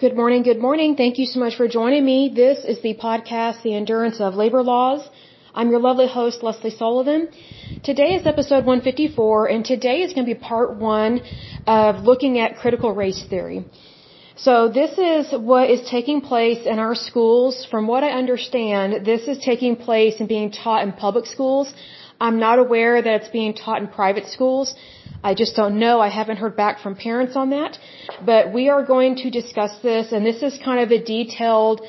Good 0.00 0.16
morning, 0.16 0.42
good 0.42 0.62
morning. 0.66 0.96
Thank 0.96 1.18
you 1.18 1.26
so 1.26 1.38
much 1.40 1.56
for 1.56 1.68
joining 1.68 2.06
me. 2.06 2.32
This 2.34 2.64
is 2.64 2.80
the 2.80 2.94
podcast, 2.94 3.62
The 3.62 3.74
Endurance 3.74 4.18
of 4.18 4.34
Labor 4.34 4.62
Laws. 4.62 5.06
I'm 5.54 5.68
your 5.70 5.78
lovely 5.78 6.08
host, 6.08 6.42
Lesley 6.42 6.70
Sullivan. 6.70 7.28
Today 7.84 8.14
is 8.14 8.26
episode 8.26 8.64
154, 8.64 9.48
and 9.50 9.62
today 9.62 10.00
is 10.00 10.14
going 10.14 10.26
to 10.26 10.34
be 10.34 10.40
part 10.40 10.74
one 10.76 11.20
of 11.66 12.02
looking 12.10 12.38
at 12.38 12.56
critical 12.56 12.94
race 12.94 13.22
theory. 13.28 13.66
So 14.36 14.70
this 14.70 14.96
is 14.96 15.38
what 15.38 15.68
is 15.68 15.82
taking 15.90 16.22
place 16.22 16.64
in 16.64 16.78
our 16.78 16.94
schools. 16.94 17.66
From 17.70 17.86
what 17.86 18.02
I 18.02 18.12
understand, 18.22 19.04
this 19.04 19.28
is 19.28 19.36
taking 19.44 19.76
place 19.76 20.14
and 20.18 20.26
being 20.26 20.50
taught 20.50 20.82
in 20.82 20.92
public 20.92 21.26
schools. 21.26 21.74
I'm 22.20 22.38
not 22.38 22.58
aware 22.58 23.00
that 23.00 23.14
it's 23.20 23.28
being 23.28 23.54
taught 23.54 23.80
in 23.82 23.88
private 23.88 24.26
schools. 24.26 24.74
I 25.22 25.34
just 25.34 25.56
don't 25.56 25.78
know. 25.78 26.00
I 26.00 26.08
haven't 26.08 26.38
heard 26.38 26.56
back 26.56 26.80
from 26.80 26.94
parents 26.94 27.34
on 27.36 27.50
that. 27.50 27.78
But 28.24 28.52
we 28.52 28.68
are 28.68 28.84
going 28.84 29.16
to 29.22 29.30
discuss 29.30 29.72
this, 29.82 30.12
and 30.12 30.24
this 30.24 30.42
is 30.42 30.58
kind 30.64 30.80
of 30.84 30.90
a 30.90 31.02
detailed 31.02 31.82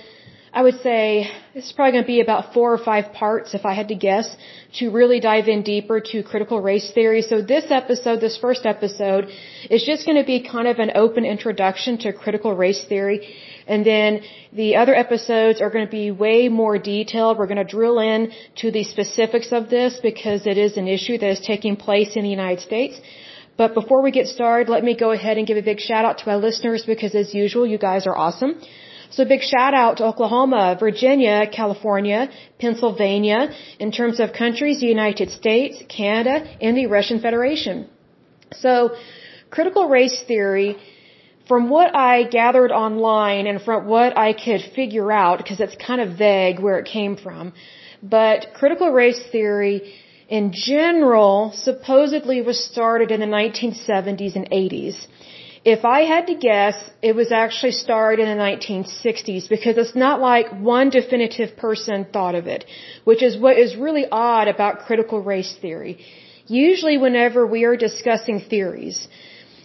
I 0.53 0.63
would 0.63 0.81
say 0.81 1.31
this 1.53 1.67
is 1.67 1.72
probably 1.72 1.94
going 1.94 2.03
to 2.03 2.08
be 2.08 2.20
about 2.20 2.53
four 2.53 2.73
or 2.73 2.77
five 2.77 3.13
parts, 3.13 3.53
if 3.53 3.66
I 3.66 3.73
had 3.73 3.88
to 3.88 3.95
guess, 3.95 4.36
to 4.80 4.91
really 4.91 5.22
dive 5.22 5.48
in 5.48 5.62
deeper 5.62 6.02
to 6.12 6.23
critical 6.23 6.59
race 6.61 6.91
theory. 6.91 7.22
So 7.22 7.41
this 7.41 7.72
episode, 7.72 8.20
this 8.20 8.38
first 8.38 8.66
episode, 8.66 9.30
is 9.70 9.84
just 9.86 10.05
going 10.05 10.17
to 10.17 10.25
be 10.25 10.44
kind 10.44 10.67
of 10.67 10.80
an 10.80 10.91
open 10.95 11.23
introduction 11.23 11.98
to 12.00 12.11
critical 12.11 12.53
race 12.53 12.84
theory. 12.84 13.34
And 13.68 13.86
then 13.86 14.22
the 14.52 14.76
other 14.76 14.96
episodes 14.96 15.62
are 15.62 15.70
going 15.70 15.86
to 15.86 15.92
be 15.92 16.12
way 16.12 16.50
more 16.50 16.78
detailed. 16.78 17.38
We're 17.38 17.48
going 17.48 17.66
to 17.66 17.72
drill 17.78 18.00
in 18.00 18.32
to 18.58 18.72
the 18.72 18.84
specifics 18.84 19.52
of 19.52 19.70
this 19.70 20.00
because 20.02 20.48
it 20.48 20.58
is 20.58 20.78
an 20.78 20.88
issue 20.88 21.18
that 21.18 21.30
is 21.30 21.40
taking 21.40 21.76
place 21.76 22.16
in 22.16 22.24
the 22.24 22.30
United 22.30 22.62
States. 22.62 23.00
But 23.58 23.74
before 23.74 24.02
we 24.02 24.12
get 24.12 24.28
started, 24.28 24.70
let 24.70 24.84
me 24.84 24.96
go 24.96 25.12
ahead 25.12 25.38
and 25.38 25.46
give 25.46 25.58
a 25.58 25.62
big 25.62 25.80
shout 25.80 26.06
out 26.06 26.20
to 26.20 26.28
my 26.28 26.36
listeners 26.36 26.86
because 26.86 27.14
as 27.16 27.34
usual, 27.34 27.68
you 27.68 27.78
guys 27.78 28.08
are 28.08 28.18
awesome. 28.18 28.54
So 29.12 29.24
a 29.24 29.26
big 29.26 29.42
shout 29.42 29.73
out 29.73 29.98
to 29.98 30.06
Oklahoma, 30.06 30.78
Virginia, 30.80 31.46
California, 31.52 32.30
Pennsylvania, 32.59 33.50
in 33.78 33.92
terms 33.92 34.22
of 34.22 34.31
countries, 34.31 34.80
the 34.80 34.88
United 34.88 35.31
States, 35.31 35.84
Canada, 35.90 36.36
and 36.62 36.78
the 36.78 36.86
Russian 36.88 37.20
Federation. 37.20 37.90
So 38.53 38.96
critical 39.50 39.90
race 39.90 40.18
theory, 40.30 40.78
from 41.52 41.69
what 41.69 41.94
I 41.94 42.23
gathered 42.39 42.71
online 42.71 43.45
and 43.45 43.61
from 43.61 43.85
what 43.85 44.17
I 44.17 44.31
could 44.31 44.61
figure 44.73 45.11
out, 45.11 45.35
because 45.39 45.59
it's 45.59 45.75
kind 45.88 45.99
of 46.03 46.17
vague 46.17 46.59
where 46.66 46.77
it 46.81 46.85
came 46.85 47.17
from, 47.23 47.52
but 48.02 48.38
critical 48.59 48.89
race 48.99 49.21
theory 49.33 49.75
in 50.29 50.53
general 50.53 51.52
supposedly 51.53 52.38
was 52.49 52.57
started 52.72 53.11
in 53.11 53.19
the 53.19 53.31
1970s 53.39 54.38
and 54.38 54.47
80s. 54.49 54.95
If 55.75 55.83
I 55.83 55.99
had 56.13 56.27
to 56.27 56.35
guess, 56.35 56.77
it 57.02 57.17
was 57.22 57.33
actually 57.33 57.73
started 57.73 58.22
in 58.25 58.29
the 58.33 58.41
1960s 58.52 59.49
because 59.49 59.75
it's 59.77 59.97
not 60.05 60.22
like 60.22 60.47
one 60.75 60.89
definitive 60.89 61.57
person 61.57 62.05
thought 62.13 62.35
of 62.41 62.47
it, 62.47 62.63
which 63.03 63.22
is 63.22 63.38
what 63.38 63.57
is 63.57 63.75
really 63.75 64.05
odd 64.09 64.47
about 64.47 64.85
critical 64.88 65.19
race 65.33 65.53
theory. 65.61 65.94
Usually 66.47 66.97
whenever 66.97 67.45
we 67.45 67.66
are 67.66 67.75
discussing 67.75 68.39
theories, 68.39 68.97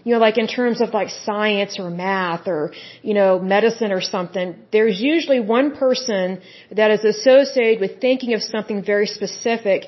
you 0.07 0.13
know, 0.13 0.21
like 0.21 0.39
in 0.39 0.47
terms 0.47 0.81
of 0.81 0.95
like 0.95 1.11
science 1.11 1.81
or 1.81 1.91
math 1.91 2.47
or, 2.47 2.73
you 3.03 3.13
know, 3.13 3.41
medicine 3.41 3.91
or 3.91 4.01
something, 4.01 4.55
there's 4.71 5.01
usually 5.01 5.41
one 5.41 5.75
person 5.75 6.41
that 6.71 6.93
is 6.93 7.03
associated 7.05 7.81
with 7.81 8.01
thinking 8.01 8.33
of 8.33 8.41
something 8.41 8.85
very 8.85 9.09
specific 9.09 9.81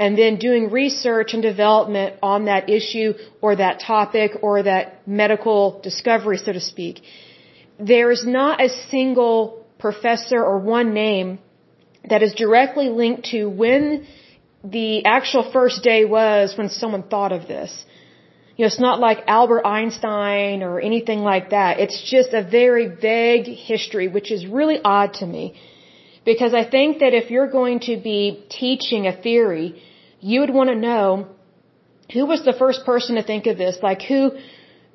and 0.00 0.18
then 0.18 0.32
doing 0.46 0.72
research 0.72 1.32
and 1.32 1.42
development 1.44 2.16
on 2.24 2.46
that 2.46 2.68
issue 2.68 3.14
or 3.40 3.54
that 3.54 3.78
topic 3.78 4.32
or 4.42 4.64
that 4.64 5.06
medical 5.06 5.80
discovery, 5.84 6.38
so 6.38 6.52
to 6.52 6.64
speak. 6.72 7.00
There 7.78 8.10
is 8.10 8.26
not 8.26 8.60
a 8.60 8.68
single 8.68 9.64
professor 9.78 10.42
or 10.42 10.58
one 10.58 10.92
name 10.92 11.38
that 12.10 12.20
is 12.24 12.34
directly 12.34 12.88
linked 12.88 13.26
to 13.26 13.48
when 13.48 14.08
the 14.64 15.04
actual 15.04 15.44
first 15.52 15.84
day 15.84 16.04
was 16.04 16.58
when 16.58 16.68
someone 16.68 17.04
thought 17.04 17.30
of 17.30 17.46
this. 17.46 17.72
You 18.56 18.64
know, 18.64 18.66
it's 18.66 18.80
not 18.80 19.00
like 19.00 19.24
Albert 19.26 19.64
Einstein 19.66 20.62
or 20.62 20.78
anything 20.80 21.20
like 21.20 21.50
that. 21.50 21.80
It's 21.80 21.98
just 22.10 22.34
a 22.34 22.42
very 22.42 22.86
vague 22.86 23.46
history, 23.46 24.08
which 24.08 24.30
is 24.30 24.46
really 24.46 24.78
odd 24.84 25.14
to 25.14 25.26
me. 25.26 25.54
Because 26.24 26.52
I 26.54 26.64
think 26.64 26.98
that 27.00 27.14
if 27.14 27.30
you're 27.30 27.50
going 27.50 27.80
to 27.90 27.96
be 27.96 28.44
teaching 28.50 29.06
a 29.06 29.16
theory, 29.26 29.82
you 30.20 30.40
would 30.40 30.54
want 30.58 30.68
to 30.70 30.76
know 30.76 31.28
who 32.12 32.26
was 32.26 32.44
the 32.44 32.52
first 32.52 32.84
person 32.84 33.16
to 33.16 33.22
think 33.22 33.46
of 33.46 33.56
this, 33.56 33.78
like 33.82 34.02
who 34.02 34.32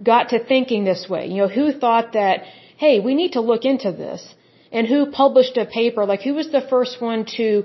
got 0.01 0.29
to 0.29 0.43
thinking 0.43 0.83
this 0.83 1.09
way, 1.09 1.27
you 1.27 1.37
know, 1.41 1.47
who 1.47 1.71
thought 1.71 2.13
that, 2.13 2.43
hey, 2.77 2.99
we 2.99 3.15
need 3.15 3.33
to 3.33 3.41
look 3.41 3.65
into 3.65 3.91
this, 3.91 4.35
and 4.71 4.87
who 4.87 5.11
published 5.11 5.57
a 5.57 5.65
paper, 5.65 6.05
like 6.05 6.21
who 6.21 6.35
was 6.35 6.51
the 6.51 6.61
first 6.61 7.01
one 7.01 7.25
to 7.37 7.63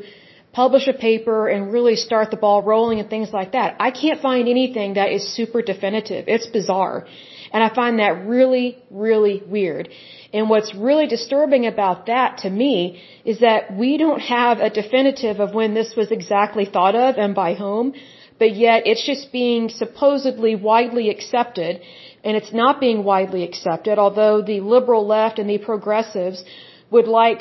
publish 0.52 0.86
a 0.86 0.92
paper 0.92 1.48
and 1.48 1.72
really 1.72 1.96
start 1.96 2.30
the 2.30 2.36
ball 2.36 2.62
rolling 2.62 3.00
and 3.00 3.08
things 3.08 3.32
like 3.32 3.52
that. 3.52 3.76
I 3.80 3.90
can't 3.90 4.20
find 4.20 4.48
anything 4.48 4.94
that 4.94 5.10
is 5.10 5.34
super 5.34 5.62
definitive. 5.62 6.26
It's 6.28 6.46
bizarre. 6.46 7.06
And 7.52 7.62
I 7.62 7.74
find 7.74 7.98
that 7.98 8.26
really, 8.26 8.82
really 8.90 9.42
weird. 9.46 9.88
And 10.32 10.48
what's 10.48 10.74
really 10.74 11.06
disturbing 11.06 11.66
about 11.66 12.06
that 12.06 12.38
to 12.38 12.50
me 12.50 13.02
is 13.24 13.40
that 13.40 13.74
we 13.76 13.98
don't 13.98 14.20
have 14.20 14.58
a 14.58 14.70
definitive 14.70 15.40
of 15.40 15.54
when 15.54 15.74
this 15.74 15.94
was 15.96 16.10
exactly 16.10 16.64
thought 16.64 16.94
of 16.94 17.16
and 17.16 17.34
by 17.34 17.54
whom, 17.54 17.92
but 18.38 18.54
yet 18.54 18.86
it's 18.86 19.06
just 19.06 19.32
being 19.32 19.68
supposedly 19.68 20.54
widely 20.54 21.10
accepted 21.10 21.80
and 22.24 22.36
it's 22.36 22.52
not 22.52 22.80
being 22.80 23.04
widely 23.04 23.42
accepted, 23.42 23.98
although 23.98 24.42
the 24.42 24.60
liberal 24.60 25.06
left 25.06 25.38
and 25.38 25.50
the 25.50 25.58
progressives 25.58 26.42
would 26.90 27.08
like 27.08 27.40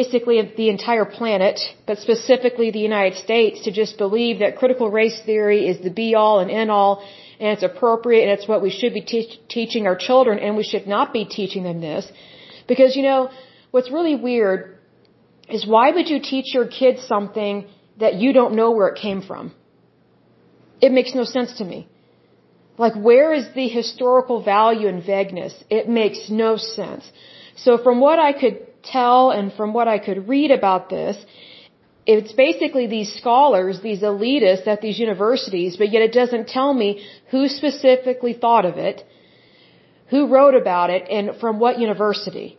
basically 0.00 0.36
the 0.62 0.68
entire 0.76 1.04
planet, 1.18 1.56
but 1.88 1.96
specifically 2.06 2.68
the 2.78 2.84
United 2.92 3.16
States, 3.26 3.56
to 3.66 3.70
just 3.82 3.96
believe 4.04 4.40
that 4.40 4.56
critical 4.60 4.88
race 5.00 5.18
theory 5.28 5.60
is 5.70 5.76
the 5.86 5.94
be 6.02 6.08
all 6.20 6.36
and 6.42 6.50
end 6.60 6.70
all 6.78 6.92
and 7.38 7.48
it's 7.54 7.66
appropriate 7.72 8.22
and 8.24 8.32
it's 8.36 8.48
what 8.52 8.60
we 8.66 8.72
should 8.78 8.92
be 9.00 9.04
te- 9.12 9.38
teaching 9.56 9.86
our 9.90 9.98
children 10.06 10.40
and 10.44 10.56
we 10.62 10.66
should 10.70 10.86
not 10.96 11.12
be 11.18 11.24
teaching 11.38 11.62
them 11.68 11.78
this. 11.88 12.04
Because 12.72 12.96
you 12.96 13.04
know, 13.08 13.20
what's 13.70 13.90
really 13.98 14.16
weird 14.16 14.58
is 15.56 15.64
why 15.74 15.86
would 15.94 16.08
you 16.12 16.20
teach 16.32 16.48
your 16.56 16.66
kids 16.80 17.00
something 17.14 17.54
that 18.04 18.14
you 18.22 18.32
don't 18.38 18.54
know 18.60 18.70
where 18.76 18.88
it 18.92 18.98
came 19.06 19.22
from? 19.30 19.54
It 20.86 20.90
makes 20.98 21.14
no 21.20 21.24
sense 21.36 21.58
to 21.60 21.64
me. 21.72 21.80
Like 22.84 22.96
where 23.08 23.32
is 23.40 23.46
the 23.60 23.68
historical 23.80 24.42
value 24.42 24.88
in 24.94 25.00
vagueness? 25.14 25.54
It 25.70 25.88
makes 25.88 26.20
no 26.44 26.56
sense. 26.56 27.04
So 27.64 27.78
from 27.86 28.00
what 28.00 28.18
I 28.18 28.32
could 28.40 28.56
tell 28.84 29.30
and 29.30 29.52
from 29.52 29.72
what 29.72 29.88
I 29.88 29.98
could 29.98 30.28
read 30.28 30.50
about 30.50 30.88
this, 30.88 31.16
it's 32.06 32.32
basically 32.32 32.86
these 32.86 33.14
scholars, 33.14 33.80
these 33.80 34.02
elitists 34.02 34.66
at 34.66 34.80
these 34.80 34.98
universities, 34.98 35.76
but 35.76 35.90
yet 35.90 36.02
it 36.02 36.12
doesn't 36.12 36.48
tell 36.48 36.74
me 36.74 37.06
who 37.30 37.48
specifically 37.48 38.34
thought 38.34 38.66
of 38.66 38.76
it, 38.76 39.04
who 40.08 40.26
wrote 40.28 40.54
about 40.54 40.90
it, 40.90 41.08
and 41.08 41.36
from 41.40 41.58
what 41.58 41.78
university. 41.78 42.58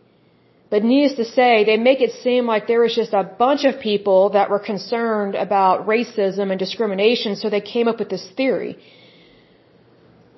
But 0.68 0.82
needless 0.82 1.16
to 1.18 1.24
say, 1.24 1.64
they 1.64 1.76
make 1.76 2.00
it 2.00 2.10
seem 2.24 2.46
like 2.46 2.66
there 2.66 2.80
was 2.80 2.96
just 2.96 3.12
a 3.12 3.22
bunch 3.22 3.64
of 3.64 3.80
people 3.80 4.30
that 4.30 4.50
were 4.50 4.58
concerned 4.58 5.36
about 5.36 5.86
racism 5.86 6.50
and 6.50 6.58
discrimination, 6.58 7.36
so 7.36 7.48
they 7.48 7.60
came 7.60 7.86
up 7.86 8.00
with 8.00 8.08
this 8.08 8.26
theory. 8.36 8.76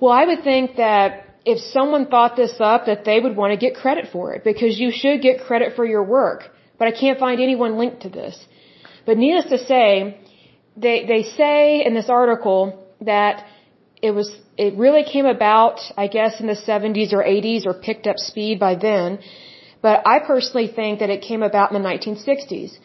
Well, 0.00 0.12
I 0.12 0.26
would 0.26 0.44
think 0.44 0.76
that 0.76 1.27
if 1.44 1.58
someone 1.60 2.06
thought 2.06 2.36
this 2.36 2.54
up, 2.60 2.86
that 2.86 3.04
they 3.04 3.20
would 3.20 3.36
want 3.36 3.52
to 3.52 3.56
get 3.56 3.74
credit 3.74 4.06
for 4.12 4.34
it, 4.34 4.44
because 4.44 4.78
you 4.78 4.90
should 4.90 5.22
get 5.22 5.40
credit 5.40 5.76
for 5.76 5.84
your 5.84 6.02
work. 6.02 6.50
But 6.78 6.88
I 6.88 6.92
can't 6.92 7.18
find 7.18 7.40
anyone 7.40 7.78
linked 7.78 8.02
to 8.02 8.08
this. 8.08 8.36
But 9.06 9.18
needless 9.18 9.48
to 9.50 9.58
say, 9.58 10.20
they, 10.76 11.06
they 11.06 11.22
say 11.22 11.84
in 11.84 11.94
this 11.94 12.08
article 12.08 12.60
that 13.00 13.44
it 14.00 14.12
was, 14.12 14.30
it 14.56 14.74
really 14.76 15.04
came 15.04 15.26
about, 15.26 15.80
I 15.96 16.06
guess, 16.06 16.40
in 16.40 16.46
the 16.46 16.60
70s 16.70 17.12
or 17.12 17.22
80s 17.22 17.66
or 17.66 17.74
picked 17.74 18.06
up 18.06 18.18
speed 18.18 18.60
by 18.60 18.74
then. 18.74 19.18
But 19.82 20.06
I 20.06 20.18
personally 20.20 20.68
think 20.68 21.00
that 21.00 21.10
it 21.10 21.22
came 21.22 21.42
about 21.42 21.72
in 21.72 21.80
the 21.80 21.88
1960s. 21.88 22.76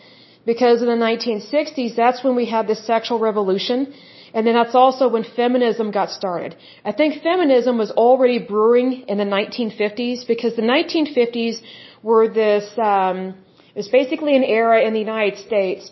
Because 0.45 0.81
in 0.81 0.87
the 0.87 1.01
1960s, 1.09 1.95
that's 1.95 2.23
when 2.23 2.35
we 2.35 2.45
had 2.45 2.67
the 2.67 2.75
sexual 2.75 3.19
revolution. 3.19 3.93
And 4.33 4.47
then 4.47 4.55
that's 4.55 4.73
also 4.73 5.07
when 5.07 5.23
feminism 5.23 5.91
got 5.91 6.09
started. 6.09 6.55
I 6.83 6.91
think 6.91 7.21
feminism 7.21 7.77
was 7.77 7.91
already 7.91 8.39
brewing 8.39 9.05
in 9.07 9.17
the 9.17 9.25
1950s 9.25 10.25
because 10.27 10.55
the 10.55 10.63
1950s 10.63 11.61
were 12.01 12.27
this, 12.27 12.65
um, 12.77 13.17
it 13.75 13.79
was 13.83 13.89
basically 13.89 14.35
an 14.35 14.43
era 14.43 14.81
in 14.81 14.93
the 14.93 14.99
United 14.99 15.37
States 15.39 15.91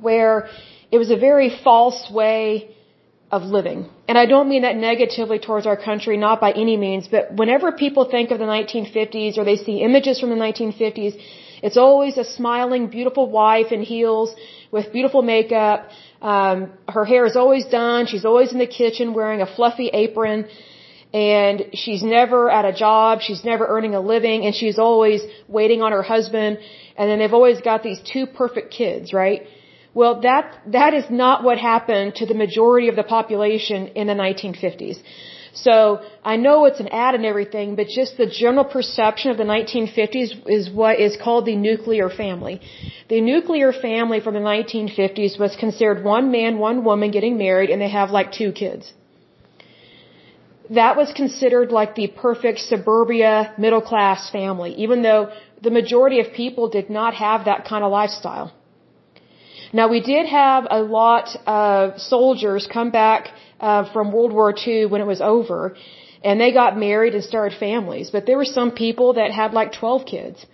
where 0.00 0.48
it 0.92 0.98
was 0.98 1.10
a 1.10 1.16
very 1.16 1.50
false 1.64 2.10
way 2.10 2.74
of 3.30 3.42
living. 3.42 3.88
And 4.08 4.16
I 4.22 4.26
don't 4.26 4.48
mean 4.48 4.62
that 4.62 4.76
negatively 4.76 5.38
towards 5.38 5.66
our 5.66 5.76
country, 5.76 6.16
not 6.16 6.40
by 6.40 6.50
any 6.64 6.76
means, 6.76 7.08
but 7.08 7.32
whenever 7.40 7.72
people 7.72 8.04
think 8.04 8.30
of 8.30 8.38
the 8.38 8.44
1950s 8.44 9.38
or 9.38 9.44
they 9.44 9.56
see 9.56 9.76
images 9.88 10.20
from 10.20 10.30
the 10.34 10.36
1950s, 10.36 11.14
it's 11.66 11.78
always 11.78 12.18
a 12.18 12.24
smiling, 12.24 12.88
beautiful 12.88 13.26
wife 13.30 13.72
in 13.72 13.80
heels 13.82 14.34
with 14.70 14.92
beautiful 14.92 15.22
makeup. 15.22 15.88
Um, 16.32 16.72
her 16.88 17.04
hair 17.04 17.24
is 17.26 17.36
always 17.36 17.66
done. 17.66 18.06
She's 18.06 18.24
always 18.24 18.50
in 18.54 18.58
the 18.58 18.72
kitchen 18.80 19.12
wearing 19.18 19.40
a 19.42 19.48
fluffy 19.56 19.88
apron. 20.04 20.46
and 21.12 21.56
she's 21.80 22.02
never 22.02 22.40
at 22.58 22.64
a 22.72 22.74
job, 22.84 23.20
she's 23.26 23.44
never 23.44 23.64
earning 23.74 23.94
a 23.94 24.00
living, 24.14 24.38
and 24.46 24.52
she's 24.60 24.78
always 24.86 25.20
waiting 25.58 25.80
on 25.86 25.92
her 25.92 26.02
husband, 26.14 26.58
and 26.96 27.04
then 27.08 27.16
they've 27.20 27.38
always 27.40 27.60
got 27.60 27.78
these 27.88 28.00
two 28.12 28.24
perfect 28.26 28.68
kids, 28.80 29.12
right? 29.12 29.42
Well, 29.98 30.14
that, 30.22 30.44
that 30.78 30.92
is 30.92 31.04
not 31.08 31.44
what 31.44 31.56
happened 31.72 32.16
to 32.16 32.26
the 32.26 32.34
majority 32.44 32.88
of 32.88 32.96
the 32.96 33.04
population 33.16 33.80
in 34.00 34.08
the 34.08 34.18
1950s. 34.26 34.98
So 35.54 36.00
I 36.24 36.36
know 36.36 36.64
it's 36.64 36.80
an 36.80 36.88
ad 36.88 37.14
and 37.14 37.24
everything, 37.24 37.76
but 37.76 37.86
just 37.86 38.16
the 38.16 38.26
general 38.26 38.64
perception 38.64 39.30
of 39.30 39.36
the 39.36 39.44
1950s 39.44 40.30
is 40.48 40.68
what 40.68 40.98
is 40.98 41.16
called 41.16 41.46
the 41.46 41.54
nuclear 41.54 42.10
family. 42.10 42.60
The 43.08 43.20
nuclear 43.20 43.72
family 43.72 44.20
from 44.20 44.34
the 44.34 44.40
1950s 44.40 45.38
was 45.38 45.54
considered 45.54 46.02
one 46.02 46.32
man, 46.32 46.58
one 46.58 46.84
woman 46.84 47.12
getting 47.12 47.38
married, 47.38 47.70
and 47.70 47.80
they 47.80 47.88
have 47.88 48.10
like 48.10 48.32
two 48.32 48.50
kids. 48.50 48.92
That 50.70 50.96
was 50.96 51.12
considered 51.12 51.70
like 51.70 51.94
the 51.94 52.08
perfect 52.08 52.58
suburbia 52.58 53.54
middle 53.56 53.82
class 53.82 54.30
family, 54.30 54.72
even 54.74 55.02
though 55.02 55.30
the 55.62 55.70
majority 55.70 56.18
of 56.20 56.32
people 56.32 56.68
did 56.68 56.90
not 56.90 57.14
have 57.14 57.44
that 57.44 57.64
kind 57.64 57.84
of 57.84 57.92
lifestyle. 57.92 58.52
Now 59.72 59.88
we 59.88 60.00
did 60.00 60.26
have 60.26 60.66
a 60.70 60.80
lot 60.82 61.36
of 61.46 62.00
soldiers 62.00 62.66
come 62.66 62.90
back 62.90 63.28
uh, 63.60 63.92
from 63.92 64.12
World 64.12 64.32
War 64.32 64.54
II 64.66 64.86
when 64.86 65.00
it 65.00 65.06
was 65.06 65.20
over, 65.20 65.76
and 66.22 66.40
they 66.40 66.52
got 66.52 66.78
married 66.78 67.14
and 67.14 67.24
started 67.24 67.58
families. 67.58 68.10
But 68.10 68.26
there 68.26 68.36
were 68.36 68.52
some 68.58 68.70
people 68.72 69.14
that 69.14 69.30
had 69.30 69.52
like 69.52 69.72
12 69.72 70.06
kids, 70.06 70.46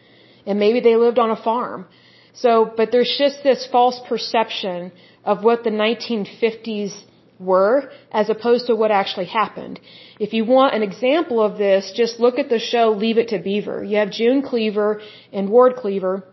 and 0.46 0.58
maybe 0.58 0.80
they 0.80 0.96
lived 0.96 1.18
on 1.18 1.30
a 1.30 1.36
farm. 1.36 1.86
So, 2.32 2.72
but 2.76 2.90
there's 2.92 3.14
just 3.18 3.42
this 3.42 3.66
false 3.66 4.00
perception 4.08 4.92
of 5.24 5.44
what 5.44 5.64
the 5.64 5.70
1950s 5.70 6.92
were 7.38 7.90
as 8.12 8.28
opposed 8.28 8.66
to 8.66 8.76
what 8.76 8.90
actually 8.90 9.26
happened. 9.26 9.80
If 10.18 10.32
you 10.34 10.44
want 10.44 10.74
an 10.74 10.82
example 10.82 11.42
of 11.42 11.58
this, 11.58 11.92
just 11.96 12.20
look 12.20 12.38
at 12.38 12.48
the 12.48 12.58
show 12.58 12.92
Leave 12.92 13.18
It 13.18 13.28
to 13.28 13.38
Beaver. 13.38 13.82
You 13.82 13.96
have 13.96 14.10
June 14.10 14.42
Cleaver 14.42 15.00
and 15.32 15.48
Ward 15.48 15.76
Cleaver 15.76 16.24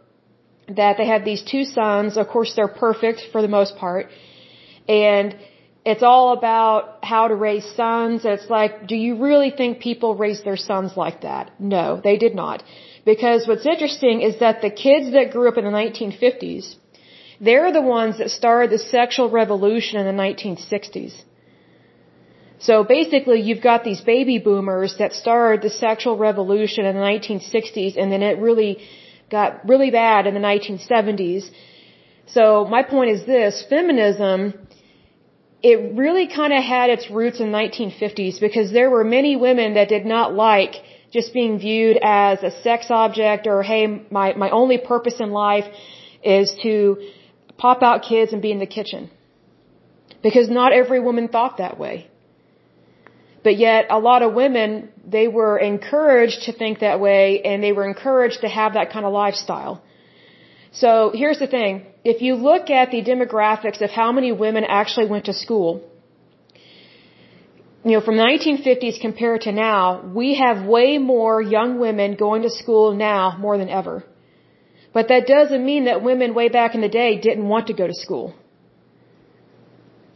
that 0.68 0.98
they 0.98 1.08
have 1.08 1.24
these 1.24 1.44
two 1.44 1.63
sons. 1.63 2.18
Of 2.18 2.28
course, 2.28 2.54
they're 2.56 2.68
perfect 2.68 3.22
for 3.31 3.42
the 3.42 3.48
most 3.48 3.78
part. 3.78 4.08
And 4.88 5.36
it's 5.92 6.04
all 6.04 6.28
about 6.39 6.81
how 7.12 7.24
to 7.31 7.36
raise 7.48 7.68
sons. 7.81 8.25
It's 8.25 8.50
like, 8.57 8.74
do 8.92 8.98
you 9.06 9.13
really 9.28 9.51
think 9.60 9.80
people 9.89 10.10
raise 10.25 10.42
their 10.48 10.60
sons 10.69 10.98
like 11.04 11.22
that? 11.28 11.45
No, 11.75 11.86
they 12.07 12.18
did 12.25 12.36
not. 12.36 12.63
Because 13.12 13.48
what's 13.48 13.68
interesting 13.74 14.16
is 14.30 14.39
that 14.44 14.62
the 14.68 14.74
kids 14.86 15.13
that 15.13 15.31
grew 15.34 15.48
up 15.51 15.57
in 15.62 15.63
the 15.69 15.75
1950s, 15.84 16.75
they're 17.39 17.72
the 17.80 17.86
ones 18.00 18.18
that 18.18 18.31
started 18.31 18.69
the 18.75 18.84
sexual 18.98 19.30
revolution 19.30 19.95
in 20.01 20.06
the 20.12 20.19
1960s. 20.25 21.13
So 22.68 22.84
basically, 22.84 23.39
you've 23.48 23.66
got 23.72 23.86
these 23.89 24.01
baby 24.01 24.38
boomers 24.39 24.98
that 25.01 25.13
started 25.13 25.62
the 25.62 25.74
sexual 25.86 26.18
revolution 26.18 26.86
in 26.86 26.95
the 27.00 27.07
1960s, 27.13 27.94
and 28.00 28.12
then 28.12 28.24
it 28.30 28.39
really 28.50 28.74
got 29.38 29.66
really 29.72 29.92
bad 29.92 30.28
in 30.28 30.34
the 30.34 30.45
1970s. 30.51 31.50
So 32.25 32.66
my 32.66 32.84
point 32.84 33.12
is 33.12 33.25
this, 33.25 33.63
feminism 33.75 34.67
it 35.63 35.98
really 35.98 36.27
kind 36.27 36.54
of 36.54 36.63
had 36.63 36.89
its 36.89 37.09
roots 37.09 37.39
in 37.39 37.51
the 37.51 37.57
1950s 37.57 38.39
because 38.39 38.71
there 38.71 38.89
were 38.89 39.04
many 39.04 39.36
women 39.36 39.74
that 39.74 39.89
did 39.89 40.06
not 40.06 40.33
like 40.33 40.75
just 41.12 41.33
being 41.33 41.57
viewed 41.57 41.98
as 42.04 42.44
a 42.44 42.51
sex 42.62 42.88
object 42.89 43.48
or 43.48 43.63
hey 43.63 43.88
my 44.12 44.33
my 44.33 44.50
only 44.50 44.77
purpose 44.77 45.19
in 45.19 45.31
life 45.31 45.65
is 46.24 46.54
to 46.62 46.98
pop 47.57 47.81
out 47.81 48.04
kids 48.04 48.33
and 48.33 48.42
be 48.42 48.51
in 48.51 48.59
the 48.59 48.68
kitchen. 48.68 49.09
Because 50.21 50.50
not 50.50 50.74
every 50.74 51.00
woman 51.00 51.27
thought 51.27 51.57
that 51.57 51.80
way. 51.80 52.07
But 53.44 53.57
yet 53.57 53.88
a 53.89 54.00
lot 54.00 54.21
of 54.21 54.33
women 54.33 54.89
they 55.06 55.27
were 55.27 55.57
encouraged 55.57 56.44
to 56.44 56.51
think 56.51 56.80
that 56.80 57.00
way 57.00 57.42
and 57.42 57.63
they 57.63 57.71
were 57.71 57.88
encouraged 57.88 58.42
to 58.42 58.50
have 58.50 58.74
that 58.74 58.92
kind 58.92 59.06
of 59.06 59.13
lifestyle 59.13 59.81
so 60.81 61.12
here's 61.13 61.39
the 61.39 61.47
thing. 61.47 61.85
If 62.03 62.21
you 62.21 62.35
look 62.35 62.69
at 62.69 62.91
the 62.91 63.01
demographics 63.12 63.81
of 63.81 63.89
how 63.89 64.12
many 64.12 64.31
women 64.31 64.63
actually 64.63 65.07
went 65.13 65.25
to 65.25 65.33
school, 65.33 65.69
you 67.83 67.94
know, 67.94 68.01
from 68.01 68.18
the 68.18 68.24
1950s 68.24 69.00
compared 69.00 69.41
to 69.41 69.51
now, 69.51 70.01
we 70.19 70.35
have 70.35 70.65
way 70.65 70.97
more 70.97 71.41
young 71.41 71.79
women 71.79 72.15
going 72.15 72.41
to 72.44 72.50
school 72.50 72.94
now 72.94 73.38
more 73.39 73.57
than 73.57 73.69
ever. 73.69 74.03
But 74.94 75.07
that 75.07 75.25
doesn't 75.25 75.63
mean 75.65 75.85
that 75.85 76.03
women 76.03 76.33
way 76.33 76.50
back 76.50 76.75
in 76.75 76.81
the 76.81 76.94
day 77.01 77.09
didn't 77.27 77.47
want 77.47 77.68
to 77.68 77.74
go 77.74 77.88
to 77.88 77.94
school. 77.94 78.35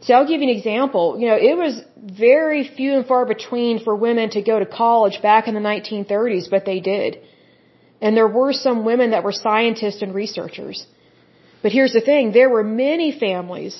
So 0.00 0.14
I'll 0.14 0.26
give 0.26 0.40
you 0.42 0.48
an 0.50 0.56
example. 0.56 1.18
You 1.20 1.28
know, 1.28 1.38
it 1.50 1.56
was 1.56 1.80
very 1.96 2.62
few 2.76 2.94
and 2.94 3.06
far 3.06 3.24
between 3.24 3.82
for 3.84 3.94
women 3.94 4.30
to 4.30 4.42
go 4.42 4.58
to 4.58 4.66
college 4.66 5.22
back 5.22 5.48
in 5.48 5.54
the 5.54 5.60
1930s, 5.60 6.50
but 6.50 6.64
they 6.64 6.80
did. 6.80 7.18
And 8.02 8.16
there 8.16 8.32
were 8.40 8.52
some 8.52 8.84
women 8.90 9.08
that 9.12 9.24
were 9.26 9.36
scientists 9.46 10.02
and 10.02 10.12
researchers. 10.22 10.78
But 11.62 11.70
here's 11.76 11.94
the 11.98 12.04
thing, 12.10 12.32
there 12.32 12.50
were 12.56 12.64
many 12.64 13.08
families 13.26 13.74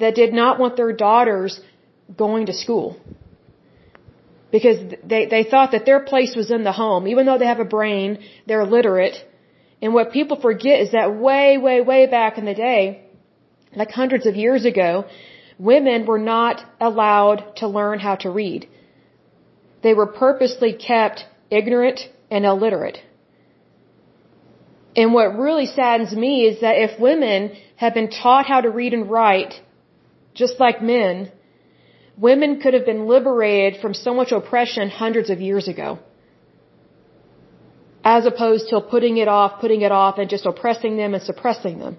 that 0.00 0.14
did 0.22 0.32
not 0.32 0.58
want 0.58 0.76
their 0.76 0.92
daughters 0.92 1.60
going 2.24 2.46
to 2.46 2.54
school. 2.64 2.96
Because 4.50 4.78
they, 5.12 5.26
they 5.26 5.44
thought 5.44 5.72
that 5.72 5.84
their 5.84 6.00
place 6.00 6.34
was 6.34 6.50
in 6.50 6.64
the 6.64 6.72
home. 6.72 7.06
Even 7.06 7.26
though 7.26 7.38
they 7.38 7.50
have 7.54 7.60
a 7.60 7.72
brain, 7.78 8.18
they're 8.46 8.64
literate. 8.64 9.16
And 9.82 9.92
what 9.92 10.12
people 10.12 10.40
forget 10.40 10.80
is 10.80 10.92
that 10.92 11.14
way, 11.14 11.58
way, 11.58 11.80
way 11.82 12.06
back 12.06 12.38
in 12.38 12.46
the 12.46 12.54
day, 12.54 13.02
like 13.74 13.90
hundreds 13.90 14.24
of 14.24 14.36
years 14.36 14.64
ago, 14.64 15.04
women 15.58 16.06
were 16.06 16.18
not 16.18 16.62
allowed 16.80 17.56
to 17.56 17.68
learn 17.68 17.98
how 17.98 18.16
to 18.24 18.30
read. 18.30 18.68
They 19.82 19.92
were 19.92 20.06
purposely 20.06 20.72
kept 20.72 21.26
ignorant 21.50 22.00
and 22.30 22.46
illiterate. 22.46 22.98
And 24.96 25.12
what 25.12 25.38
really 25.38 25.66
saddens 25.66 26.12
me 26.24 26.46
is 26.50 26.60
that 26.62 26.76
if 26.86 26.98
women 26.98 27.52
had 27.76 27.92
been 27.92 28.10
taught 28.10 28.46
how 28.46 28.60
to 28.62 28.70
read 28.70 28.94
and 28.94 29.10
write, 29.10 29.54
just 30.34 30.58
like 30.58 30.82
men, 30.82 31.30
women 32.16 32.60
could 32.60 32.72
have 32.72 32.86
been 32.86 33.06
liberated 33.06 33.80
from 33.82 33.92
so 33.92 34.14
much 34.14 34.32
oppression 34.32 34.88
hundreds 34.88 35.28
of 35.28 35.40
years 35.40 35.68
ago. 35.68 35.98
As 38.02 38.24
opposed 38.24 38.68
to 38.70 38.80
putting 38.80 39.18
it 39.18 39.28
off, 39.28 39.60
putting 39.60 39.82
it 39.82 39.92
off, 39.92 40.18
and 40.18 40.30
just 40.30 40.46
oppressing 40.46 40.96
them 40.96 41.12
and 41.14 41.22
suppressing 41.22 41.78
them. 41.78 41.98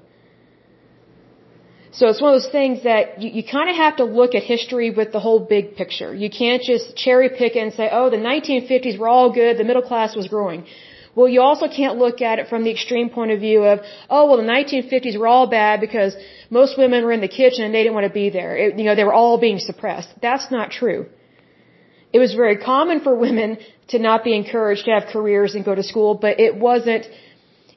So 1.92 2.08
it's 2.08 2.22
one 2.22 2.34
of 2.34 2.42
those 2.42 2.52
things 2.52 2.84
that 2.84 3.22
you, 3.22 3.30
you 3.38 3.44
kind 3.44 3.70
of 3.70 3.76
have 3.76 3.96
to 3.98 4.06
look 4.06 4.36
at 4.36 4.44
history 4.44 4.90
with 4.92 5.12
the 5.12 5.20
whole 5.20 5.40
big 5.40 5.76
picture. 5.76 6.14
You 6.14 6.30
can't 6.30 6.62
just 6.62 6.96
cherry 6.96 7.30
pick 7.30 7.56
and 7.56 7.74
say, 7.74 7.90
oh, 7.92 8.10
the 8.10 8.18
1950s 8.18 8.98
were 9.00 9.08
all 9.08 9.32
good, 9.32 9.58
the 9.58 9.64
middle 9.64 9.82
class 9.82 10.16
was 10.16 10.28
growing. 10.28 10.66
Well, 11.18 11.30
you 11.36 11.42
also 11.42 11.68
can't 11.68 11.98
look 11.98 12.22
at 12.22 12.38
it 12.42 12.46
from 12.48 12.64
the 12.64 12.70
extreme 12.70 13.10
point 13.10 13.32
of 13.36 13.40
view 13.40 13.60
of, 13.64 13.80
oh, 14.08 14.24
well, 14.28 14.38
the 14.44 14.50
1950s 14.58 15.16
were 15.20 15.30
all 15.36 15.48
bad 15.48 15.82
because 15.86 16.16
most 16.52 16.78
women 16.78 17.04
were 17.04 17.12
in 17.18 17.22
the 17.28 17.34
kitchen 17.40 17.62
and 17.66 17.74
they 17.74 17.82
didn't 17.84 17.96
want 18.00 18.08
to 18.12 18.18
be 18.24 18.30
there. 18.30 18.52
It, 18.64 18.78
you 18.78 18.86
know, 18.88 18.94
they 18.94 19.08
were 19.10 19.18
all 19.22 19.40
being 19.48 19.58
suppressed. 19.70 20.10
That's 20.22 20.52
not 20.52 20.70
true. 20.80 21.08
It 22.14 22.20
was 22.20 22.36
very 22.44 22.58
common 22.58 23.00
for 23.06 23.16
women 23.16 23.58
to 23.94 23.98
not 23.98 24.24
be 24.24 24.36
encouraged 24.42 24.86
to 24.86 24.92
have 24.92 25.06
careers 25.16 25.56
and 25.56 25.66
go 25.66 25.74
to 25.74 25.86
school, 25.92 26.14
but 26.26 26.40
it 26.40 26.54
wasn't, 26.68 27.08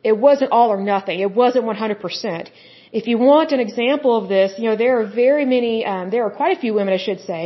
it 0.04 0.16
wasn't 0.26 0.50
all 0.52 0.68
or 0.68 0.82
nothing. 0.94 1.20
It 1.20 1.32
wasn't 1.42 1.64
100%. 1.64 2.50
If 2.92 3.06
you 3.06 3.16
want 3.16 3.52
an 3.52 3.60
example 3.60 4.12
of 4.20 4.28
this, 4.28 4.52
you 4.58 4.66
know, 4.68 4.76
there 4.76 5.00
are 5.00 5.06
very 5.06 5.46
many, 5.46 5.86
um, 5.86 6.10
there 6.10 6.24
are 6.26 6.34
quite 6.42 6.54
a 6.58 6.60
few 6.60 6.74
women, 6.74 6.92
I 6.92 7.02
should 7.06 7.20
say, 7.20 7.42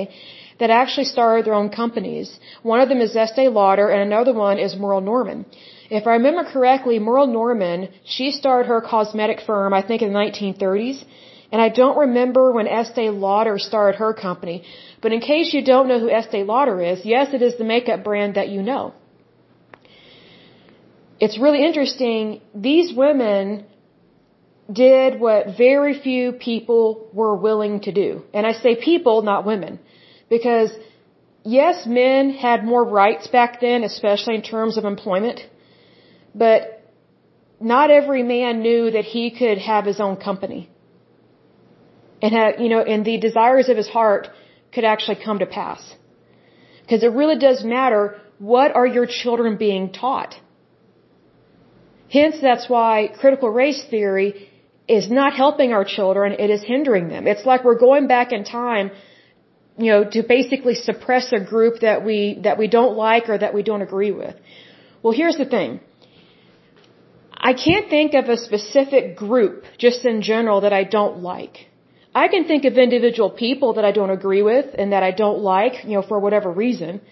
that 0.59 0.71
actually 0.71 1.04
started 1.04 1.47
their 1.47 1.54
own 1.54 1.71
companies. 1.83 2.37
One 2.64 2.80
of 2.80 2.88
them 2.88 3.00
is 3.00 3.14
Estee 3.14 3.49
Lauder 3.61 3.88
and 3.90 4.02
another 4.02 4.35
one 4.35 4.59
is 4.59 4.75
Merle 4.75 5.00
Norman. 5.12 5.47
If 5.91 6.07
I 6.07 6.12
remember 6.12 6.45
correctly, 6.45 6.99
Merle 6.99 7.26
Norman, 7.26 7.88
she 8.05 8.31
started 8.31 8.69
her 8.69 8.81
cosmetic 8.81 9.41
firm, 9.43 9.75
I 9.75 9.83
think 9.83 10.03
in 10.03 10.12
the 10.12 10.19
1930s. 10.19 11.05
And 11.53 11.61
I 11.62 11.69
don't 11.69 11.99
remember 11.99 12.53
when 12.53 12.67
Estee 12.67 13.11
Lauder 13.11 13.59
started 13.59 13.99
her 13.99 14.12
company. 14.12 14.64
But 15.03 15.12
in 15.12 15.21
case 15.21 15.53
you 15.53 15.62
don't 15.62 15.88
know 15.88 16.00
who 16.00 16.11
Estee 16.11 16.43
Lauder 16.43 16.81
is, 16.81 17.05
yes, 17.05 17.33
it 17.33 17.43
is 17.43 17.57
the 17.59 17.64
makeup 17.64 18.03
brand 18.03 18.35
that 18.35 18.49
you 18.49 18.62
know. 18.62 18.95
It's 21.21 21.38
really 21.38 21.64
interesting. 21.64 22.41
These 22.55 22.93
women 22.95 23.67
did 24.73 25.21
what 25.21 25.57
very 25.57 26.00
few 26.00 26.33
people 26.33 27.09
were 27.12 27.37
willing 27.37 27.81
to 27.81 27.93
do. 27.93 28.23
And 28.33 28.47
I 28.47 28.53
say 28.53 28.75
people, 28.75 29.23
not 29.23 29.45
women. 29.45 29.79
Because 30.29 30.71
yes, 31.45 31.87
men 31.87 32.31
had 32.31 32.64
more 32.64 32.85
rights 32.85 33.26
back 33.29 33.61
then, 33.61 33.85
especially 33.85 34.35
in 34.35 34.43
terms 34.43 34.76
of 34.79 34.85
employment. 34.85 35.41
But 36.35 36.61
not 37.61 37.91
every 37.91 38.23
man 38.23 38.61
knew 38.61 38.91
that 38.91 39.05
he 39.05 39.31
could 39.31 39.59
have 39.59 39.85
his 39.85 40.00
own 40.00 40.17
company. 40.17 40.71
And 42.23 42.33
have, 42.35 42.61
you 42.61 42.69
know, 42.69 42.81
and 42.81 43.05
the 43.05 43.19
desires 43.19 43.69
of 43.69 43.76
his 43.76 43.88
heart 43.88 44.29
could 44.73 44.85
actually 44.85 45.19
come 45.25 45.38
to 45.41 45.47
pass. 45.47 45.83
Because 46.83 47.03
it 47.03 47.12
really 47.12 47.38
does 47.38 47.62
matter 47.64 48.21
what 48.38 48.75
are 48.75 48.87
your 48.87 49.07
children 49.07 49.57
being 49.57 49.93
taught. 49.93 50.35
Hence, 52.11 52.37
that's 52.41 52.69
why 52.69 53.11
critical 53.21 53.49
race 53.49 53.83
theory 53.91 54.50
is 54.87 55.11
not 55.11 55.33
helping 55.35 55.73
our 55.73 55.85
children, 55.85 56.33
it 56.38 56.50
is 56.50 56.62
hindering 56.62 57.09
them. 57.09 57.26
It's 57.26 57.47
like 57.47 57.64
we're 57.64 57.79
going 57.79 58.07
back 58.07 58.33
in 58.33 58.45
time 58.45 58.91
you 59.76 59.91
know, 59.91 60.05
to 60.05 60.23
basically 60.23 60.75
suppress 60.75 61.33
a 61.33 61.41
group 61.41 61.81
that 61.81 62.05
we, 62.05 62.38
that 62.43 62.59
we 62.59 62.69
don't 62.69 62.97
like 62.97 63.29
or 63.29 63.37
that 63.38 63.55
we 63.55 63.62
don't 63.62 63.83
agree 63.83 64.12
with. 64.12 64.37
Well, 65.03 65.12
here's 65.12 65.37
the 65.37 65.45
thing. 65.45 65.81
I 67.51 67.53
can't 67.53 67.91
think 67.95 68.15
of 68.21 68.31
a 68.35 68.39
specific 68.49 69.17
group, 69.25 69.65
just 69.85 70.07
in 70.13 70.23
general, 70.23 70.63
that 70.63 70.73
I 70.73 70.85
don't 70.99 71.19
like. 71.33 71.57
I 72.23 72.27
can 72.29 72.45
think 72.51 72.65
of 72.65 72.79
individual 72.79 73.31
people 73.45 73.75
that 73.77 73.85
I 73.85 73.93
don't 73.99 74.15
agree 74.19 74.43
with 74.53 74.67
and 74.79 74.93
that 74.95 75.03
I 75.03 75.11
don't 75.23 75.41
like, 75.55 75.75
you 75.89 75.95
know, 75.97 76.05
for 76.11 76.19
whatever 76.27 76.51
reason. 76.51 77.03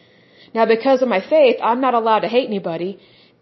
Now, 0.54 0.64
because 0.76 1.02
of 1.02 1.08
my 1.16 1.20
faith, 1.34 1.56
I'm 1.70 1.82
not 1.86 1.94
allowed 2.00 2.22
to 2.26 2.30
hate 2.36 2.48
anybody, 2.54 2.90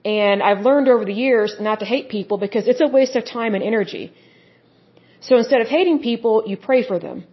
and 0.04 0.42
I've 0.48 0.62
learned 0.68 0.88
over 0.88 1.04
the 1.04 1.18
years 1.26 1.50
not 1.68 1.78
to 1.82 1.86
hate 1.94 2.08
people 2.08 2.38
because 2.46 2.66
it's 2.66 2.80
a 2.80 2.90
waste 2.98 3.14
of 3.20 3.24
time 3.24 3.54
and 3.54 3.62
energy. 3.72 4.04
So 5.20 5.36
instead 5.42 5.60
of 5.60 5.68
hating 5.68 6.00
people, 6.00 6.34
you 6.50 6.56
pray 6.56 6.82
for 6.90 6.98
them. 6.98 7.24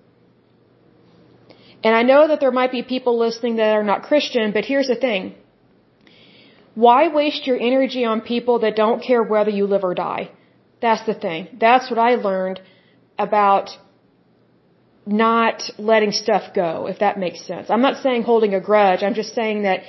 And 1.84 1.96
I 1.96 2.04
know 2.04 2.28
that 2.28 2.40
there 2.44 2.56
might 2.62 2.72
be 2.72 2.84
people 2.84 3.18
listening 3.26 3.56
that 3.58 3.74
are 3.80 3.88
not 3.92 4.04
Christian, 4.04 4.52
but 4.52 4.66
here's 4.66 4.90
the 4.94 5.00
thing. 5.08 5.36
Why 6.86 7.07
waste 7.07 7.48
your 7.48 7.60
energy 7.60 8.03
on 8.05 8.22
people 8.22 8.60
that 8.60 8.75
don't 8.75 9.01
care 9.10 9.24
whether 9.24 9.50
you 9.60 9.65
live 9.65 9.84
or 9.84 9.96
die? 9.96 10.29
That's 10.79 11.03
the 11.07 11.15
thing. 11.15 11.48
That's 11.60 11.89
what 11.89 11.98
I 11.98 12.12
learned 12.29 12.62
about 13.17 13.72
not 15.07 15.63
letting 15.79 16.12
stuff 16.12 16.43
go, 16.53 16.86
if 16.86 17.00
that 17.00 17.17
makes 17.17 17.39
sense. 17.48 17.72
I'm 17.72 17.81
not 17.81 18.03
saying 18.03 18.22
holding 18.24 18.53
a 18.53 18.62
grudge. 18.69 19.01
I'm 19.01 19.15
just 19.15 19.34
saying 19.34 19.63
that 19.63 19.79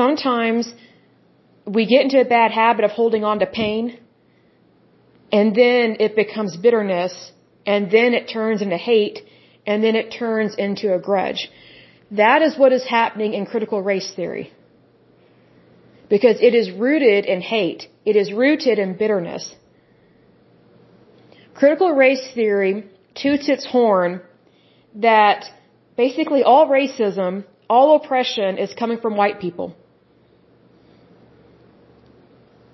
sometimes 0.00 0.74
we 1.76 1.86
get 1.86 2.02
into 2.06 2.20
a 2.20 2.24
bad 2.24 2.50
habit 2.50 2.84
of 2.84 2.90
holding 2.90 3.22
on 3.22 3.38
to 3.38 3.46
pain 3.46 4.00
and 5.30 5.54
then 5.54 5.96
it 6.00 6.16
becomes 6.16 6.56
bitterness 6.56 7.14
and 7.64 7.92
then 7.92 8.12
it 8.12 8.24
turns 8.36 8.60
into 8.60 8.76
hate 8.76 9.20
and 9.68 9.84
then 9.84 9.94
it 9.94 10.10
turns 10.10 10.56
into 10.56 10.92
a 10.96 10.98
grudge. 10.98 11.48
That 12.10 12.42
is 12.42 12.58
what 12.58 12.72
is 12.72 12.84
happening 12.98 13.34
in 13.34 13.46
critical 13.46 13.80
race 13.82 14.12
theory. 14.16 14.52
Because 16.08 16.36
it 16.40 16.54
is 16.54 16.70
rooted 16.70 17.24
in 17.24 17.40
hate. 17.40 17.88
It 18.04 18.16
is 18.16 18.32
rooted 18.32 18.78
in 18.78 18.96
bitterness. 18.96 19.54
Critical 21.54 21.92
race 21.92 22.26
theory 22.34 22.84
toots 23.14 23.48
its 23.48 23.64
horn 23.64 24.20
that 24.96 25.44
basically 25.96 26.42
all 26.42 26.66
racism, 26.68 27.44
all 27.68 27.96
oppression 27.96 28.58
is 28.58 28.74
coming 28.74 28.98
from 28.98 29.16
white 29.16 29.40
people. 29.40 29.76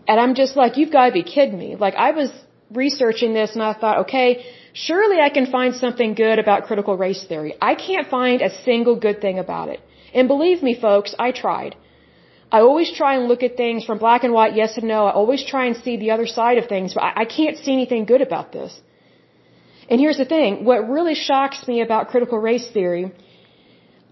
And 0.09 0.19
I'm 0.19 0.35
just 0.35 0.57
like, 0.57 0.77
you've 0.77 0.91
got 0.91 1.07
to 1.07 1.13
be 1.13 1.23
kidding 1.23 1.59
me. 1.59 1.77
Like 1.77 1.95
I 1.95 2.11
was 2.13 2.31
researching 2.73 3.33
this 3.35 3.53
and 3.55 3.63
I 3.63 3.75
thought, 3.75 3.99
okay, 4.05 4.45
surely 4.73 5.21
I 5.21 5.29
can 5.29 5.47
find 5.47 5.75
something 5.75 6.15
good 6.15 6.39
about 6.39 6.65
critical 6.65 6.97
race 6.97 7.25
theory. 7.25 7.55
I 7.61 7.75
can't 7.75 8.09
find 8.09 8.43
a 8.43 8.51
single 8.65 8.97
good 8.97 9.21
thing 9.21 9.39
about 9.39 9.69
it. 9.69 9.81
And 10.15 10.27
believe 10.27 10.63
me, 10.63 10.75
folks, 10.81 11.15
I 11.19 11.33
tried. 11.33 11.77
I 12.53 12.61
always 12.61 12.91
try 13.01 13.15
and 13.17 13.29
look 13.29 13.43
at 13.43 13.57
things 13.57 13.85
from 13.85 13.99
black 13.99 14.25
and 14.25 14.33
white, 14.33 14.55
yes 14.57 14.77
and 14.77 14.87
no. 14.89 15.07
I 15.07 15.13
always 15.13 15.45
try 15.45 15.67
and 15.67 15.77
see 15.77 15.97
the 15.97 16.11
other 16.11 16.27
side 16.27 16.59
of 16.59 16.67
things, 16.69 16.95
but 16.95 17.03
I, 17.05 17.13
I 17.23 17.25
can't 17.25 17.57
see 17.59 17.73
anything 17.73 18.05
good 18.05 18.23
about 18.23 18.53
this. 18.53 18.73
And 19.89 20.01
here's 20.01 20.19
the 20.19 20.31
thing, 20.37 20.65
what 20.65 20.89
really 20.89 21.15
shocks 21.15 21.67
me 21.67 21.81
about 21.81 22.09
critical 22.09 22.39
race 22.39 22.69
theory 22.77 23.13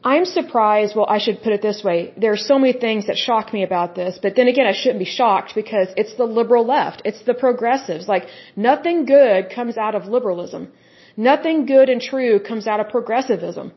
I'm 0.04 0.25
surprised, 0.25 0.95
well, 0.95 1.07
I 1.09 1.18
should 1.18 1.42
put 1.42 1.52
it 1.52 1.61
this 1.61 1.83
way. 1.83 2.12
There 2.16 2.33
are 2.33 2.45
so 2.50 2.59
many 2.59 2.73
things 2.73 3.09
that 3.09 3.16
shock 3.16 3.52
me 3.52 3.64
about 3.64 3.97
this, 3.97 4.18
but 4.23 4.37
then 4.37 4.47
again, 4.47 4.66
I 4.66 4.73
shouldn't 4.73 5.00
be 5.00 5.12
shocked 5.21 5.54
because 5.57 5.88
it's 5.97 6.14
the 6.14 6.25
liberal 6.25 6.64
left. 6.64 7.02
It's 7.04 7.23
the 7.23 7.35
progressives. 7.35 8.07
Like, 8.07 8.26
nothing 8.54 9.07
good 9.07 9.50
comes 9.50 9.76
out 9.76 9.97
of 9.97 10.07
liberalism. 10.07 10.71
Nothing 11.16 11.66
good 11.66 11.88
and 11.88 12.00
true 12.00 12.38
comes 12.38 12.68
out 12.68 12.78
of 12.78 12.88
progressivism. 12.90 13.73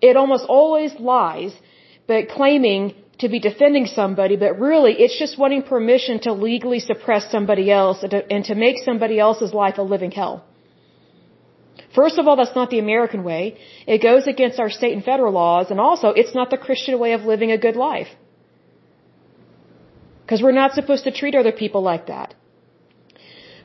It 0.00 0.16
almost 0.16 0.46
always 0.48 0.94
lies, 0.98 1.52
but 2.06 2.30
claiming 2.30 2.94
to 3.18 3.28
be 3.28 3.38
defending 3.38 3.86
somebody, 3.86 4.36
but 4.36 4.58
really 4.58 4.92
it's 4.92 5.18
just 5.18 5.38
wanting 5.38 5.62
permission 5.62 6.20
to 6.20 6.32
legally 6.32 6.80
suppress 6.80 7.30
somebody 7.30 7.70
else 7.70 8.02
and 8.02 8.10
to, 8.10 8.32
and 8.32 8.44
to 8.44 8.54
make 8.54 8.76
somebody 8.84 9.18
else's 9.18 9.54
life 9.54 9.78
a 9.78 9.82
living 9.82 10.10
hell. 10.10 10.44
First 11.94 12.18
of 12.18 12.28
all, 12.28 12.36
that's 12.36 12.54
not 12.54 12.68
the 12.70 12.78
American 12.78 13.24
way. 13.24 13.56
It 13.86 14.02
goes 14.02 14.26
against 14.26 14.60
our 14.60 14.68
state 14.68 14.92
and 14.92 15.02
federal 15.02 15.32
laws, 15.32 15.70
and 15.70 15.80
also 15.80 16.08
it's 16.08 16.34
not 16.34 16.50
the 16.50 16.58
Christian 16.58 16.98
way 16.98 17.12
of 17.14 17.22
living 17.22 17.50
a 17.52 17.58
good 17.66 17.76
life. 17.76 18.08
Because 20.22 20.42
we're 20.42 20.60
not 20.62 20.72
supposed 20.72 21.04
to 21.04 21.12
treat 21.12 21.34
other 21.34 21.52
people 21.52 21.82
like 21.82 22.06
that. 22.08 22.34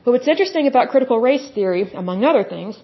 But 0.04 0.12
what's 0.12 0.28
interesting 0.28 0.66
about 0.66 0.88
critical 0.88 1.18
race 1.20 1.46
theory, 1.54 1.82
among 1.92 2.24
other 2.24 2.44
things, 2.44 2.80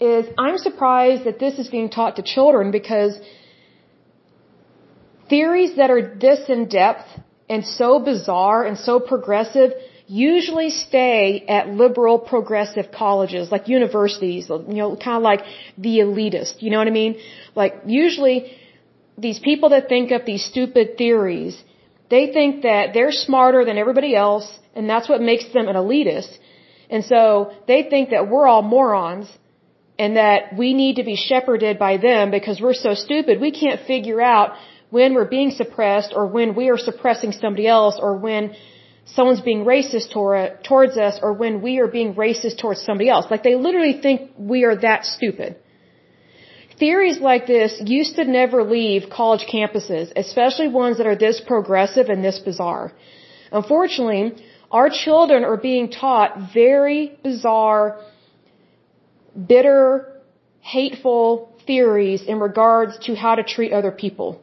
is 0.00 0.26
I'm 0.36 0.58
surprised 0.58 1.24
that 1.24 1.38
this 1.38 1.58
is 1.58 1.68
being 1.68 1.90
taught 1.90 2.16
to 2.16 2.22
children 2.22 2.70
because 2.70 3.18
theories 5.28 5.76
that 5.76 5.90
are 5.90 6.02
this 6.16 6.48
in 6.48 6.68
depth 6.68 7.06
and 7.48 7.64
so 7.66 7.98
bizarre 7.98 8.64
and 8.64 8.78
so 8.78 9.00
progressive 9.00 9.72
usually 10.08 10.70
stay 10.70 11.44
at 11.48 11.68
liberal 11.68 12.18
progressive 12.18 12.90
colleges, 12.90 13.52
like 13.52 13.68
universities, 13.68 14.48
you 14.48 14.78
know, 14.80 14.96
kind 14.96 15.18
of 15.18 15.22
like 15.22 15.42
the 15.76 15.98
elitist, 15.98 16.62
you 16.62 16.70
know 16.70 16.78
what 16.78 16.88
I 16.88 16.96
mean? 17.02 17.18
Like 17.54 17.74
usually 17.86 18.56
these 19.18 19.38
people 19.38 19.68
that 19.70 19.88
think 19.88 20.10
up 20.10 20.24
these 20.24 20.44
stupid 20.44 20.96
theories, 20.96 21.62
they 22.08 22.32
think 22.32 22.62
that 22.62 22.94
they're 22.94 23.12
smarter 23.12 23.64
than 23.66 23.76
everybody 23.76 24.16
else 24.16 24.48
and 24.74 24.88
that's 24.88 25.08
what 25.08 25.20
makes 25.20 25.52
them 25.52 25.68
an 25.68 25.76
elitist. 25.76 26.38
And 26.88 27.04
so 27.04 27.52
they 27.66 27.82
think 27.82 28.10
that 28.10 28.28
we're 28.30 28.46
all 28.46 28.62
morons 28.62 29.28
and 29.98 30.16
that 30.16 30.56
we 30.56 30.72
need 30.72 30.96
to 30.96 31.04
be 31.04 31.16
shepherded 31.16 31.78
by 31.78 31.98
them 31.98 32.30
because 32.30 32.60
we're 32.62 32.80
so 32.86 32.94
stupid 32.94 33.40
we 33.40 33.50
can't 33.50 33.80
figure 33.86 34.22
out 34.22 34.52
when 34.90 35.14
we're 35.14 35.32
being 35.38 35.50
suppressed 35.50 36.12
or 36.14 36.26
when 36.26 36.54
we 36.54 36.68
are 36.70 36.78
suppressing 36.78 37.32
somebody 37.32 37.66
else 37.66 37.98
or 38.00 38.16
when 38.16 38.54
someone's 39.04 39.40
being 39.40 39.64
racist 39.64 40.12
towards 40.64 40.96
us 40.96 41.18
or 41.22 41.32
when 41.32 41.62
we 41.62 41.78
are 41.78 41.86
being 41.86 42.14
racist 42.14 42.58
towards 42.58 42.80
somebody 42.82 43.08
else. 43.08 43.26
Like 43.30 43.42
they 43.42 43.54
literally 43.54 44.00
think 44.00 44.32
we 44.36 44.64
are 44.64 44.76
that 44.76 45.04
stupid. 45.04 45.56
Theories 46.78 47.18
like 47.18 47.46
this 47.46 47.80
used 47.84 48.16
to 48.16 48.24
never 48.24 48.62
leave 48.62 49.10
college 49.10 49.46
campuses, 49.52 50.12
especially 50.14 50.68
ones 50.68 50.98
that 50.98 51.06
are 51.06 51.16
this 51.16 51.40
progressive 51.40 52.08
and 52.08 52.24
this 52.24 52.38
bizarre. 52.38 52.92
Unfortunately, 53.50 54.34
our 54.70 54.88
children 54.90 55.44
are 55.44 55.56
being 55.56 55.90
taught 55.90 56.52
very 56.54 57.18
bizarre, 57.22 58.00
bitter, 59.52 60.20
hateful 60.60 61.56
theories 61.66 62.22
in 62.22 62.38
regards 62.38 62.98
to 63.06 63.14
how 63.14 63.34
to 63.34 63.42
treat 63.42 63.72
other 63.72 63.90
people. 63.90 64.40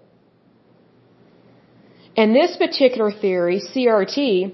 And 2.18 2.36
this 2.36 2.56
particular 2.56 3.12
theory, 3.12 3.62
CRT, 3.74 4.54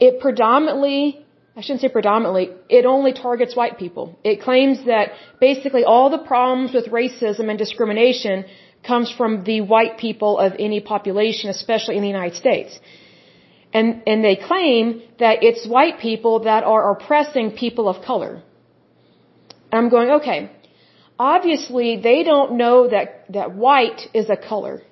it 0.00 0.20
predominantly, 0.20 1.24
I 1.56 1.60
shouldn't 1.60 1.82
say 1.82 1.88
predominantly, 1.88 2.50
it 2.68 2.84
only 2.84 3.12
targets 3.12 3.54
white 3.54 3.78
people. 3.78 4.18
It 4.24 4.42
claims 4.42 4.84
that 4.86 5.12
basically 5.40 5.84
all 5.84 6.10
the 6.10 6.18
problems 6.18 6.74
with 6.74 6.86
racism 6.86 7.48
and 7.48 7.58
discrimination 7.58 8.44
comes 8.86 9.10
from 9.10 9.44
the 9.44 9.60
white 9.60 9.98
people 9.98 10.38
of 10.38 10.52
any 10.58 10.80
population, 10.80 11.50
especially 11.50 11.96
in 11.96 12.02
the 12.02 12.08
United 12.08 12.36
States. 12.36 12.78
And, 13.72 14.02
and 14.06 14.24
they 14.24 14.36
claim 14.36 15.02
that 15.18 15.42
it's 15.42 15.66
white 15.66 15.98
people 16.00 16.40
that 16.40 16.64
are 16.64 16.90
oppressing 16.92 17.52
people 17.52 17.88
of 17.88 18.04
color. 18.04 18.42
And 19.70 19.78
I'm 19.80 19.88
going, 19.88 20.10
okay, 20.18 20.50
obviously 21.18 22.00
they 22.00 22.22
don't 22.22 22.56
know 22.56 22.88
that, 22.88 23.24
that 23.30 23.54
white 23.54 24.02
is 24.12 24.28
a 24.30 24.36
color 24.36 24.82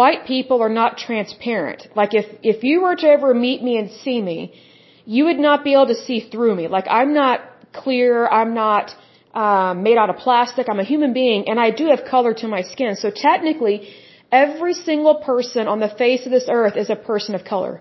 white 0.00 0.22
people 0.32 0.58
are 0.66 0.74
not 0.82 0.90
transparent. 1.06 1.80
Like 2.00 2.12
if, 2.20 2.26
if 2.52 2.58
you 2.68 2.76
were 2.84 2.96
to 3.02 3.08
ever 3.16 3.30
meet 3.46 3.60
me 3.68 3.72
and 3.80 3.90
see 4.04 4.20
me, 4.30 4.38
you 5.14 5.24
would 5.26 5.40
not 5.48 5.64
be 5.66 5.72
able 5.76 5.90
to 5.94 6.00
see 6.06 6.18
through 6.30 6.54
me. 6.60 6.64
Like 6.76 6.86
I'm 6.98 7.12
not 7.22 7.40
clear, 7.82 8.12
I'm 8.38 8.52
not 8.54 8.94
um, 9.44 9.82
made 9.86 9.98
out 10.02 10.10
of 10.14 10.16
plastic, 10.26 10.68
I'm 10.68 10.80
a 10.86 10.88
human 10.92 11.12
being, 11.12 11.48
and 11.48 11.60
I 11.66 11.70
do 11.80 11.86
have 11.92 12.02
color 12.14 12.32
to 12.42 12.48
my 12.56 12.62
skin. 12.72 12.96
So 13.04 13.10
technically, 13.10 13.76
every 14.44 14.74
single 14.74 15.16
person 15.30 15.68
on 15.68 15.78
the 15.84 15.92
face 16.02 16.22
of 16.26 16.32
this 16.36 16.48
earth 16.60 16.76
is 16.76 16.88
a 16.90 16.96
person 17.10 17.34
of 17.34 17.44
color. 17.44 17.74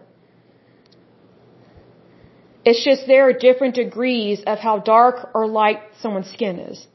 It's 2.69 2.83
just 2.83 3.01
there 3.07 3.25
are 3.29 3.33
different 3.47 3.75
degrees 3.75 4.43
of 4.45 4.57
how 4.67 4.75
dark 4.79 5.15
or 5.35 5.47
light 5.47 5.79
someone's 6.01 6.31
skin 6.37 6.59
is. 6.71 6.87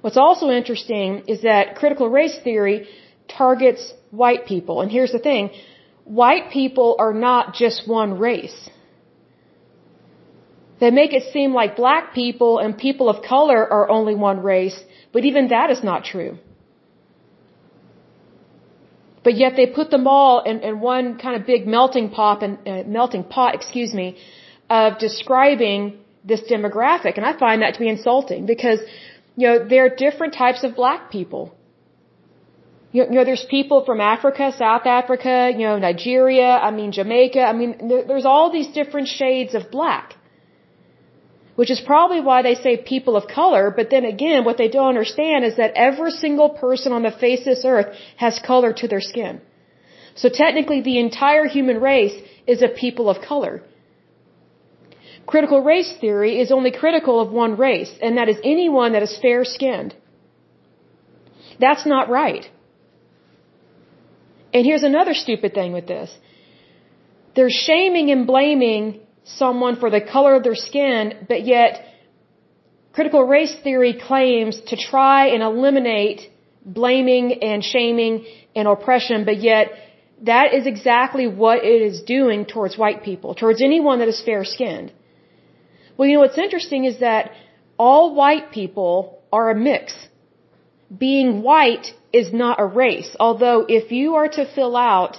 What's 0.00 0.16
also 0.16 0.46
interesting 0.50 1.08
is 1.28 1.42
that 1.42 1.76
critical 1.80 2.08
race 2.08 2.36
theory 2.42 2.88
targets 3.28 3.92
white 4.12 4.46
people. 4.52 4.80
And 4.82 4.90
here's 4.96 5.12
the 5.12 5.24
thing 5.28 5.50
white 6.04 6.46
people 6.52 6.96
are 7.04 7.14
not 7.28 7.54
just 7.62 7.88
one 7.88 8.12
race. 8.28 8.60
They 10.80 10.90
make 10.90 11.12
it 11.18 11.24
seem 11.32 11.50
like 11.60 11.76
black 11.76 12.04
people 12.20 12.52
and 12.62 12.76
people 12.86 13.08
of 13.08 13.22
color 13.34 13.60
are 13.76 13.88
only 13.98 14.14
one 14.14 14.40
race, 14.42 14.78
but 15.12 15.24
even 15.24 15.48
that 15.48 15.70
is 15.70 15.82
not 15.90 16.04
true. 16.04 16.32
But 19.24 19.34
yet 19.42 19.52
they 19.58 19.66
put 19.66 19.90
them 19.90 20.08
all 20.08 20.42
in, 20.50 20.56
in 20.68 20.80
one 20.80 21.06
kind 21.24 21.36
of 21.38 21.46
big 21.46 21.66
melting 21.66 22.10
pot 22.10 22.42
and 22.42 22.58
uh, 22.66 22.82
melting 22.98 23.24
pot, 23.24 23.54
excuse 23.54 23.94
me, 23.94 24.16
of 24.68 24.98
describing 24.98 25.98
this 26.24 26.42
demographic, 26.54 27.14
and 27.16 27.24
I 27.30 27.32
find 27.44 27.62
that 27.62 27.74
to 27.74 27.80
be 27.80 27.88
insulting 27.88 28.46
because 28.46 28.80
You 29.36 29.46
know, 29.48 29.68
there 29.68 29.86
are 29.86 29.94
different 30.06 30.34
types 30.34 30.64
of 30.64 30.74
black 30.74 31.10
people. 31.10 31.54
You 32.92 33.08
know, 33.08 33.24
there's 33.24 33.46
people 33.58 33.84
from 33.86 34.00
Africa, 34.00 34.52
South 34.64 34.86
Africa, 34.86 35.50
you 35.58 35.66
know, 35.66 35.78
Nigeria, 35.78 36.50
I 36.68 36.70
mean, 36.70 36.92
Jamaica. 36.92 37.42
I 37.52 37.54
mean, 37.60 37.70
there's 38.08 38.26
all 38.26 38.52
these 38.52 38.68
different 38.78 39.08
shades 39.08 39.54
of 39.54 39.70
black. 39.70 40.16
Which 41.54 41.70
is 41.70 41.80
probably 41.80 42.20
why 42.20 42.42
they 42.42 42.54
say 42.54 42.76
people 42.76 43.16
of 43.16 43.28
color, 43.28 43.64
but 43.78 43.88
then 43.90 44.04
again, 44.04 44.44
what 44.44 44.58
they 44.58 44.68
don't 44.68 44.88
understand 44.94 45.44
is 45.44 45.56
that 45.56 45.72
every 45.74 46.10
single 46.10 46.50
person 46.50 46.92
on 46.92 47.02
the 47.02 47.10
face 47.24 47.40
of 47.40 47.50
this 47.54 47.64
earth 47.64 47.88
has 48.16 48.38
color 48.38 48.72
to 48.80 48.88
their 48.88 49.00
skin. 49.00 49.40
So 50.14 50.28
technically, 50.28 50.80
the 50.82 50.98
entire 50.98 51.46
human 51.46 51.80
race 51.80 52.16
is 52.46 52.62
a 52.62 52.68
people 52.68 53.08
of 53.08 53.22
color. 53.22 53.62
Critical 55.26 55.60
race 55.62 55.92
theory 56.00 56.40
is 56.40 56.52
only 56.52 56.72
critical 56.72 57.20
of 57.20 57.30
one 57.30 57.56
race, 57.56 57.92
and 58.02 58.18
that 58.18 58.28
is 58.28 58.38
anyone 58.44 58.92
that 58.92 59.02
is 59.02 59.18
fair 59.24 59.44
skinned. 59.44 59.94
That's 61.58 61.86
not 61.86 62.10
right. 62.10 62.44
And 64.52 64.66
here's 64.66 64.82
another 64.82 65.14
stupid 65.14 65.54
thing 65.54 65.72
with 65.72 65.86
this. 65.86 66.10
They're 67.34 67.50
shaming 67.50 68.10
and 68.10 68.26
blaming 68.26 69.00
someone 69.24 69.76
for 69.76 69.88
the 69.90 70.00
color 70.00 70.34
of 70.34 70.42
their 70.42 70.54
skin, 70.54 71.26
but 71.28 71.46
yet 71.46 71.86
critical 72.92 73.24
race 73.24 73.54
theory 73.62 73.94
claims 74.08 74.60
to 74.68 74.76
try 74.76 75.28
and 75.28 75.42
eliminate 75.42 76.30
blaming 76.64 77.42
and 77.42 77.64
shaming 77.64 78.26
and 78.54 78.68
oppression, 78.68 79.24
but 79.24 79.38
yet 79.38 79.70
that 80.22 80.54
is 80.54 80.66
exactly 80.66 81.26
what 81.26 81.64
it 81.64 81.82
is 81.82 82.02
doing 82.02 82.44
towards 82.44 82.76
white 82.76 83.02
people, 83.02 83.34
towards 83.34 83.60
anyone 83.62 83.98
that 84.00 84.08
is 84.08 84.20
fair 84.20 84.44
skinned. 84.44 84.92
Well, 85.96 86.08
you 86.08 86.14
know 86.14 86.20
what's 86.20 86.38
interesting 86.38 86.84
is 86.84 87.00
that 87.00 87.32
all 87.78 88.14
white 88.14 88.52
people 88.52 89.20
are 89.32 89.50
a 89.50 89.54
mix. 89.54 89.94
Being 90.96 91.42
white 91.42 91.94
is 92.12 92.32
not 92.32 92.60
a 92.60 92.66
race. 92.66 93.14
Although 93.18 93.64
if 93.68 93.90
you 93.90 94.14
are 94.16 94.28
to 94.28 94.44
fill 94.54 94.76
out, 94.76 95.18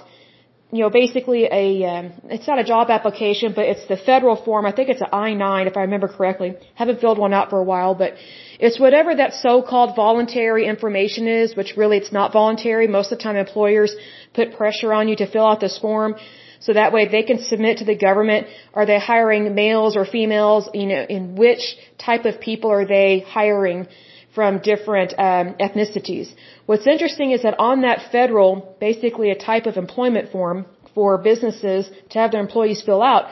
you 0.74 0.80
know, 0.80 0.90
basically 0.90 1.44
a, 1.44 1.84
um, 1.84 2.12
it's 2.24 2.48
not 2.48 2.58
a 2.58 2.64
job 2.64 2.90
application, 2.90 3.52
but 3.54 3.64
it's 3.72 3.86
the 3.86 3.96
federal 3.96 4.34
form. 4.34 4.66
I 4.66 4.72
think 4.72 4.88
it's 4.88 5.00
an 5.00 5.12
I-9 5.12 5.68
if 5.68 5.76
I 5.76 5.82
remember 5.82 6.08
correctly. 6.08 6.54
Haven't 6.74 7.00
filled 7.00 7.18
one 7.18 7.32
out 7.32 7.50
for 7.50 7.58
a 7.60 7.62
while, 7.62 7.94
but 7.94 8.14
it's 8.58 8.80
whatever 8.80 9.14
that 9.14 9.34
so-called 9.34 9.94
voluntary 9.94 10.66
information 10.66 11.28
is, 11.28 11.54
which 11.54 11.74
really 11.76 11.98
it's 11.98 12.12
not 12.12 12.32
voluntary. 12.32 12.88
Most 12.88 13.12
of 13.12 13.18
the 13.18 13.22
time 13.22 13.36
employers 13.36 13.94
put 14.32 14.56
pressure 14.56 14.92
on 14.92 15.06
you 15.06 15.16
to 15.16 15.26
fill 15.30 15.46
out 15.46 15.60
this 15.60 15.78
form. 15.78 16.16
So 16.58 16.72
that 16.72 16.92
way 16.92 17.06
they 17.06 17.22
can 17.22 17.38
submit 17.38 17.78
to 17.78 17.84
the 17.84 17.94
government, 17.94 18.46
are 18.72 18.86
they 18.86 18.98
hiring 18.98 19.54
males 19.54 19.96
or 19.96 20.04
females, 20.06 20.68
you 20.74 20.86
know, 20.86 21.04
in 21.08 21.36
which 21.36 21.76
type 21.98 22.24
of 22.24 22.40
people 22.40 22.70
are 22.70 22.86
they 22.86 23.20
hiring 23.20 23.86
from 24.34 24.58
different 24.58 25.12
um, 25.18 25.54
ethnicities. 25.66 26.28
What's 26.66 26.86
interesting 26.86 27.30
is 27.30 27.42
that 27.42 27.58
on 27.58 27.82
that 27.82 28.10
federal, 28.10 28.76
basically 28.80 29.30
a 29.30 29.38
type 29.38 29.66
of 29.66 29.76
employment 29.76 30.32
form 30.32 30.66
for 30.94 31.18
businesses 31.18 31.90
to 32.10 32.18
have 32.18 32.32
their 32.32 32.40
employees 32.40 32.82
fill 32.82 33.02
out, 33.02 33.24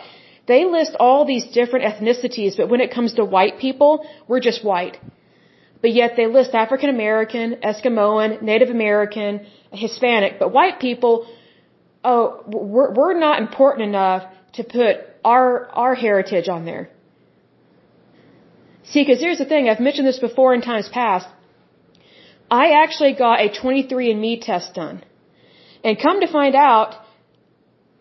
they 0.46 0.64
list 0.64 0.96
all 0.98 1.24
these 1.24 1.46
different 1.58 1.84
ethnicities, 1.90 2.56
but 2.56 2.68
when 2.68 2.80
it 2.80 2.90
comes 2.92 3.14
to 3.14 3.24
white 3.24 3.58
people, 3.58 4.06
we're 4.28 4.40
just 4.40 4.64
white. 4.64 4.98
But 5.80 5.92
yet 5.92 6.12
they 6.16 6.26
list 6.26 6.54
African 6.54 6.90
American, 6.90 7.56
Eskimoan, 7.64 8.42
Native 8.42 8.70
American, 8.70 9.46
Hispanic, 9.72 10.38
but 10.38 10.52
white 10.52 10.78
people, 10.80 11.26
oh, 12.04 12.42
we're, 12.46 12.92
we're 12.92 13.18
not 13.18 13.40
important 13.40 13.88
enough 13.88 14.22
to 14.54 14.64
put 14.64 14.96
our, 15.24 15.68
our 15.70 15.94
heritage 15.94 16.48
on 16.48 16.64
there. 16.64 16.90
See, 18.92 19.02
because 19.02 19.20
here's 19.20 19.38
the 19.44 19.50
thing, 19.52 19.68
I've 19.68 19.86
mentioned 19.88 20.06
this 20.06 20.18
before 20.28 20.50
in 20.54 20.60
times 20.60 20.88
past. 21.00 21.26
I 22.62 22.64
actually 22.82 23.14
got 23.14 23.40
a 23.44 23.48
23andMe 23.48 24.34
test 24.48 24.74
done. 24.74 25.02
And 25.82 26.02
come 26.06 26.20
to 26.20 26.30
find 26.38 26.54
out, 26.54 26.90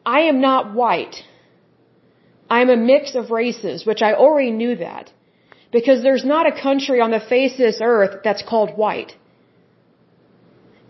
I 0.06 0.22
am 0.32 0.42
not 0.42 0.74
white. 0.74 1.16
I'm 2.50 2.70
a 2.70 2.76
mix 2.76 3.16
of 3.16 3.32
races, 3.32 3.86
which 3.86 4.02
I 4.02 4.14
already 4.26 4.52
knew 4.52 4.76
that. 4.88 5.14
Because 5.72 6.04
there's 6.04 6.26
not 6.26 6.52
a 6.52 6.62
country 6.68 7.00
on 7.00 7.12
the 7.12 7.22
face 7.34 7.54
of 7.54 7.66
this 7.70 7.80
earth 7.82 8.16
that's 8.26 8.44
called 8.52 8.72
white. 8.84 9.14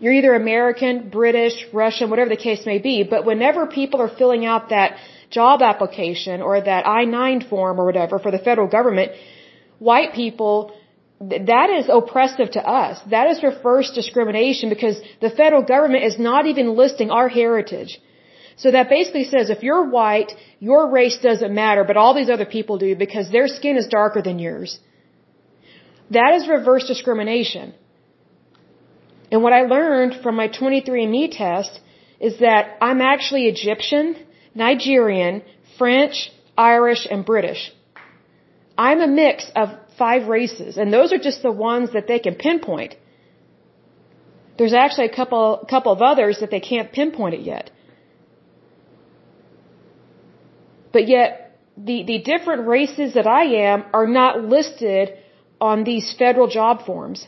You're 0.00 0.14
either 0.14 0.34
American, 0.34 1.10
British, 1.10 1.56
Russian, 1.72 2.10
whatever 2.10 2.30
the 2.36 2.44
case 2.48 2.66
may 2.66 2.78
be, 2.78 3.04
but 3.04 3.24
whenever 3.24 3.68
people 3.68 4.02
are 4.02 4.12
filling 4.20 4.44
out 4.44 4.70
that 4.70 4.96
job 5.30 5.62
application 5.62 6.42
or 6.42 6.60
that 6.60 6.88
I-9 6.88 7.48
form 7.48 7.78
or 7.80 7.86
whatever 7.90 8.18
for 8.18 8.32
the 8.32 8.42
federal 8.48 8.66
government, 8.66 9.12
white 9.90 10.12
people, 10.14 10.54
that 11.20 11.70
is 11.78 11.86
oppressive 11.88 12.50
to 12.52 12.62
us. 12.82 13.00
That 13.10 13.26
is 13.32 13.42
reverse 13.42 13.90
discrimination 14.00 14.70
because 14.70 14.96
the 15.20 15.30
federal 15.30 15.62
government 15.62 16.04
is 16.04 16.18
not 16.18 16.46
even 16.46 16.76
listing 16.76 17.10
our 17.10 17.28
heritage. 17.28 17.92
So 18.56 18.70
that 18.70 18.88
basically 18.88 19.24
says 19.24 19.50
if 19.50 19.62
you're 19.62 19.84
white, 19.98 20.32
your 20.60 20.90
race 20.90 21.18
doesn't 21.28 21.54
matter, 21.54 21.84
but 21.84 21.96
all 21.96 22.14
these 22.14 22.30
other 22.30 22.48
people 22.56 22.78
do 22.78 22.94
because 22.96 23.30
their 23.30 23.48
skin 23.48 23.76
is 23.76 23.86
darker 23.86 24.22
than 24.22 24.38
yours. 24.38 24.78
That 26.10 26.34
is 26.34 26.48
reverse 26.48 26.86
discrimination. 26.86 27.74
And 29.30 29.42
what 29.42 29.54
I 29.54 29.62
learned 29.62 30.22
from 30.22 30.36
my 30.36 30.48
23andMe 30.48 31.28
test 31.30 31.80
is 32.20 32.38
that 32.40 32.76
I'm 32.80 33.00
actually 33.00 33.44
Egyptian, 33.46 34.16
Nigerian, 34.54 35.42
French, 35.78 36.30
Irish, 36.56 37.06
and 37.10 37.24
British. 37.24 37.62
I'm 38.76 39.00
a 39.00 39.06
mix 39.06 39.50
of 39.54 39.68
five 39.98 40.28
races, 40.28 40.76
and 40.76 40.92
those 40.92 41.12
are 41.12 41.18
just 41.18 41.42
the 41.42 41.52
ones 41.52 41.92
that 41.92 42.06
they 42.06 42.18
can 42.18 42.34
pinpoint. 42.34 42.96
There's 44.58 44.74
actually 44.74 45.06
a 45.06 45.14
couple, 45.14 45.66
couple 45.68 45.92
of 45.92 46.02
others 46.02 46.40
that 46.40 46.50
they 46.50 46.60
can't 46.60 46.92
pinpoint 46.92 47.34
it 47.34 47.40
yet. 47.40 47.70
But 50.92 51.08
yet, 51.08 51.58
the, 51.76 52.02
the 52.04 52.18
different 52.18 52.66
races 52.66 53.14
that 53.14 53.26
I 53.26 53.44
am 53.70 53.84
are 53.92 54.06
not 54.06 54.42
listed 54.44 55.16
on 55.60 55.84
these 55.84 56.14
federal 56.18 56.48
job 56.48 56.84
forms. 56.84 57.26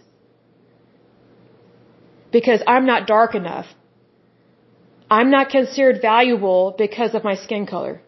Because 2.31 2.61
I'm 2.67 2.85
not 2.85 3.07
dark 3.07 3.35
enough. 3.35 3.67
I'm 5.11 5.31
not 5.31 5.49
considered 5.51 6.03
valuable 6.03 6.75
because 6.77 7.15
of 7.15 7.25
my 7.25 7.37
skin 7.37 7.67
color. 7.67 8.03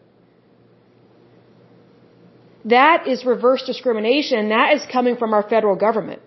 That 2.67 3.07
is 3.07 3.25
reverse 3.25 3.63
discrimination. 3.65 4.49
That 4.49 4.73
is 4.75 4.85
coming 4.91 5.15
from 5.17 5.33
our 5.33 5.43
federal 5.43 5.75
government. 5.75 6.21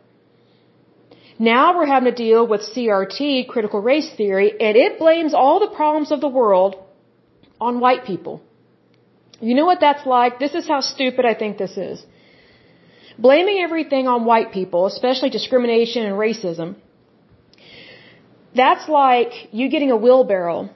Now 1.38 1.76
we're 1.76 1.87
having 1.87 2.12
to 2.12 2.18
deal 2.26 2.46
with 2.46 2.61
CRT, 2.72 3.48
critical 3.48 3.81
race 3.81 4.11
theory, 4.16 4.48
and 4.68 4.76
it 4.76 4.98
blames 4.98 5.33
all 5.35 5.59
the 5.61 5.74
problems 5.81 6.11
of 6.12 6.20
the 6.20 6.29
world 6.29 6.76
on 7.61 7.81
white 7.81 8.05
people. 8.05 8.42
You 9.40 9.55
know 9.55 9.66
what 9.66 9.81
that's 9.81 10.05
like? 10.07 10.38
This 10.38 10.55
is 10.55 10.66
how 10.68 10.81
stupid 10.81 11.24
I 11.24 11.35
think 11.35 11.57
this 11.57 11.76
is. 11.76 12.05
Blaming 13.18 13.59
everything 13.59 14.07
on 14.07 14.24
white 14.24 14.53
people, 14.53 14.87
especially 14.87 15.31
discrimination 15.31 16.05
and 16.05 16.14
racism, 16.14 16.76
that's 18.55 18.88
like 18.88 19.33
you 19.53 19.68
getting 19.70 19.90
a 19.90 19.96
wheelbarrow 19.96 20.70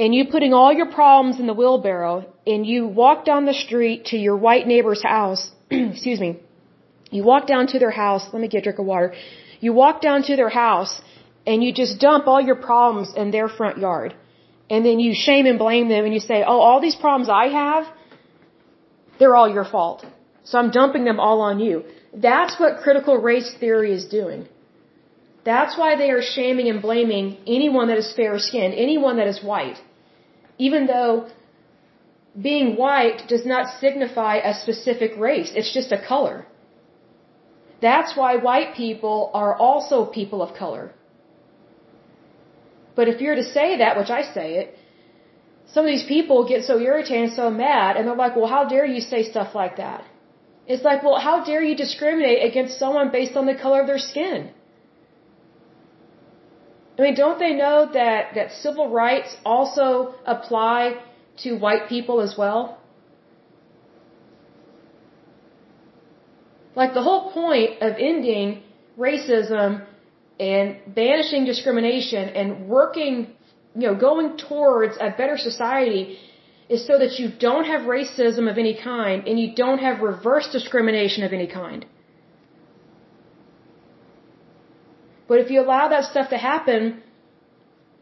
and 0.00 0.14
you 0.14 0.22
putting 0.34 0.54
all 0.58 0.72
your 0.80 0.90
problems 0.98 1.38
in 1.40 1.46
the 1.46 1.56
wheelbarrow 1.60 2.14
and 2.52 2.66
you 2.72 2.86
walk 3.02 3.18
down 3.30 3.44
the 3.44 3.58
street 3.64 4.06
to 4.10 4.16
your 4.26 4.36
white 4.46 4.66
neighbor's 4.66 5.02
house, 5.02 5.42
excuse 5.70 6.20
me, 6.26 6.30
you 7.10 7.22
walk 7.32 7.46
down 7.46 7.66
to 7.72 7.78
their 7.78 7.96
house, 8.04 8.22
let 8.32 8.40
me 8.44 8.48
get 8.48 8.60
a 8.60 8.64
drink 8.68 8.78
of 8.78 8.86
water. 8.86 9.12
You 9.66 9.74
walk 9.74 10.00
down 10.00 10.22
to 10.28 10.36
their 10.40 10.52
house 10.64 10.92
and 11.46 11.62
you 11.62 11.70
just 11.82 12.00
dump 12.06 12.26
all 12.26 12.40
your 12.50 12.60
problems 12.70 13.12
in 13.14 13.30
their 13.30 13.48
front 13.58 13.76
yard. 13.86 14.14
And 14.70 14.86
then 14.86 15.00
you 15.00 15.12
shame 15.26 15.44
and 15.50 15.58
blame 15.58 15.90
them 15.90 16.06
and 16.06 16.14
you 16.14 16.22
say, 16.30 16.38
oh, 16.52 16.60
all 16.68 16.80
these 16.80 16.98
problems 17.04 17.28
I 17.28 17.46
have, 17.62 17.84
they're 19.18 19.36
all 19.36 19.50
your 19.56 19.66
fault. 19.74 20.06
So 20.44 20.58
I'm 20.60 20.70
dumping 20.70 21.04
them 21.04 21.20
all 21.20 21.42
on 21.42 21.60
you. 21.60 21.84
That's 22.14 22.58
what 22.58 22.80
critical 22.84 23.18
race 23.18 23.52
theory 23.60 23.92
is 23.92 24.06
doing. 24.06 24.48
That's 25.44 25.76
why 25.76 25.90
they 25.96 26.10
are 26.10 26.22
shaming 26.22 26.68
and 26.72 26.80
blaming 26.80 27.36
anyone 27.46 27.88
that 27.88 27.98
is 27.98 28.10
fair 28.14 28.38
skinned, 28.38 28.74
anyone 28.88 29.16
that 29.18 29.28
is 29.34 29.44
white 29.52 29.78
even 30.68 30.86
though 30.92 31.12
being 32.48 32.76
white 32.76 33.20
does 33.32 33.44
not 33.52 33.64
signify 33.80 34.34
a 34.36 34.54
specific 34.64 35.12
race. 35.16 35.50
It's 35.58 35.72
just 35.78 35.90
a 35.98 36.00
color. 36.12 36.46
That's 37.86 38.16
why 38.16 38.30
white 38.36 38.74
people 38.82 39.30
are 39.40 39.52
also 39.56 40.04
people 40.18 40.42
of 40.42 40.54
color. 40.62 40.92
But 42.94 43.08
if 43.08 43.20
you're 43.22 43.38
to 43.44 43.48
say 43.56 43.68
that, 43.78 43.96
which 43.96 44.10
I 44.10 44.22
say 44.36 44.46
it, 44.60 44.76
some 45.72 45.84
of 45.86 45.90
these 45.94 46.06
people 46.14 46.48
get 46.52 46.64
so 46.70 46.78
irritated 46.78 47.24
and 47.28 47.32
so 47.32 47.48
mad, 47.48 47.96
and 47.96 48.06
they're 48.06 48.22
like, 48.24 48.36
well, 48.36 48.50
how 48.56 48.64
dare 48.72 48.86
you 48.96 49.00
say 49.00 49.20
stuff 49.22 49.54
like 49.54 49.76
that? 49.76 50.04
It's 50.66 50.84
like, 50.84 51.02
well, 51.02 51.18
how 51.28 51.36
dare 51.44 51.62
you 51.62 51.76
discriminate 51.84 52.40
against 52.48 52.78
someone 52.78 53.10
based 53.10 53.36
on 53.36 53.46
the 53.46 53.54
color 53.54 53.80
of 53.80 53.86
their 53.86 54.04
skin? 54.10 54.50
I 57.00 57.02
mean, 57.02 57.14
don't 57.14 57.38
they 57.38 57.54
know 57.54 57.88
that, 57.94 58.34
that 58.34 58.52
civil 58.52 58.90
rights 58.90 59.34
also 59.42 60.14
apply 60.26 61.00
to 61.38 61.54
white 61.54 61.88
people 61.88 62.20
as 62.20 62.34
well? 62.36 62.78
Like 66.76 66.92
the 66.92 67.02
whole 67.02 67.32
point 67.32 67.80
of 67.80 67.94
ending 67.98 68.62
racism 68.98 69.86
and 70.38 70.76
banishing 70.94 71.46
discrimination 71.46 72.28
and 72.40 72.68
working, 72.68 73.32
you 73.74 73.86
know, 73.86 73.94
going 73.94 74.36
towards 74.36 74.98
a 75.00 75.08
better 75.08 75.38
society 75.38 76.18
is 76.68 76.86
so 76.86 76.98
that 76.98 77.18
you 77.18 77.30
don't 77.30 77.64
have 77.64 77.82
racism 77.98 78.50
of 78.50 78.58
any 78.58 78.74
kind 78.74 79.26
and 79.26 79.40
you 79.40 79.54
don't 79.54 79.78
have 79.78 80.02
reverse 80.02 80.52
discrimination 80.52 81.24
of 81.24 81.32
any 81.32 81.46
kind. 81.46 81.86
But 85.30 85.38
if 85.42 85.48
you 85.52 85.60
allow 85.60 85.86
that 85.90 86.06
stuff 86.12 86.30
to 86.30 86.36
happen, 86.36 87.04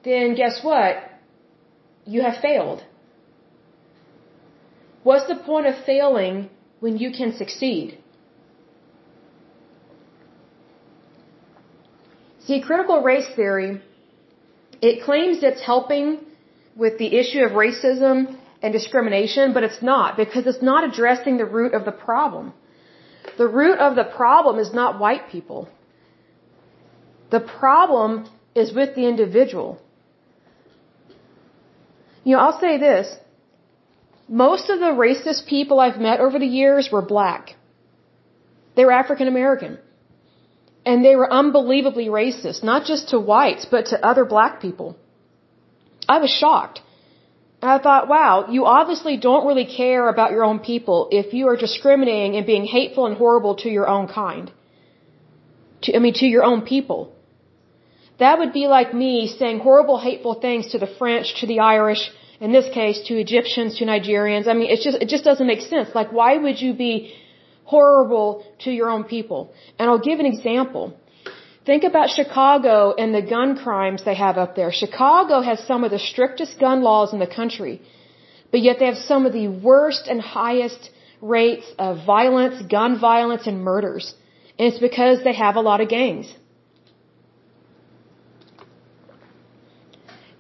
then 0.03 0.35
guess 0.35 0.61
what? 0.69 0.95
You 2.07 2.23
have 2.23 2.38
failed. 2.41 2.83
What's 5.03 5.27
the 5.33 5.37
point 5.51 5.67
of 5.67 5.75
failing 5.85 6.49
when 6.81 6.97
you 6.97 7.11
can 7.19 7.37
succeed? 7.37 7.99
See, 12.47 12.62
critical 12.62 13.03
race 13.03 13.29
theory, 13.37 13.83
it 14.81 15.05
claims 15.05 15.43
it's 15.43 15.61
helping 15.61 16.21
with 16.77 16.97
the 16.97 17.14
issue 17.21 17.43
of 17.45 17.53
racism 17.53 18.38
and 18.62 18.73
discrimination, 18.73 19.53
but 19.53 19.64
it's 19.64 19.83
not 19.83 20.17
because 20.17 20.47
it's 20.47 20.62
not 20.62 20.83
addressing 20.91 21.37
the 21.37 21.45
root 21.59 21.75
of 21.75 21.85
the 21.85 21.93
problem. 21.93 22.55
The 23.37 23.47
root 23.47 23.79
of 23.79 23.97
the 23.97 24.05
problem 24.05 24.59
is 24.59 24.73
not 24.73 24.99
white 24.99 25.29
people. 25.29 25.69
The 27.31 27.41
problem 27.41 28.29
is 28.55 28.73
with 28.73 28.95
the 28.95 29.07
individual. 29.07 29.81
You 32.25 32.37
know, 32.37 32.43
I'll 32.45 32.61
say 32.61 32.79
this. 32.79 33.17
Most 34.29 34.69
of 34.69 34.79
the 34.81 34.93
racist 35.05 35.47
people 35.47 35.81
I've 35.81 35.99
met 35.99 36.21
over 36.21 36.38
the 36.38 36.53
years 36.62 36.91
were 36.93 37.03
black. 37.03 37.57
They 38.77 38.85
were 38.85 38.93
African 38.93 39.29
American. 39.29 39.79
And 40.85 41.05
they 41.05 41.17
were 41.17 41.31
unbelievably 41.33 42.09
racist, 42.09 42.62
not 42.62 42.85
just 42.85 43.09
to 43.11 43.19
whites, 43.19 43.67
but 43.71 43.87
to 43.87 44.05
other 44.11 44.25
black 44.25 44.61
people. 44.61 44.97
I 46.09 46.19
was 46.19 46.31
shocked. 46.31 46.81
And 47.61 47.71
I 47.71 47.79
thought, 47.79 48.09
wow, 48.09 48.47
you 48.51 48.64
obviously 48.64 49.17
don't 49.17 49.47
really 49.47 49.67
care 49.67 50.09
about 50.09 50.31
your 50.31 50.45
own 50.45 50.61
people 50.61 51.09
if 51.11 51.35
you 51.35 51.49
are 51.49 51.57
discriminating 51.57 52.37
and 52.37 52.47
being 52.47 52.64
hateful 52.64 53.07
and 53.07 53.17
horrible 53.17 53.57
to 53.57 53.69
your 53.69 53.88
own 53.88 54.07
kind. 54.07 54.53
To, 55.83 55.97
I 55.97 55.99
mean, 55.99 56.14
to 56.14 56.27
your 56.27 56.45
own 56.45 56.62
people. 56.62 57.12
That 58.18 58.38
would 58.38 58.52
be 58.52 58.66
like 58.66 58.92
me 58.92 59.28
saying 59.38 59.61
horrible, 59.61 59.98
hateful 59.98 60.35
things 60.35 60.68
to 60.72 60.78
the 60.78 60.90
French, 60.98 61.40
to 61.40 61.46
the 61.46 61.61
Irish, 61.61 62.11
in 62.40 62.52
this 62.52 62.68
case, 62.74 63.00
to 63.09 63.14
Egyptians, 63.26 63.78
to 63.78 63.85
Nigerians. 63.85 64.48
I 64.48 64.54
mean, 64.54 64.70
it's 64.70 64.85
just, 64.85 64.98
it 65.04 65.09
just 65.09 65.24
doesn't 65.24 65.46
make 65.46 65.61
sense. 65.61 65.88
Like, 65.94 66.12
why 66.12 66.37
would 66.37 66.61
you 66.61 66.72
be 66.74 67.14
horrible 67.64 68.44
to 68.64 68.70
your 68.70 68.88
own 68.90 69.04
people? 69.04 69.52
And 69.78 69.88
I'll 69.88 70.07
give 70.11 70.18
an 70.18 70.26
example. 70.26 70.96
Think 71.64 71.85
about 71.85 72.09
Chicago 72.09 72.94
and 73.00 73.14
the 73.14 73.22
gun 73.22 73.57
crimes 73.57 74.02
they 74.04 74.14
have 74.14 74.37
up 74.38 74.57
there. 74.57 74.72
Chicago 74.72 75.40
has 75.42 75.59
some 75.70 75.85
of 75.85 75.90
the 75.90 75.98
strictest 75.98 76.59
gun 76.59 76.83
laws 76.83 77.12
in 77.12 77.18
the 77.18 77.33
country, 77.40 77.83
but 78.50 78.61
yet 78.61 78.78
they 78.78 78.87
have 78.87 78.96
some 78.96 79.26
of 79.26 79.33
the 79.33 79.48
worst 79.48 80.09
and 80.09 80.20
highest 80.20 80.90
rates 81.20 81.66
of 81.78 82.07
violence, 82.07 82.62
gun 82.62 82.98
violence, 82.98 83.46
and 83.46 83.62
murders. 83.62 84.14
And 84.59 84.66
it's 84.68 84.78
because 84.78 85.22
they 85.22 85.35
have 85.35 85.57
a 85.57 85.61
lot 85.61 85.81
of 85.81 85.88
gangs. 85.88 86.33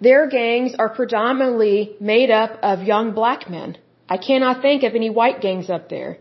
Their 0.00 0.28
gangs 0.28 0.74
are 0.78 0.88
predominantly 0.88 1.96
made 2.00 2.30
up 2.30 2.52
of 2.62 2.82
young 2.82 3.12
black 3.12 3.50
men. 3.50 3.76
I 4.08 4.16
cannot 4.16 4.62
think 4.62 4.82
of 4.84 4.94
any 4.94 5.10
white 5.10 5.40
gangs 5.40 5.68
up 5.68 5.88
there. 5.88 6.18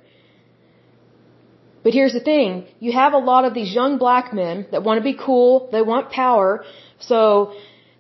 But 1.84 1.94
here's 1.94 2.14
the 2.14 2.20
thing. 2.20 2.66
You 2.80 2.92
have 2.92 3.14
a 3.14 3.24
lot 3.32 3.46
of 3.46 3.54
these 3.54 3.72
young 3.74 3.98
black 3.98 4.34
men 4.34 4.68
that 4.72 4.84
want 4.84 4.98
to 4.98 5.04
be 5.04 5.18
cool. 5.28 5.70
They 5.72 5.82
want 5.82 6.10
power. 6.10 6.66
So 7.00 7.54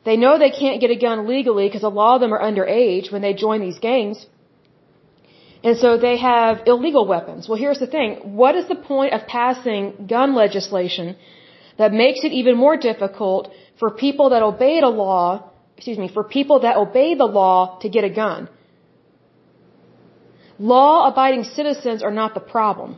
they 0.04 0.18
know 0.18 0.38
they 0.38 0.56
can't 0.64 0.82
get 0.82 0.92
a 0.92 1.00
gun 1.08 1.28
legally 1.28 1.68
because 1.68 1.84
a 1.84 1.94
lot 2.00 2.16
of 2.16 2.22
them 2.22 2.34
are 2.34 2.42
underage 2.50 3.12
when 3.12 3.22
they 3.22 3.34
join 3.34 3.62
these 3.62 3.80
gangs. 3.80 4.26
And 5.64 5.78
so 5.78 5.98
they 5.98 6.18
have 6.18 6.64
illegal 6.66 7.06
weapons. 7.08 7.48
Well, 7.48 7.58
here's 7.58 7.80
the 7.80 7.88
thing. 7.88 8.36
What 8.42 8.56
is 8.56 8.68
the 8.68 8.76
point 8.76 9.14
of 9.14 9.28
passing 9.28 10.08
gun 10.08 10.36
legislation 10.36 11.16
that 11.78 11.94
makes 11.94 12.24
it 12.24 12.32
even 12.32 12.58
more 12.58 12.78
difficult 12.78 13.52
for 13.80 13.92
people 13.92 14.30
that 14.32 14.42
obey 14.42 14.80
the 14.82 14.88
law, 14.88 15.52
excuse 15.78 15.98
me, 15.98 16.10
for 16.10 16.24
people 16.24 16.62
that 16.62 16.76
obey 16.76 17.14
the 17.16 17.26
law 17.26 17.78
to 17.82 17.90
get 17.90 18.04
a 18.04 18.10
gun? 18.10 18.50
Law 20.60 21.08
abiding 21.08 21.44
citizens 21.44 22.02
are 22.02 22.12
not 22.12 22.34
the 22.34 22.40
problem. 22.40 22.98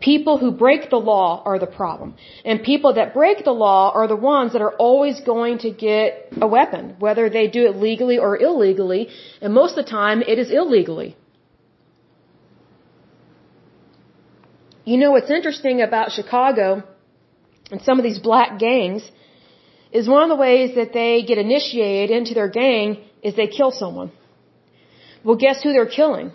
People 0.00 0.36
who 0.38 0.50
break 0.50 0.90
the 0.90 1.02
law 1.12 1.42
are 1.46 1.58
the 1.58 1.72
problem. 1.80 2.16
And 2.44 2.62
people 2.62 2.94
that 2.94 3.14
break 3.14 3.44
the 3.44 3.52
law 3.52 3.92
are 3.94 4.06
the 4.08 4.16
ones 4.16 4.52
that 4.52 4.60
are 4.60 4.74
always 4.88 5.20
going 5.20 5.58
to 5.58 5.70
get 5.70 6.32
a 6.42 6.46
weapon, 6.46 6.96
whether 6.98 7.30
they 7.30 7.46
do 7.46 7.64
it 7.68 7.76
legally 7.76 8.18
or 8.18 8.36
illegally. 8.36 9.08
And 9.40 9.54
most 9.54 9.78
of 9.78 9.84
the 9.84 9.90
time, 9.90 10.20
it 10.20 10.38
is 10.38 10.50
illegally. 10.50 11.16
You 14.84 14.98
know 14.98 15.12
what's 15.12 15.30
interesting 15.30 15.80
about 15.80 16.12
Chicago 16.12 16.82
and 17.70 17.80
some 17.80 17.98
of 17.98 18.04
these 18.04 18.18
black 18.18 18.58
gangs 18.58 19.10
is 19.94 20.08
one 20.08 20.24
of 20.24 20.28
the 20.28 20.42
ways 20.46 20.74
that 20.74 20.92
they 20.92 21.22
get 21.22 21.38
initiated 21.38 22.10
into 22.14 22.34
their 22.34 22.48
gang 22.62 22.98
is 23.22 23.36
they 23.36 23.46
kill 23.46 23.70
someone. 23.70 24.10
Well, 25.24 25.36
guess 25.36 25.62
who 25.62 25.72
they're 25.72 25.94
killing? 26.00 26.32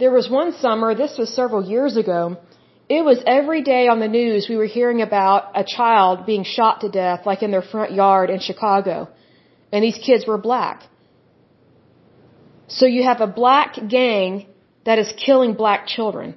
There 0.00 0.10
was 0.18 0.28
one 0.28 0.52
summer, 0.64 0.94
this 0.94 1.16
was 1.16 1.32
several 1.32 1.62
years 1.74 1.96
ago, 1.96 2.36
it 2.88 3.02
was 3.04 3.22
every 3.26 3.62
day 3.62 3.88
on 3.88 4.00
the 4.00 4.08
news 4.08 4.48
we 4.48 4.56
were 4.56 4.72
hearing 4.78 5.00
about 5.00 5.52
a 5.54 5.64
child 5.64 6.26
being 6.26 6.44
shot 6.44 6.80
to 6.82 6.88
death, 6.90 7.20
like 7.24 7.42
in 7.42 7.50
their 7.50 7.62
front 7.62 7.92
yard 7.92 8.28
in 8.28 8.40
Chicago. 8.40 9.08
And 9.72 9.82
these 9.82 9.96
kids 9.96 10.26
were 10.26 10.36
black. 10.36 10.82
So 12.66 12.86
you 12.86 13.04
have 13.04 13.20
a 13.20 13.26
black 13.26 13.78
gang 13.88 14.46
that 14.84 14.98
is 14.98 15.10
killing 15.24 15.54
black 15.54 15.86
children. 15.86 16.36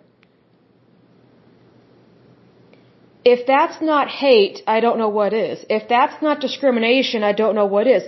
If 3.34 3.40
that's 3.46 3.80
not 3.82 4.08
hate, 4.26 4.58
I 4.76 4.78
don't 4.84 5.00
know 5.02 5.14
what 5.20 5.34
is. 5.34 5.58
If 5.78 5.84
that's 5.94 6.18
not 6.26 6.46
discrimination, 6.48 7.24
I 7.32 7.34
don't 7.42 7.56
know 7.60 7.70
what 7.76 7.88
is. 7.98 8.04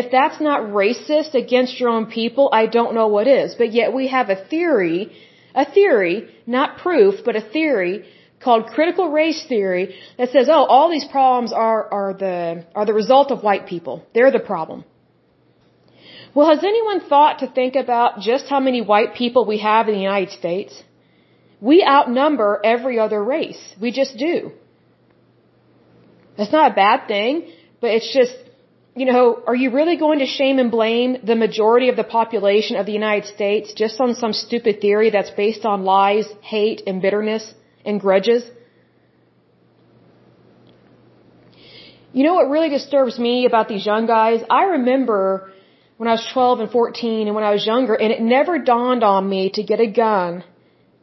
If 0.00 0.06
that's 0.16 0.40
not 0.48 0.60
racist 0.82 1.34
against 1.42 1.78
your 1.80 1.90
own 1.96 2.06
people, 2.18 2.48
I 2.60 2.64
don't 2.78 2.94
know 2.98 3.08
what 3.16 3.28
is. 3.40 3.54
But 3.60 3.72
yet 3.72 3.88
we 3.98 4.08
have 4.16 4.30
a 4.30 4.38
theory 4.52 4.98
a 5.54 5.64
theory, 5.64 6.28
not 6.46 6.78
proof, 6.78 7.24
but 7.24 7.36
a 7.36 7.40
theory 7.40 8.04
called 8.40 8.66
critical 8.66 9.10
race 9.10 9.42
theory 9.48 9.94
that 10.18 10.30
says, 10.30 10.48
oh, 10.48 10.64
all 10.64 10.90
these 10.90 11.04
problems 11.04 11.52
are, 11.52 11.82
are 11.92 12.12
the, 12.14 12.66
are 12.74 12.84
the 12.84 12.92
result 12.92 13.30
of 13.30 13.42
white 13.42 13.66
people. 13.66 14.04
They're 14.14 14.32
the 14.32 14.40
problem. 14.40 14.84
Well, 16.34 16.48
has 16.48 16.64
anyone 16.64 17.00
thought 17.00 17.38
to 17.38 17.46
think 17.46 17.76
about 17.76 18.20
just 18.20 18.48
how 18.48 18.58
many 18.58 18.82
white 18.82 19.14
people 19.14 19.46
we 19.46 19.58
have 19.58 19.88
in 19.88 19.94
the 19.94 20.00
United 20.00 20.32
States? 20.32 20.82
We 21.60 21.84
outnumber 21.84 22.60
every 22.64 22.98
other 22.98 23.22
race. 23.22 23.62
We 23.80 23.92
just 23.92 24.16
do. 24.18 24.52
That's 26.36 26.52
not 26.52 26.72
a 26.72 26.74
bad 26.74 27.06
thing, 27.06 27.50
but 27.80 27.90
it's 27.90 28.12
just 28.12 28.34
you 28.96 29.06
know, 29.06 29.42
are 29.46 29.56
you 29.56 29.70
really 29.72 29.96
going 29.96 30.20
to 30.20 30.26
shame 30.26 30.58
and 30.60 30.70
blame 30.70 31.16
the 31.24 31.34
majority 31.34 31.88
of 31.88 31.96
the 31.96 32.04
population 32.04 32.76
of 32.76 32.86
the 32.86 32.92
United 32.92 33.26
States 33.26 33.72
just 33.74 34.00
on 34.00 34.14
some 34.14 34.32
stupid 34.32 34.80
theory 34.80 35.10
that's 35.10 35.30
based 35.30 35.64
on 35.64 35.84
lies, 35.84 36.26
hate, 36.42 36.82
and 36.86 37.02
bitterness 37.02 37.52
and 37.84 38.00
grudges? 38.00 38.44
You 42.12 42.22
know 42.22 42.34
what 42.34 42.48
really 42.48 42.68
disturbs 42.68 43.18
me 43.18 43.46
about 43.46 43.66
these 43.68 43.84
young 43.84 44.06
guys? 44.06 44.40
I 44.48 44.64
remember 44.76 45.52
when 45.96 46.08
I 46.08 46.12
was 46.12 46.24
12 46.32 46.60
and 46.60 46.70
14 46.70 47.26
and 47.26 47.34
when 47.34 47.42
I 47.42 47.50
was 47.50 47.66
younger, 47.66 47.94
and 47.94 48.12
it 48.12 48.20
never 48.20 48.58
dawned 48.58 49.02
on 49.02 49.28
me 49.28 49.50
to 49.54 49.64
get 49.64 49.80
a 49.80 49.88
gun 49.88 50.44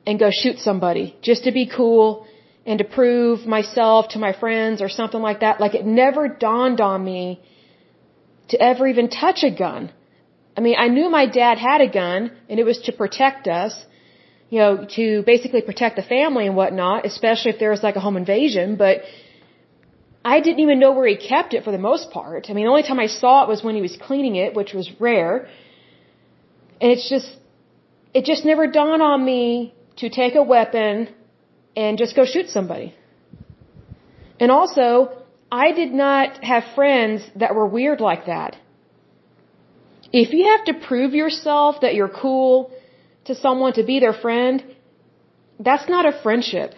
and 0.05 0.17
go 0.17 0.29
shoot 0.31 0.59
somebody 0.59 1.17
just 1.21 1.43
to 1.43 1.51
be 1.51 1.65
cool 1.67 2.25
and 2.65 2.79
to 2.79 2.85
prove 2.85 3.45
myself 3.45 4.09
to 4.09 4.19
my 4.19 4.33
friends 4.33 4.81
or 4.81 4.89
something 4.89 5.21
like 5.21 5.39
that. 5.39 5.59
Like 5.59 5.75
it 5.75 5.85
never 5.85 6.27
dawned 6.27 6.79
on 6.81 7.03
me 7.03 7.41
to 8.49 8.61
ever 8.61 8.87
even 8.87 9.09
touch 9.09 9.43
a 9.43 9.51
gun. 9.51 9.91
I 10.55 10.61
mean, 10.61 10.75
I 10.77 10.87
knew 10.89 11.09
my 11.09 11.25
dad 11.25 11.57
had 11.57 11.81
a 11.81 11.87
gun 11.87 12.31
and 12.49 12.59
it 12.59 12.63
was 12.63 12.79
to 12.87 12.91
protect 12.91 13.47
us, 13.47 13.73
you 14.49 14.59
know, 14.59 14.85
to 14.95 15.23
basically 15.23 15.61
protect 15.61 15.95
the 15.95 16.03
family 16.03 16.45
and 16.45 16.55
whatnot, 16.55 17.05
especially 17.05 17.51
if 17.51 17.59
there 17.59 17.71
was 17.71 17.83
like 17.83 17.95
a 17.95 17.99
home 17.99 18.17
invasion, 18.17 18.75
but 18.75 19.01
I 20.23 20.39
didn't 20.39 20.59
even 20.59 20.79
know 20.79 20.91
where 20.91 21.07
he 21.07 21.15
kept 21.15 21.53
it 21.55 21.63
for 21.63 21.71
the 21.71 21.79
most 21.79 22.11
part. 22.11 22.47
I 22.49 22.53
mean, 22.53 22.65
the 22.65 22.69
only 22.69 22.83
time 22.83 22.99
I 22.99 23.07
saw 23.07 23.43
it 23.43 23.49
was 23.49 23.63
when 23.63 23.75
he 23.75 23.81
was 23.81 23.97
cleaning 23.97 24.35
it, 24.35 24.53
which 24.53 24.73
was 24.73 24.91
rare. 24.99 25.47
And 26.79 26.91
it's 26.91 27.09
just, 27.09 27.29
it 28.13 28.25
just 28.25 28.45
never 28.45 28.67
dawned 28.67 29.01
on 29.01 29.23
me 29.23 29.73
to 29.97 30.09
take 30.09 30.35
a 30.35 30.43
weapon 30.43 31.07
and 31.75 31.97
just 31.97 32.15
go 32.15 32.25
shoot 32.25 32.49
somebody. 32.49 32.93
And 34.39 34.51
also, 34.51 35.21
I 35.51 35.71
did 35.71 35.93
not 35.93 36.43
have 36.43 36.63
friends 36.75 37.23
that 37.35 37.55
were 37.55 37.67
weird 37.67 38.01
like 38.01 38.25
that. 38.25 38.55
If 40.11 40.33
you 40.33 40.45
have 40.51 40.65
to 40.65 40.85
prove 40.87 41.13
yourself 41.13 41.81
that 41.81 41.93
you're 41.95 42.09
cool 42.09 42.71
to 43.25 43.35
someone 43.35 43.73
to 43.73 43.83
be 43.83 43.99
their 43.99 44.13
friend, 44.13 44.63
that's 45.59 45.87
not 45.87 46.05
a 46.05 46.13
friendship. 46.23 46.73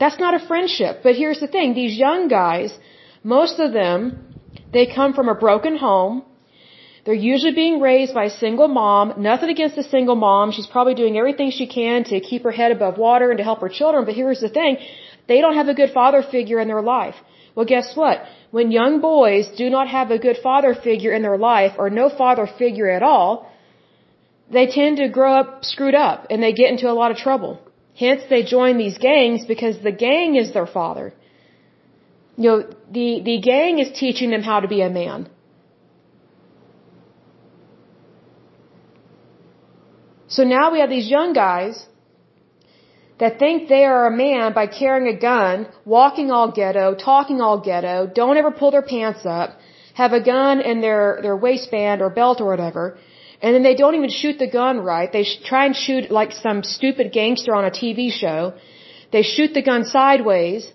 That's 0.00 0.18
not 0.18 0.34
a 0.34 0.46
friendship. 0.46 1.00
But 1.02 1.14
here's 1.16 1.40
the 1.40 1.46
thing 1.46 1.74
these 1.74 1.96
young 1.96 2.28
guys, 2.28 2.76
most 3.22 3.58
of 3.58 3.72
them, 3.72 4.00
they 4.72 4.86
come 4.86 5.12
from 5.14 5.28
a 5.28 5.34
broken 5.34 5.76
home. 5.76 6.24
They're 7.04 7.14
usually 7.32 7.54
being 7.54 7.80
raised 7.80 8.14
by 8.14 8.24
a 8.24 8.30
single 8.30 8.68
mom. 8.68 9.14
Nothing 9.18 9.50
against 9.50 9.76
the 9.76 9.82
single 9.82 10.16
mom. 10.16 10.52
She's 10.52 10.66
probably 10.66 10.94
doing 10.94 11.16
everything 11.16 11.50
she 11.50 11.66
can 11.66 12.04
to 12.04 12.20
keep 12.20 12.42
her 12.42 12.50
head 12.50 12.72
above 12.72 12.98
water 12.98 13.30
and 13.30 13.38
to 13.38 13.44
help 13.44 13.60
her 13.60 13.68
children. 13.68 14.04
But 14.04 14.14
here's 14.14 14.40
the 14.40 14.48
thing 14.48 14.78
they 15.26 15.40
don't 15.40 15.54
have 15.54 15.68
a 15.68 15.74
good 15.74 15.92
father 15.92 16.22
figure 16.22 16.60
in 16.60 16.68
their 16.68 16.82
life. 16.82 17.16
Well, 17.54 17.66
guess 17.66 17.96
what? 17.96 18.22
When 18.50 18.70
young 18.70 19.00
boys 19.00 19.48
do 19.62 19.68
not 19.68 19.88
have 19.88 20.10
a 20.10 20.18
good 20.18 20.38
father 20.42 20.74
figure 20.74 21.12
in 21.12 21.22
their 21.22 21.36
life 21.36 21.72
or 21.78 21.90
no 21.90 22.08
father 22.08 22.46
figure 22.46 22.88
at 22.88 23.02
all, 23.02 23.50
they 24.50 24.66
tend 24.66 24.98
to 24.98 25.08
grow 25.08 25.32
up 25.40 25.64
screwed 25.64 25.94
up 25.94 26.26
and 26.30 26.42
they 26.42 26.52
get 26.52 26.70
into 26.70 26.90
a 26.90 26.96
lot 27.00 27.10
of 27.10 27.16
trouble. 27.16 27.60
Hence, 27.98 28.22
they 28.30 28.42
join 28.44 28.78
these 28.78 28.96
gangs 28.98 29.44
because 29.44 29.76
the 29.82 29.92
gang 29.92 30.36
is 30.36 30.52
their 30.52 30.66
father. 30.66 31.12
You 32.36 32.48
know, 32.50 32.58
the, 32.98 33.08
the 33.30 33.38
gang 33.40 33.80
is 33.80 33.90
teaching 33.98 34.30
them 34.30 34.42
how 34.42 34.60
to 34.60 34.68
be 34.68 34.80
a 34.80 34.88
man. 34.88 35.28
So 40.28 40.44
now 40.44 40.70
we 40.72 40.80
have 40.80 40.90
these 40.90 41.08
young 41.08 41.32
guys 41.32 41.86
that 43.18 43.38
think 43.38 43.68
they 43.68 43.84
are 43.84 44.06
a 44.06 44.16
man 44.26 44.52
by 44.52 44.66
carrying 44.66 45.08
a 45.08 45.18
gun, 45.18 45.66
walking 45.84 46.30
all 46.30 46.50
ghetto, 46.50 46.94
talking 46.94 47.40
all 47.40 47.58
ghetto, 47.60 48.06
don't 48.20 48.36
ever 48.36 48.50
pull 48.50 48.70
their 48.70 48.88
pants 48.94 49.24
up, 49.24 49.58
have 49.94 50.12
a 50.12 50.22
gun 50.22 50.60
in 50.60 50.80
their, 50.80 51.18
their 51.22 51.36
waistband 51.36 52.00
or 52.00 52.10
belt 52.10 52.40
or 52.40 52.46
whatever, 52.46 52.98
and 53.40 53.54
then 53.54 53.62
they 53.62 53.74
don't 53.74 53.94
even 53.94 54.10
shoot 54.10 54.38
the 54.38 54.50
gun 54.50 54.78
right. 54.80 55.10
They 55.12 55.24
try 55.44 55.66
and 55.66 55.74
shoot 55.74 56.10
like 56.10 56.32
some 56.32 56.62
stupid 56.62 57.12
gangster 57.12 57.54
on 57.54 57.64
a 57.64 57.70
TV 57.70 58.10
show. 58.10 58.54
They 59.12 59.22
shoot 59.22 59.54
the 59.54 59.62
gun 59.62 59.84
sideways. 59.84 60.72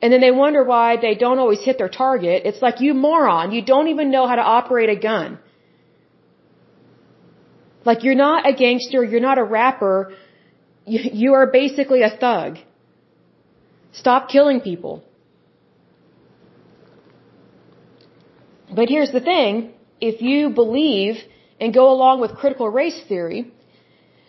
And 0.00 0.12
then 0.12 0.20
they 0.20 0.30
wonder 0.30 0.62
why 0.62 0.96
they 0.96 1.14
don't 1.14 1.38
always 1.38 1.62
hit 1.68 1.78
their 1.78 1.88
target. 1.88 2.42
It's 2.44 2.62
like, 2.62 2.80
you 2.80 2.94
moron, 2.94 3.50
you 3.52 3.62
don't 3.62 3.88
even 3.88 4.10
know 4.10 4.26
how 4.28 4.36
to 4.36 4.42
operate 4.42 4.90
a 4.90 4.96
gun. 4.96 5.38
Like, 7.88 8.02
you're 8.04 8.22
not 8.28 8.48
a 8.50 8.52
gangster, 8.52 9.00
you're 9.04 9.26
not 9.30 9.38
a 9.38 9.44
rapper, 9.44 10.12
you, 10.84 11.34
are 11.34 11.46
basically 11.46 12.02
a 12.02 12.10
thug. 12.10 12.58
Stop 13.92 14.28
killing 14.28 14.60
people. 14.60 15.04
But 18.78 18.88
here's 18.88 19.12
the 19.12 19.20
thing 19.20 19.72
if 20.00 20.20
you 20.20 20.50
believe 20.50 21.14
and 21.60 21.72
go 21.72 21.90
along 21.90 22.20
with 22.20 22.32
critical 22.34 22.68
race 22.68 23.00
theory, 23.08 23.52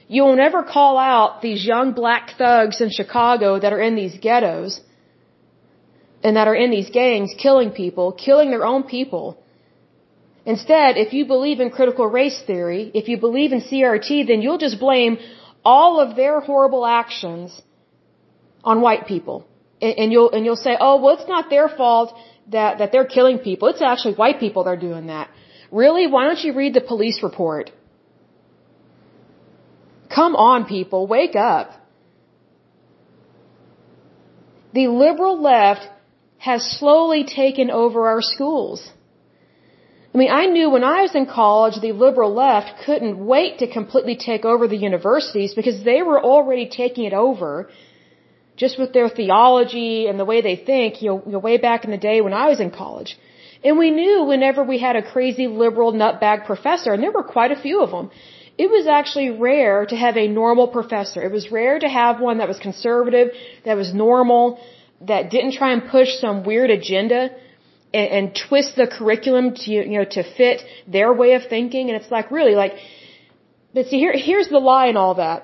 you 0.08 0.22
will 0.24 0.36
never 0.36 0.62
call 0.64 0.98
out 0.98 1.42
these 1.42 1.66
young 1.66 1.94
black 1.94 2.38
thugs 2.38 2.80
in 2.80 2.90
Chicago 2.92 3.60
that 3.60 3.74
are 3.74 3.82
in 3.82 3.96
these 3.96 4.16
ghettos 4.22 4.80
and 6.24 6.38
that 6.38 6.48
are 6.48 6.56
in 6.56 6.70
these 6.72 6.90
gangs 6.92 7.34
killing 7.38 7.72
people, 7.72 8.12
killing 8.12 8.50
their 8.52 8.66
own 8.66 8.84
people. 8.84 9.44
Instead, 10.54 10.96
if 11.06 11.12
you 11.12 11.26
believe 11.26 11.60
in 11.60 11.70
critical 11.70 12.08
race 12.08 12.40
theory, 12.48 12.90
if 13.00 13.10
you 13.10 13.18
believe 13.18 13.52
in 13.52 13.62
CRT, 13.70 14.28
then 14.30 14.42
you'll 14.42 14.64
just 14.68 14.80
blame 14.80 15.18
all 15.66 16.00
of 16.00 16.16
their 16.16 16.40
horrible 16.40 16.86
actions 16.86 17.62
on 18.64 18.80
white 18.80 19.06
people. 19.08 19.46
And, 19.82 20.10
you'll, 20.14 20.32
and 20.32 20.46
you'll 20.46 20.64
say, 20.68 20.78
oh, 20.80 21.02
well, 21.02 21.16
it's 21.18 21.28
not 21.28 21.50
their 21.50 21.68
fault 21.68 22.14
that, 22.56 22.78
that 22.80 22.94
they're 22.94 23.12
killing 23.18 23.40
people. 23.40 23.68
It's 23.68 23.82
actually 23.82 24.16
white 24.16 24.40
people 24.40 24.64
that 24.64 24.70
are 24.70 24.84
doing 24.90 25.08
that. 25.08 25.30
Really? 25.70 26.08
Why 26.08 26.24
don't 26.28 26.42
you 26.46 26.54
read 26.54 26.74
the 26.74 26.86
police 26.94 27.22
report? 27.22 27.70
Come 30.10 30.34
on, 30.38 30.64
people, 30.64 31.08
wake 31.08 31.36
up. 31.36 31.72
The 34.74 34.88
liberal 34.88 35.42
left 35.42 35.86
has 36.38 36.62
slowly 36.80 37.26
taken 37.26 37.70
over 37.70 38.08
our 38.08 38.22
schools. 38.22 38.90
I 40.18 40.20
mean, 40.20 40.32
I 40.32 40.46
knew 40.48 40.72
when 40.72 40.84
I 40.84 41.04
was 41.04 41.14
in 41.14 41.28
college, 41.28 41.76
the 41.80 41.92
liberal 41.92 42.34
left 42.34 42.84
couldn't 42.86 43.24
wait 43.34 43.60
to 43.60 43.68
completely 43.68 44.16
take 44.16 44.46
over 44.46 44.68
the 44.68 44.76
universities 44.76 45.54
because 45.54 45.84
they 45.84 46.02
were 46.02 46.20
already 46.20 46.68
taking 46.68 47.04
it 47.04 47.14
over 47.14 47.70
just 48.56 48.80
with 48.80 48.94
their 48.94 49.10
theology 49.10 50.08
and 50.08 50.20
the 50.20 50.26
way 50.26 50.42
they 50.42 50.56
think, 50.56 51.04
you 51.04 51.10
know, 51.10 51.22
you 51.28 51.34
know 51.34 51.38
way 51.38 51.58
back 51.58 51.86
in 51.86 51.92
the 51.92 52.04
day 52.10 52.18
when 52.22 52.34
I 52.34 52.48
was 52.48 52.60
in 52.60 52.72
college. 52.72 53.12
And 53.64 53.78
we 53.78 53.92
knew 53.92 54.24
whenever 54.24 54.64
we 54.64 54.80
had 54.80 54.96
a 54.96 55.04
crazy 55.04 55.46
liberal 55.46 55.94
nutbag 55.94 56.48
professor, 56.48 56.94
and 56.94 57.04
there 57.04 57.12
were 57.12 57.30
quite 57.38 57.52
a 57.52 57.62
few 57.68 57.84
of 57.84 57.92
them, 57.92 58.10
it 58.58 58.72
was 58.72 58.88
actually 58.88 59.30
rare 59.30 59.86
to 59.86 59.96
have 59.96 60.18
a 60.18 60.28
normal 60.28 60.68
professor. 60.68 61.22
It 61.22 61.32
was 61.32 61.52
rare 61.52 61.78
to 61.78 61.88
have 61.88 62.20
one 62.20 62.40
that 62.40 62.48
was 62.48 62.58
conservative, 62.58 63.28
that 63.66 63.78
was 63.78 63.94
normal, 63.94 64.60
that 65.02 65.30
didn't 65.30 65.52
try 65.52 65.74
and 65.74 65.88
push 65.88 66.10
some 66.26 66.44
weird 66.44 66.72
agenda 66.72 67.30
and, 67.94 68.08
and 68.18 68.40
twist 68.50 68.76
the 68.76 68.88
curriculum 68.88 69.56
to, 69.56 69.72
you 69.72 69.98
know, 70.00 70.06
to 70.06 70.24
fit 70.24 70.62
their 70.88 71.12
way 71.14 71.34
of 71.34 71.44
thinking. 71.50 71.90
And 71.90 72.02
it's 72.02 72.12
like, 72.12 72.32
really, 72.32 72.56
like, 72.56 72.74
but 73.74 73.88
see, 73.88 74.00
here, 74.00 74.14
here's 74.14 74.50
the 74.50 74.60
lie 74.60 74.88
in 74.88 74.98
all 74.98 75.16
that. 75.16 75.44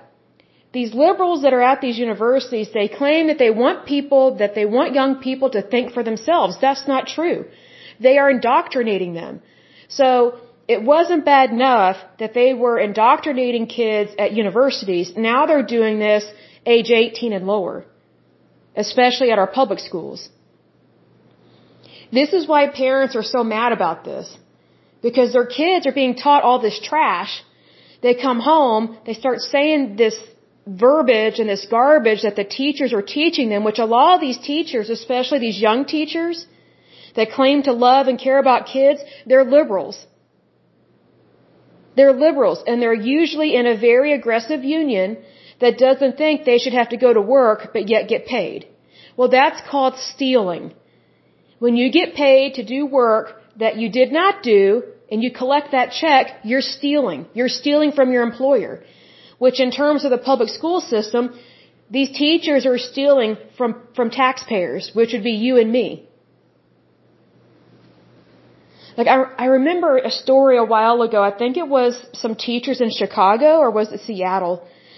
These 0.71 0.93
liberals 0.93 1.43
that 1.43 1.53
are 1.53 1.61
at 1.61 1.81
these 1.81 1.99
universities, 1.99 2.69
they 2.73 2.87
claim 2.87 3.27
that 3.27 3.37
they 3.37 3.51
want 3.51 3.85
people, 3.85 4.37
that 4.37 4.55
they 4.55 4.65
want 4.65 4.95
young 4.95 5.17
people 5.21 5.51
to 5.51 5.61
think 5.61 5.93
for 5.93 6.03
themselves. 6.03 6.57
That's 6.59 6.87
not 6.87 7.05
true. 7.07 7.45
They 7.99 8.17
are 8.17 8.29
indoctrinating 8.29 9.13
them. 9.13 9.41
So 9.87 10.39
it 10.67 10.81
wasn't 10.81 11.25
bad 11.25 11.51
enough 11.51 11.97
that 12.17 12.33
they 12.33 12.53
were 12.53 12.79
indoctrinating 12.79 13.67
kids 13.67 14.11
at 14.17 14.33
universities. 14.33 15.13
Now 15.15 15.45
they're 15.45 15.69
doing 15.77 15.99
this 15.99 16.25
age 16.65 16.89
18 16.89 17.33
and 17.33 17.45
lower, 17.45 17.85
especially 18.75 19.29
at 19.31 19.37
our 19.37 19.47
public 19.47 19.79
schools. 19.79 20.29
This 22.19 22.31
is 22.37 22.47
why 22.51 22.61
parents 22.67 23.15
are 23.19 23.27
so 23.35 23.43
mad 23.43 23.71
about 23.77 24.03
this. 24.09 24.27
Because 25.07 25.33
their 25.33 25.49
kids 25.59 25.87
are 25.87 25.97
being 26.01 26.15
taught 26.15 26.43
all 26.43 26.59
this 26.59 26.79
trash. 26.89 27.33
They 28.03 28.13
come 28.27 28.39
home, 28.39 28.97
they 29.05 29.15
start 29.23 29.39
saying 29.39 29.95
this 30.03 30.15
verbiage 30.67 31.39
and 31.39 31.49
this 31.49 31.65
garbage 31.69 32.21
that 32.21 32.35
the 32.35 32.47
teachers 32.61 32.93
are 32.93 33.01
teaching 33.01 33.49
them, 33.49 33.63
which 33.63 33.79
a 33.79 33.89
lot 33.97 34.15
of 34.15 34.21
these 34.21 34.39
teachers, 34.51 34.89
especially 34.89 35.39
these 35.39 35.59
young 35.67 35.85
teachers, 35.85 36.45
that 37.15 37.31
claim 37.31 37.63
to 37.63 37.73
love 37.87 38.07
and 38.07 38.19
care 38.19 38.39
about 38.39 38.67
kids, 38.67 38.99
they're 39.25 39.43
liberals. 39.57 39.97
They're 41.95 42.13
liberals, 42.27 42.63
and 42.65 42.81
they're 42.81 43.01
usually 43.19 43.55
in 43.55 43.65
a 43.67 43.77
very 43.77 44.13
aggressive 44.13 44.63
union 44.63 45.17
that 45.61 45.77
doesn't 45.77 46.17
think 46.17 46.45
they 46.45 46.57
should 46.57 46.73
have 46.73 46.89
to 46.89 46.97
go 46.97 47.13
to 47.13 47.21
work 47.21 47.71
but 47.73 47.89
yet 47.89 48.07
get 48.07 48.25
paid. 48.25 48.67
Well, 49.17 49.29
that's 49.29 49.61
called 49.69 49.95
stealing. 49.97 50.73
When 51.63 51.77
you 51.77 51.89
get 51.99 52.09
paid 52.13 52.55
to 52.55 52.63
do 52.75 52.79
work 52.85 53.27
that 53.63 53.77
you 53.81 53.87
did 53.99 54.09
not 54.11 54.43
do 54.43 54.63
and 55.09 55.23
you 55.23 55.31
collect 55.31 55.67
that 55.71 55.91
check, 56.01 56.25
you're 56.43 56.67
stealing. 56.77 57.21
You're 57.33 57.53
stealing 57.61 57.91
from 57.97 58.11
your 58.11 58.23
employer. 58.29 58.73
Which 59.45 59.61
in 59.65 59.71
terms 59.71 60.03
of 60.03 60.11
the 60.11 60.23
public 60.31 60.49
school 60.49 60.81
system, 60.81 61.23
these 61.89 62.11
teachers 62.23 62.65
are 62.65 62.77
stealing 62.77 63.37
from, 63.57 63.69
from 63.95 64.09
taxpayers, 64.09 64.91
which 64.93 65.13
would 65.13 65.23
be 65.31 65.37
you 65.45 65.53
and 65.61 65.71
me. 65.71 65.87
Like 68.97 69.07
I, 69.07 69.17
I 69.45 69.45
remember 69.57 69.91
a 69.99 70.11
story 70.11 70.57
a 70.57 70.69
while 70.75 71.01
ago. 71.01 71.23
I 71.23 71.33
think 71.41 71.55
it 71.55 71.69
was 71.79 71.93
some 72.23 72.35
teachers 72.35 72.81
in 72.81 72.89
Chicago 72.91 73.59
or 73.63 73.71
was 73.71 73.89
it 73.93 74.01
Seattle? 74.01 74.55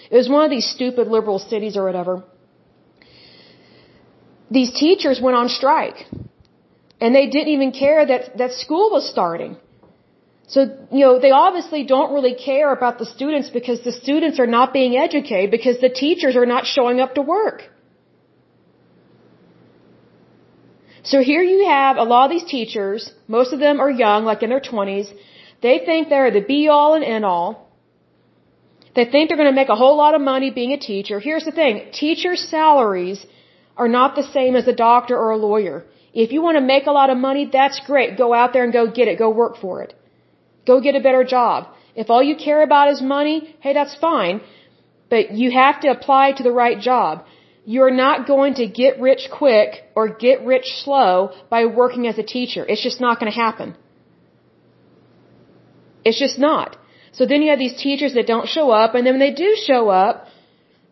It 0.10 0.18
was 0.18 0.30
one 0.38 0.44
of 0.44 0.50
these 0.50 0.68
stupid 0.76 1.06
liberal 1.16 1.38
cities 1.38 1.78
or 1.78 1.84
whatever. 1.86 2.24
These 4.50 4.72
teachers 4.72 5.22
went 5.22 5.38
on 5.38 5.50
strike. 5.50 6.08
And 7.02 7.14
they 7.14 7.28
didn't 7.28 7.54
even 7.58 7.72
care 7.72 8.06
that, 8.06 8.38
that 8.38 8.52
school 8.54 8.90
was 8.92 9.10
starting. 9.10 9.58
So, 10.48 10.62
you 10.92 11.04
know, 11.06 11.20
they 11.20 11.32
obviously 11.32 11.84
don't 11.86 12.14
really 12.14 12.36
care 12.36 12.72
about 12.72 13.00
the 13.00 13.06
students 13.06 13.50
because 13.50 13.82
the 13.82 13.92
students 13.92 14.40
are 14.40 14.48
not 14.48 14.74
being 14.74 14.96
educated 14.96 15.52
because 15.52 15.80
the 15.80 15.90
teachers 15.90 16.36
are 16.36 16.46
not 16.46 16.66
showing 16.66 17.00
up 17.00 17.16
to 17.16 17.22
work. 17.22 17.64
So 21.04 21.22
here 21.22 21.42
you 21.42 21.68
have 21.68 21.98
a 21.98 22.04
lot 22.04 22.26
of 22.26 22.32
these 22.32 22.48
teachers, 22.58 23.12
most 23.28 23.54
of 23.54 23.60
them 23.60 23.80
are 23.80 23.92
young, 23.92 24.26
like 24.26 24.42
in 24.42 24.50
their 24.50 24.66
20s. 24.72 25.08
They 25.62 25.76
think 25.88 26.10
they're 26.10 26.32
the 26.32 26.42
be 26.42 26.68
all 26.68 26.96
and 26.96 27.04
end 27.04 27.26
all. 27.26 27.48
They 28.96 29.06
think 29.06 29.28
they're 29.28 29.42
going 29.44 29.54
to 29.54 29.60
make 29.62 29.70
a 29.70 29.76
whole 29.84 29.98
lot 29.98 30.16
of 30.16 30.22
money 30.22 30.50
being 30.52 30.72
a 30.74 30.78
teacher. 30.78 31.20
Here's 31.20 31.46
the 31.46 31.52
thing. 31.52 31.74
Teachers' 31.92 32.44
salaries 32.56 33.26
are 33.78 33.88
not 33.88 34.16
the 34.16 34.24
same 34.24 34.56
as 34.56 34.68
a 34.68 34.74
doctor 34.74 35.16
or 35.18 35.32
a 35.32 35.38
lawyer. 35.38 35.86
If 36.24 36.32
you 36.34 36.42
want 36.42 36.58
to 36.58 36.66
make 36.74 36.86
a 36.88 36.96
lot 37.00 37.10
of 37.14 37.18
money, 37.18 37.44
that's 37.60 37.80
great. 37.86 38.18
Go 38.18 38.34
out 38.34 38.54
there 38.54 38.64
and 38.64 38.74
go 38.74 38.84
get 39.00 39.08
it. 39.12 39.20
Go 39.20 39.30
work 39.44 39.58
for 39.64 39.82
it. 39.84 39.94
Go 40.70 40.80
get 40.86 40.96
a 40.96 41.02
better 41.08 41.24
job. 41.38 41.68
If 42.04 42.10
all 42.10 42.24
you 42.30 42.36
care 42.38 42.62
about 42.64 42.90
is 42.94 43.02
money, 43.02 43.56
hey, 43.60 43.74
that's 43.74 43.96
fine. 43.96 44.42
But 45.10 45.34
you 45.42 45.52
have 45.52 45.82
to 45.82 45.90
apply 45.96 46.26
to 46.38 46.44
the 46.44 46.54
right 46.64 46.80
job. 46.80 47.26
You're 47.66 47.96
not 48.06 48.28
going 48.28 48.54
to 48.62 48.68
get 48.68 49.02
rich 49.10 49.24
quick 49.42 49.84
or 49.96 50.08
get 50.26 50.46
rich 50.54 50.68
slow 50.84 51.32
by 51.50 51.66
working 51.66 52.08
as 52.08 52.18
a 52.18 52.24
teacher. 52.24 52.66
It's 52.72 52.84
just 52.90 53.02
not 53.02 53.20
going 53.20 53.32
to 53.32 53.40
happen. 53.46 53.76
It's 56.06 56.20
just 56.26 56.38
not. 56.40 56.78
So 57.12 57.26
then 57.26 57.42
you 57.42 57.50
have 57.50 57.60
these 57.66 57.78
teachers 57.88 58.14
that 58.14 58.28
don't 58.28 58.48
show 58.48 58.68
up, 58.72 58.96
and 58.96 59.06
then 59.06 59.14
when 59.16 59.24
they 59.28 59.36
do 59.46 59.56
show 59.68 59.90
up, 59.90 60.28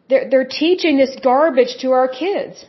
they're, 0.10 0.30
they're 0.30 0.52
teaching 0.64 0.98
this 0.98 1.16
garbage 1.24 1.78
to 1.82 1.92
our 1.92 2.08
kids. 2.08 2.66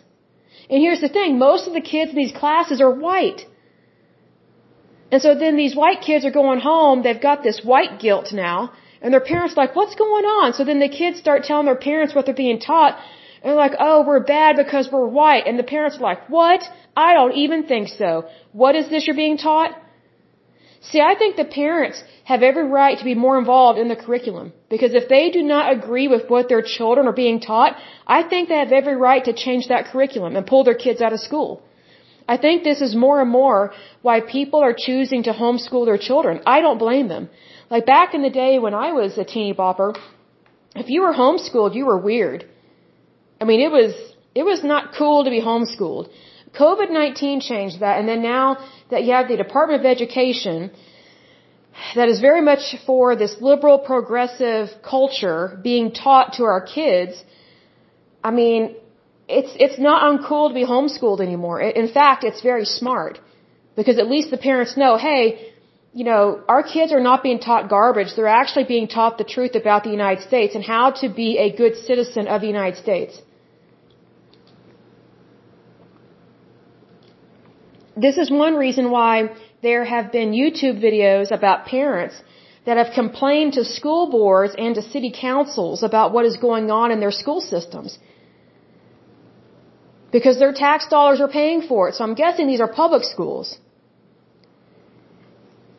And 0.70 0.80
here's 0.80 1.00
the 1.00 1.08
thing, 1.08 1.38
most 1.38 1.66
of 1.68 1.74
the 1.74 1.80
kids 1.80 2.10
in 2.12 2.16
these 2.16 2.32
classes 2.32 2.80
are 2.80 2.90
white. 2.90 3.46
And 5.12 5.20
so 5.22 5.34
then 5.34 5.56
these 5.56 5.76
white 5.76 6.00
kids 6.00 6.24
are 6.24 6.30
going 6.30 6.60
home, 6.60 7.02
they've 7.02 7.20
got 7.20 7.42
this 7.42 7.60
white 7.62 8.00
guilt 8.00 8.32
now, 8.32 8.72
and 9.02 9.12
their 9.12 9.20
parents 9.20 9.52
are 9.54 9.60
like, 9.64 9.76
what's 9.76 9.94
going 9.94 10.24
on? 10.24 10.54
So 10.54 10.64
then 10.64 10.80
the 10.80 10.88
kids 10.88 11.18
start 11.18 11.44
telling 11.44 11.66
their 11.66 11.82
parents 11.90 12.14
what 12.14 12.24
they're 12.26 12.42
being 12.46 12.58
taught, 12.58 12.98
and 13.40 13.50
they're 13.50 13.62
like, 13.66 13.76
oh, 13.78 14.02
we're 14.06 14.24
bad 14.24 14.56
because 14.56 14.88
we're 14.90 15.06
white. 15.06 15.46
And 15.46 15.58
the 15.58 15.68
parents 15.74 15.98
are 15.98 16.06
like, 16.10 16.30
what? 16.30 16.62
I 16.96 17.12
don't 17.12 17.34
even 17.34 17.64
think 17.64 17.88
so. 17.88 18.26
What 18.52 18.74
is 18.74 18.88
this 18.88 19.06
you're 19.06 19.14
being 19.14 19.36
taught? 19.36 19.78
See, 20.90 21.00
I 21.00 21.14
think 21.14 21.36
the 21.36 21.44
parents 21.44 22.02
have 22.24 22.42
every 22.42 22.66
right 22.68 22.98
to 22.98 23.04
be 23.04 23.14
more 23.14 23.38
involved 23.38 23.78
in 23.78 23.88
the 23.88 23.96
curriculum. 23.96 24.52
Because 24.68 24.94
if 24.94 25.08
they 25.08 25.30
do 25.30 25.42
not 25.42 25.72
agree 25.72 26.08
with 26.08 26.28
what 26.28 26.48
their 26.48 26.62
children 26.62 27.06
are 27.06 27.18
being 27.24 27.40
taught, 27.40 27.76
I 28.06 28.22
think 28.22 28.48
they 28.48 28.58
have 28.58 28.72
every 28.72 28.96
right 28.96 29.24
to 29.24 29.32
change 29.32 29.68
that 29.68 29.86
curriculum 29.86 30.36
and 30.36 30.46
pull 30.46 30.64
their 30.64 30.80
kids 30.86 31.00
out 31.00 31.12
of 31.12 31.20
school. 31.20 31.62
I 32.26 32.36
think 32.38 32.64
this 32.64 32.80
is 32.80 32.94
more 32.94 33.20
and 33.20 33.30
more 33.30 33.72
why 34.02 34.20
people 34.20 34.60
are 34.60 34.74
choosing 34.86 35.22
to 35.24 35.32
homeschool 35.32 35.84
their 35.86 35.98
children. 35.98 36.40
I 36.46 36.60
don't 36.60 36.78
blame 36.78 37.08
them. 37.08 37.28
Like 37.70 37.86
back 37.86 38.14
in 38.14 38.22
the 38.22 38.30
day 38.30 38.58
when 38.58 38.74
I 38.74 38.92
was 38.92 39.18
a 39.18 39.24
teeny 39.24 39.54
bopper, 39.54 39.94
if 40.74 40.88
you 40.88 41.02
were 41.02 41.12
homeschooled, 41.12 41.74
you 41.74 41.86
were 41.86 41.98
weird. 41.98 42.46
I 43.40 43.44
mean, 43.44 43.60
it 43.60 43.70
was, 43.70 43.94
it 44.34 44.44
was 44.44 44.64
not 44.64 44.94
cool 44.98 45.24
to 45.24 45.30
be 45.30 45.40
homeschooled. 45.40 46.08
COVID-19 46.62 47.42
changed 47.42 47.80
that, 47.80 47.98
and 47.98 48.08
then 48.08 48.22
now 48.22 48.46
that 48.90 49.04
you 49.04 49.12
have 49.12 49.28
the 49.28 49.36
Department 49.36 49.80
of 49.80 49.86
Education 49.86 50.70
that 51.96 52.08
is 52.08 52.20
very 52.20 52.40
much 52.40 52.76
for 52.86 53.16
this 53.16 53.36
liberal 53.40 53.78
progressive 53.78 54.68
culture 54.82 55.58
being 55.62 55.92
taught 55.92 56.34
to 56.34 56.44
our 56.44 56.60
kids, 56.60 57.22
I 58.22 58.30
mean, 58.30 58.76
it's, 59.28 59.52
it's 59.58 59.78
not 59.78 60.02
uncool 60.08 60.48
to 60.48 60.54
be 60.54 60.64
homeschooled 60.64 61.20
anymore. 61.20 61.60
In 61.60 61.88
fact, 61.88 62.24
it's 62.24 62.42
very 62.42 62.64
smart. 62.64 63.18
Because 63.76 63.98
at 63.98 64.08
least 64.08 64.30
the 64.30 64.38
parents 64.38 64.76
know, 64.76 64.96
hey, 64.96 65.52
you 65.92 66.04
know, 66.04 66.40
our 66.48 66.62
kids 66.62 66.92
are 66.92 67.00
not 67.00 67.22
being 67.22 67.40
taught 67.40 67.68
garbage. 67.68 68.14
They're 68.14 68.36
actually 68.42 68.64
being 68.64 68.88
taught 68.88 69.18
the 69.18 69.24
truth 69.24 69.54
about 69.54 69.84
the 69.84 69.90
United 69.90 70.22
States 70.24 70.54
and 70.54 70.64
how 70.64 70.90
to 71.02 71.08
be 71.08 71.38
a 71.38 71.50
good 71.56 71.76
citizen 71.76 72.28
of 72.28 72.40
the 72.40 72.46
United 72.46 72.78
States. 72.78 73.20
This 77.96 78.16
is 78.18 78.30
one 78.30 78.54
reason 78.54 78.90
why 78.90 79.30
there 79.62 79.84
have 79.84 80.10
been 80.12 80.32
YouTube 80.32 80.80
videos 80.80 81.30
about 81.30 81.66
parents 81.66 82.14
that 82.66 82.76
have 82.76 82.92
complained 82.94 83.52
to 83.54 83.64
school 83.64 84.10
boards 84.10 84.54
and 84.56 84.74
to 84.74 84.82
city 84.82 85.12
councils 85.28 85.82
about 85.82 86.12
what 86.12 86.24
is 86.24 86.36
going 86.36 86.70
on 86.70 86.90
in 86.90 87.00
their 87.00 87.10
school 87.10 87.40
systems. 87.40 87.98
Because 90.10 90.38
their 90.38 90.52
tax 90.52 90.88
dollars 90.88 91.20
are 91.20 91.28
paying 91.28 91.62
for 91.62 91.88
it. 91.88 91.94
So 91.96 92.04
I'm 92.04 92.14
guessing 92.14 92.46
these 92.46 92.60
are 92.60 92.72
public 92.72 93.04
schools. 93.04 93.58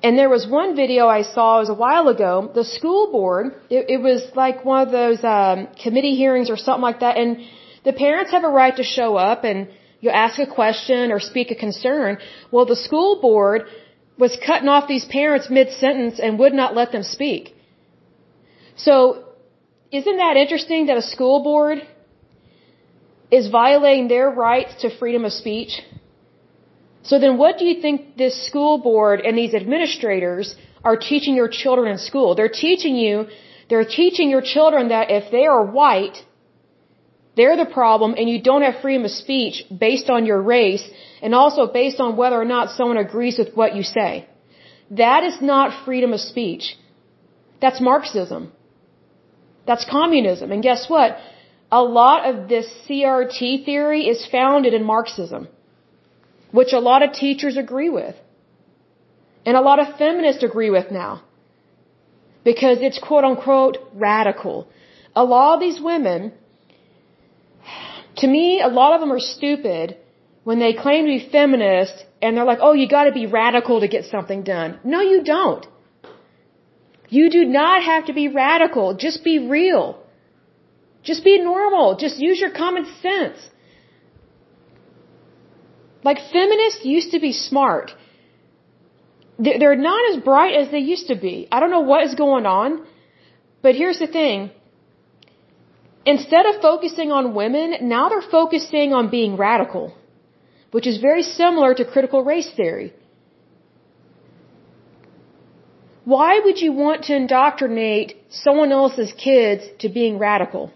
And 0.04 0.18
there 0.20 0.30
was 0.30 0.46
one 0.46 0.76
video 0.76 1.08
I 1.08 1.24
saw, 1.24 1.58
it 1.58 1.62
was 1.62 1.70
a 1.70 1.80
while 1.86 2.10
ago, 2.10 2.52
the 2.54 2.64
school 2.64 3.12
board, 3.12 3.46
it, 3.72 3.90
it 3.90 3.98
was 3.98 4.22
like 4.36 4.64
one 4.64 4.86
of 4.86 4.92
those 4.92 5.24
um, 5.24 5.68
committee 5.82 6.16
hearings 6.16 6.52
or 6.52 6.58
something 6.58 6.84
like 6.84 7.00
that, 7.00 7.18
and 7.18 7.40
the 7.84 7.94
parents 7.94 8.32
have 8.32 8.44
a 8.44 8.50
right 8.50 8.76
to 8.76 8.84
show 8.84 9.16
up 9.16 9.44
and 9.44 9.70
you 10.06 10.12
ask 10.26 10.40
a 10.40 10.50
question 10.60 11.12
or 11.12 11.20
speak 11.20 11.52
a 11.52 11.56
concern. 11.66 12.18
Well, 12.52 12.66
the 12.74 12.82
school 12.88 13.12
board 13.26 13.64
was 14.24 14.38
cutting 14.48 14.70
off 14.70 14.88
these 14.88 15.06
parents 15.06 15.50
mid-sentence 15.50 16.20
and 16.24 16.40
would 16.40 16.54
not 16.62 16.76
let 16.80 16.92
them 16.96 17.04
speak. 17.18 17.44
So, 18.78 18.96
isn't 19.92 20.18
that 20.24 20.36
interesting 20.44 20.82
that 20.88 20.98
a 20.98 21.06
school 21.16 21.38
board 21.50 21.78
is 23.32 23.48
violating 23.50 24.08
their 24.08 24.30
rights 24.30 24.74
to 24.82 24.88
freedom 24.98 25.26
of 25.26 25.34
speech? 25.34 25.74
So 27.10 27.20
then 27.20 27.38
what 27.38 27.58
do 27.60 27.66
you 27.66 27.82
think 27.82 28.18
this 28.18 28.36
school 28.48 28.80
board 28.80 29.22
and 29.26 29.38
these 29.38 29.54
administrators 29.54 30.56
are 30.84 30.98
teaching 30.98 31.36
your 31.36 31.48
children 31.48 31.92
in 31.92 32.00
school? 32.00 32.36
They're 32.36 32.58
teaching 32.68 32.96
you, 32.96 33.28
they're 33.70 33.90
teaching 34.02 34.30
your 34.30 34.42
children 34.42 34.90
that 34.90 35.12
if 35.12 35.32
they 35.32 35.46
are 35.46 35.64
white, 35.64 36.18
they're 37.36 37.58
the 37.58 37.72
problem 37.80 38.16
and 38.18 38.30
you 38.30 38.42
don't 38.42 38.62
have 38.62 38.82
freedom 38.82 39.06
of 39.06 39.12
speech 39.12 39.64
based 39.86 40.10
on 40.10 40.26
your 40.26 40.42
race 40.42 40.86
and 41.22 41.36
also 41.36 41.68
based 41.68 42.00
on 42.00 42.16
whether 42.16 42.40
or 42.40 42.46
not 42.46 42.72
someone 42.72 42.98
agrees 42.98 43.38
with 43.38 43.54
what 43.56 43.76
you 43.76 43.84
say. 43.84 44.28
That 44.92 45.24
is 45.24 45.42
not 45.42 45.86
freedom 45.86 46.14
of 46.14 46.20
speech. 46.20 46.78
That's 47.62 47.82
Marxism. 47.82 48.52
That's 49.68 49.86
communism. 49.90 50.52
And 50.52 50.62
guess 50.62 50.90
what? 50.90 51.18
A 51.72 51.84
lot 51.84 52.30
of 52.30 52.48
this 52.48 52.68
CRT 52.88 53.66
theory 53.66 54.04
is 54.08 54.26
founded 54.32 54.74
in 54.74 54.84
Marxism, 54.84 55.48
which 56.52 56.74
a 56.74 56.80
lot 56.80 57.04
of 57.04 57.12
teachers 57.12 57.58
agree 57.58 57.90
with. 57.90 58.16
And 59.46 59.58
a 59.58 59.62
lot 59.62 59.80
of 59.80 59.98
feminists 59.98 60.44
agree 60.44 60.70
with 60.70 60.92
now. 60.92 61.24
Because 62.44 62.78
it's 62.82 63.00
quote 63.00 63.24
unquote 63.24 63.78
radical. 63.94 64.68
A 65.16 65.24
lot 65.24 65.56
of 65.56 65.60
these 65.60 65.80
women 65.82 66.34
to 68.18 68.28
me, 68.28 68.62
a 68.62 68.68
lot 68.68 68.94
of 68.94 69.02
them 69.02 69.12
are 69.12 69.20
stupid 69.20 69.98
when 70.44 70.60
they 70.60 70.74
claim 70.74 71.06
to 71.06 71.12
be 71.18 71.30
feminist 71.32 72.06
and 72.22 72.38
they're 72.38 72.46
like, 72.46 72.60
oh, 72.62 72.74
you 72.74 72.88
gotta 72.88 73.12
be 73.12 73.26
radical 73.26 73.80
to 73.82 73.88
get 73.88 74.06
something 74.06 74.44
done. 74.44 74.80
No, 74.84 75.02
you 75.02 75.24
don't. 75.24 75.66
You 77.10 77.30
do 77.30 77.46
not 77.46 77.84
have 77.84 78.06
to 78.08 78.14
be 78.14 78.28
radical. 78.28 78.96
Just 78.96 79.24
be 79.24 79.38
real. 79.58 80.00
Just 81.04 81.24
be 81.24 81.40
normal. 81.42 81.96
Just 81.98 82.20
use 82.20 82.40
your 82.40 82.52
common 82.52 82.86
sense. 83.02 83.38
Like 86.04 86.20
feminists 86.32 86.84
used 86.84 87.12
to 87.12 87.20
be 87.20 87.32
smart. 87.34 87.92
They're 89.38 89.76
not 89.76 90.12
as 90.12 90.24
bright 90.24 90.56
as 90.56 90.72
they 90.72 90.80
used 90.80 91.08
to 91.08 91.16
be. 91.16 91.48
I 91.52 91.60
don't 91.60 91.72
know 91.72 91.82
what 91.82 92.04
is 92.04 92.16
going 92.16 92.46
on, 92.46 92.86
but 93.62 93.76
here's 93.76 94.00
the 94.00 94.08
thing 94.08 94.52
instead 96.06 96.46
of 96.46 96.62
focusing 96.62 97.12
on 97.12 97.34
women, 97.34 97.76
now 97.82 98.10
they're 98.10 98.30
focusing 98.40 98.94
on 98.94 99.10
being 99.10 99.36
radical, 99.38 99.94
which 100.72 100.88
is 100.88 101.00
very 101.00 101.24
similar 101.24 101.74
to 101.74 101.86
critical 101.86 102.24
race 102.24 102.50
theory. 102.56 102.94
Why 106.06 106.40
would 106.40 106.60
you 106.62 106.72
want 106.72 107.06
to 107.06 107.16
indoctrinate 107.16 108.16
someone 108.30 108.72
else's 108.72 109.12
kids 109.14 109.64
to 109.80 109.90
being 109.90 110.20
radical? 110.20 110.72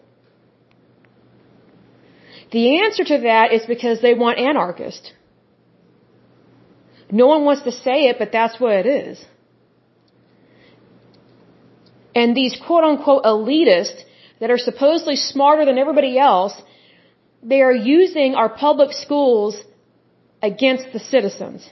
The 2.51 2.81
answer 2.81 3.03
to 3.03 3.17
that 3.19 3.53
is 3.53 3.65
because 3.67 4.01
they 4.01 4.15
want 4.15 4.39
anarchists. 4.39 5.11
No 7.11 7.27
one 7.27 7.45
wants 7.45 7.63
to 7.63 7.71
say 7.71 8.07
it, 8.09 8.17
but 8.17 8.31
that's 8.31 8.59
what 8.59 8.73
it 8.73 8.87
is. 8.87 9.23
And 12.15 12.35
these 12.35 12.59
quote 12.65 12.83
unquote 12.83 13.23
elitists 13.23 14.01
that 14.39 14.51
are 14.51 14.57
supposedly 14.57 15.15
smarter 15.15 15.65
than 15.65 15.77
everybody 15.77 16.17
else, 16.17 16.53
they 17.43 17.61
are 17.61 17.73
using 17.73 18.35
our 18.35 18.49
public 18.49 18.93
schools 18.93 19.61
against 20.41 20.91
the 20.93 20.99
citizens. 20.99 21.69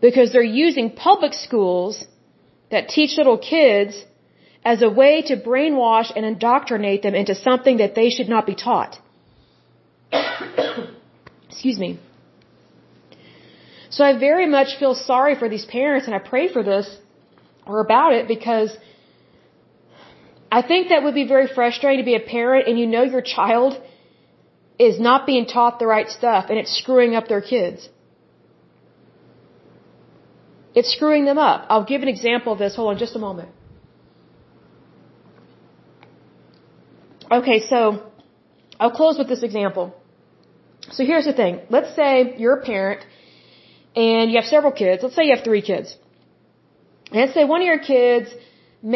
Because 0.00 0.32
they're 0.32 0.52
using 0.66 0.90
public 0.90 1.32
schools 1.32 2.04
that 2.70 2.88
teach 2.88 3.16
little 3.16 3.38
kids 3.38 4.04
as 4.64 4.82
a 4.82 4.88
way 4.88 5.22
to 5.22 5.36
brainwash 5.36 6.10
and 6.14 6.24
indoctrinate 6.24 7.02
them 7.02 7.14
into 7.14 7.34
something 7.34 7.76
that 7.78 7.94
they 7.94 8.08
should 8.10 8.28
not 8.28 8.46
be 8.46 8.54
taught. 8.54 8.98
Excuse 11.48 11.78
me. 11.78 12.00
So 13.90 14.04
I 14.04 14.18
very 14.18 14.46
much 14.46 14.76
feel 14.78 14.94
sorry 14.94 15.34
for 15.38 15.48
these 15.48 15.64
parents 15.64 16.06
and 16.06 16.14
I 16.14 16.18
pray 16.18 16.52
for 16.52 16.62
this 16.62 16.86
or 17.66 17.80
about 17.80 18.12
it 18.12 18.26
because 18.26 18.76
I 20.58 20.62
think 20.70 20.90
that 20.90 21.02
would 21.04 21.16
be 21.22 21.26
very 21.34 21.48
frustrating 21.58 22.00
to 22.04 22.08
be 22.12 22.14
a 22.14 22.24
parent 22.34 22.68
and 22.68 22.78
you 22.80 22.86
know 22.94 23.02
your 23.14 23.22
child 23.36 23.72
is 24.88 25.00
not 25.06 25.26
being 25.30 25.46
taught 25.54 25.80
the 25.82 25.88
right 25.94 26.08
stuff 26.16 26.44
and 26.50 26.56
it's 26.60 26.72
screwing 26.80 27.16
up 27.18 27.26
their 27.32 27.44
kids. 27.54 27.88
It's 30.80 30.92
screwing 30.96 31.24
them 31.30 31.38
up. 31.38 31.66
I'll 31.68 31.88
give 31.92 32.02
an 32.06 32.10
example 32.16 32.52
of 32.52 32.60
this. 32.60 32.76
Hold 32.76 32.90
on 32.92 32.98
just 33.04 33.16
a 33.16 33.22
moment. 33.24 33.50
Okay, 37.38 37.58
so 37.72 37.78
I'll 38.78 38.96
close 39.00 39.18
with 39.18 39.28
this 39.34 39.42
example. 39.42 39.86
So 40.92 41.04
here's 41.10 41.28
the 41.30 41.36
thing. 41.42 41.60
Let's 41.68 41.92
say 41.96 42.36
you're 42.44 42.58
a 42.60 42.64
parent 42.64 43.04
and 43.96 44.30
you 44.30 44.36
have 44.40 44.48
several 44.56 44.74
kids. 44.84 45.02
Let's 45.02 45.16
say 45.16 45.24
you 45.28 45.34
have 45.34 45.44
three 45.50 45.62
kids. 45.72 45.96
And 47.10 47.20
let's 47.22 47.34
say 47.34 47.44
one 47.44 47.60
of 47.60 47.66
your 47.66 47.82
kids 47.92 48.32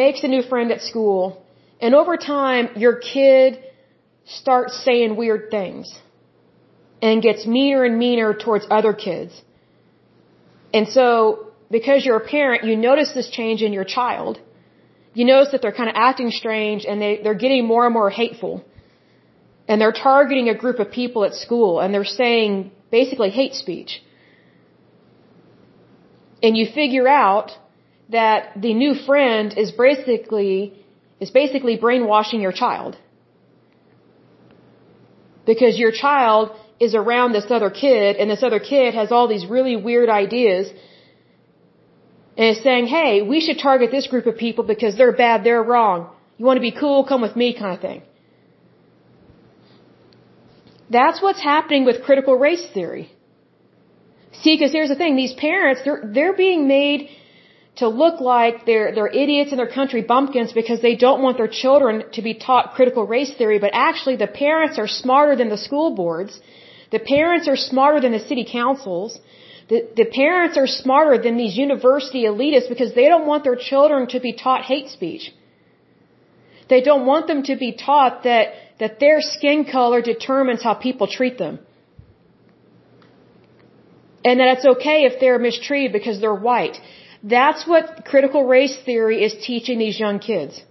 makes 0.03 0.23
a 0.23 0.29
new 0.35 0.43
friend 0.53 0.71
at 0.71 0.81
school 0.93 1.45
and 1.81 1.95
over 1.95 2.17
time, 2.17 2.69
your 2.75 2.95
kid 2.95 3.63
starts 4.25 4.83
saying 4.83 5.15
weird 5.15 5.49
things 5.49 5.97
and 7.01 7.21
gets 7.21 7.45
meaner 7.45 7.83
and 7.85 7.97
meaner 7.97 8.33
towards 8.33 8.65
other 8.69 8.93
kids. 8.93 9.41
And 10.73 10.87
so, 10.87 11.47
because 11.71 12.05
you're 12.05 12.17
a 12.17 12.27
parent, 12.37 12.63
you 12.63 12.75
notice 12.75 13.13
this 13.13 13.29
change 13.29 13.61
in 13.61 13.73
your 13.73 13.85
child 13.85 14.39
you 15.13 15.25
notice 15.25 15.51
that 15.51 15.61
they're 15.61 15.73
kind 15.73 15.89
of 15.89 15.95
acting 15.97 16.31
strange 16.31 16.85
and 16.85 17.01
they, 17.01 17.19
they're 17.23 17.41
getting 17.45 17.65
more 17.65 17.85
and 17.85 17.93
more 17.93 18.09
hateful. 18.09 18.63
And 19.67 19.81
they're 19.81 19.91
targeting 19.91 20.49
a 20.49 20.55
group 20.55 20.79
of 20.79 20.91
people 20.91 21.25
at 21.25 21.33
school 21.33 21.79
and 21.79 21.93
they're 21.93 22.05
saying 22.05 22.71
basically 22.91 23.29
hate 23.29 23.53
speech. 23.53 24.01
And 26.41 26.55
you 26.55 26.67
figure 26.73 27.07
out 27.07 27.51
that 28.09 28.61
the 28.61 28.73
new 28.73 28.93
friend 28.95 29.53
is 29.57 29.71
basically, 29.71 30.78
is 31.19 31.31
basically 31.31 31.75
brainwashing 31.77 32.41
your 32.41 32.51
child. 32.51 32.97
Because 35.45 35.77
your 35.77 35.91
child 35.91 36.51
is 36.79 36.95
around 36.95 37.33
this 37.33 37.47
other 37.49 37.69
kid 37.69 38.15
and 38.15 38.29
this 38.29 38.43
other 38.43 38.59
kid 38.59 38.93
has 38.93 39.11
all 39.11 39.27
these 39.27 39.45
really 39.45 39.75
weird 39.75 40.09
ideas 40.09 40.71
and 42.37 42.55
is 42.55 42.63
saying, 42.63 42.87
hey, 42.87 43.21
we 43.21 43.41
should 43.41 43.59
target 43.59 43.91
this 43.91 44.07
group 44.07 44.25
of 44.25 44.37
people 44.37 44.63
because 44.63 44.95
they're 44.97 45.17
bad, 45.25 45.43
they're 45.43 45.63
wrong. 45.63 46.09
You 46.37 46.45
want 46.45 46.57
to 46.57 46.61
be 46.61 46.71
cool, 46.71 47.03
come 47.03 47.21
with 47.21 47.35
me 47.35 47.53
kind 47.53 47.75
of 47.75 47.81
thing. 47.81 48.01
That's 50.89 51.21
what's 51.21 51.43
happening 51.43 51.85
with 51.85 52.03
critical 52.03 52.35
race 52.35 52.65
theory. 52.73 53.11
See, 54.41 54.55
because 54.55 54.71
here's 54.71 54.89
the 54.89 54.95
thing, 54.95 55.15
these 55.15 55.33
parents, 55.33 55.81
they're, 55.83 56.01
they're 56.05 56.37
being 56.47 56.67
made 56.67 57.09
to 57.79 57.87
look 57.87 58.19
like 58.19 58.65
they're, 58.65 58.93
they're 58.95 59.13
idiots 59.23 59.51
and 59.51 59.59
they're 59.59 59.75
country 59.81 60.01
bumpkins 60.13 60.51
because 60.61 60.79
they 60.81 60.95
don't 61.05 61.21
want 61.25 61.37
their 61.37 61.53
children 61.63 62.03
to 62.17 62.21
be 62.21 62.33
taught 62.33 62.73
critical 62.77 63.05
race 63.15 63.33
theory, 63.39 63.59
but 63.65 63.71
actually 63.73 64.15
the 64.17 64.31
parents 64.45 64.77
are 64.77 64.87
smarter 64.87 65.35
than 65.41 65.49
the 65.55 65.61
school 65.67 65.89
boards. 66.01 66.41
The 66.91 66.99
parents 66.99 67.47
are 67.47 67.59
smarter 67.71 67.99
than 68.01 68.11
the 68.11 68.25
city 68.31 68.45
councils. 68.59 69.19
The, 69.69 69.79
the 70.01 70.07
parents 70.23 70.57
are 70.57 70.67
smarter 70.67 71.15
than 71.25 71.37
these 71.37 71.55
university 71.55 72.23
elitists 72.31 72.69
because 72.73 72.93
they 72.99 73.07
don't 73.13 73.27
want 73.31 73.43
their 73.43 73.59
children 73.69 74.07
to 74.13 74.19
be 74.19 74.33
taught 74.33 74.63
hate 74.73 74.89
speech. 74.89 75.31
They 76.69 76.81
don't 76.81 77.05
want 77.05 77.27
them 77.27 77.41
to 77.49 77.55
be 77.55 77.71
taught 77.87 78.23
that, 78.23 78.45
that 78.79 78.99
their 78.99 79.21
skin 79.21 79.65
color 79.65 80.01
determines 80.01 80.61
how 80.63 80.73
people 80.73 81.07
treat 81.07 81.37
them. 81.37 81.59
And 84.25 84.39
that 84.39 84.49
it's 84.57 84.67
okay 84.75 85.05
if 85.09 85.19
they're 85.21 85.39
mistreated 85.39 85.93
because 85.93 86.19
they're 86.19 86.41
white. 86.51 86.77
That's 87.23 87.67
what 87.67 88.05
critical 88.05 88.45
race 88.45 88.77
theory 88.85 89.23
is 89.23 89.33
teaching 89.45 89.77
these 89.79 89.99
young 89.99 90.19
kids. 90.19 90.63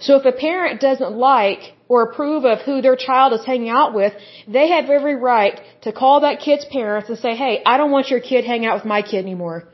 So 0.00 0.16
if 0.16 0.24
a 0.24 0.32
parent 0.32 0.80
doesn't 0.80 1.12
like 1.12 1.74
or 1.86 2.02
approve 2.02 2.46
of 2.46 2.60
who 2.62 2.80
their 2.80 2.96
child 2.96 3.34
is 3.34 3.44
hanging 3.44 3.68
out 3.68 3.92
with, 3.92 4.14
they 4.48 4.68
have 4.68 4.88
every 4.88 5.16
right 5.16 5.60
to 5.82 5.92
call 5.92 6.20
that 6.20 6.40
kid's 6.40 6.64
parents 6.64 7.10
and 7.10 7.18
say, 7.18 7.34
"Hey, 7.34 7.62
I 7.66 7.76
don't 7.76 7.90
want 7.90 8.10
your 8.10 8.20
kid 8.20 8.46
hanging 8.46 8.66
out 8.66 8.76
with 8.76 8.86
my 8.86 9.02
kid 9.02 9.18
anymore. 9.18 9.68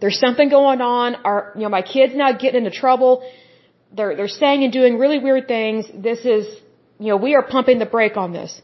There's 0.00 0.20
something 0.20 0.48
going 0.48 0.80
on. 0.80 1.16
Our, 1.24 1.52
you 1.56 1.62
know, 1.62 1.68
my 1.68 1.82
kid's 1.82 2.14
now 2.14 2.30
getting 2.32 2.64
into 2.64 2.70
trouble. 2.70 3.24
They're 3.92 4.14
they're 4.16 4.36
saying 4.42 4.62
and 4.62 4.72
doing 4.72 4.98
really 4.98 5.18
weird 5.18 5.48
things. 5.48 5.90
This 5.92 6.20
is, 6.24 6.46
you 7.00 7.08
know, 7.08 7.16
we 7.16 7.34
are 7.34 7.42
pumping 7.42 7.80
the 7.80 7.90
brake 7.96 8.16
on 8.16 8.32
this." 8.32 8.62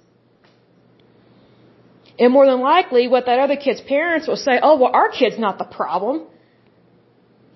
And 2.18 2.32
more 2.32 2.46
than 2.46 2.60
likely, 2.60 3.08
what 3.08 3.26
that 3.26 3.38
other 3.38 3.56
kid's 3.56 3.82
parents 3.82 4.26
will 4.26 4.42
say, 4.48 4.58
"Oh, 4.62 4.76
well, 4.80 4.92
our 5.00 5.10
kid's 5.10 5.38
not 5.38 5.58
the 5.58 5.68
problem. 5.78 6.22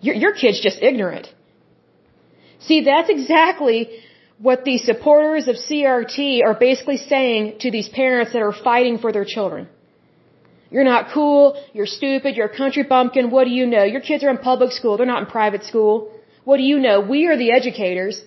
Your 0.01 0.15
your 0.15 0.33
kid's 0.33 0.61
just 0.61 0.83
ignorant." 0.83 1.33
See, 2.69 2.81
that's 2.91 3.09
exactly 3.09 3.79
what 4.39 4.65
the 4.65 4.79
supporters 4.79 5.49
of 5.49 5.57
CRT 5.57 6.43
are 6.47 6.55
basically 6.55 6.97
saying 6.97 7.59
to 7.61 7.71
these 7.71 7.89
parents 7.89 8.33
that 8.33 8.43
are 8.43 8.53
fighting 8.53 8.99
for 8.99 9.13
their 9.13 9.27
children. 9.35 9.69
You're 10.71 10.85
not 10.85 11.11
cool, 11.13 11.63
you're 11.75 11.93
stupid, 11.99 12.37
you're 12.37 12.47
a 12.47 12.57
country 12.57 12.85
bumpkin, 12.85 13.31
what 13.31 13.45
do 13.45 13.51
you 13.51 13.67
know? 13.67 13.83
Your 13.83 14.01
kids 14.01 14.23
are 14.25 14.31
in 14.31 14.39
public 14.39 14.73
school, 14.73 14.97
they're 14.97 15.13
not 15.15 15.23
in 15.25 15.27
private 15.27 15.65
school. 15.65 16.11
What 16.45 16.59
do 16.59 16.63
you 16.63 16.79
know? 16.79 17.01
We 17.01 17.27
are 17.27 17.37
the 17.37 17.51
educators. 17.53 18.23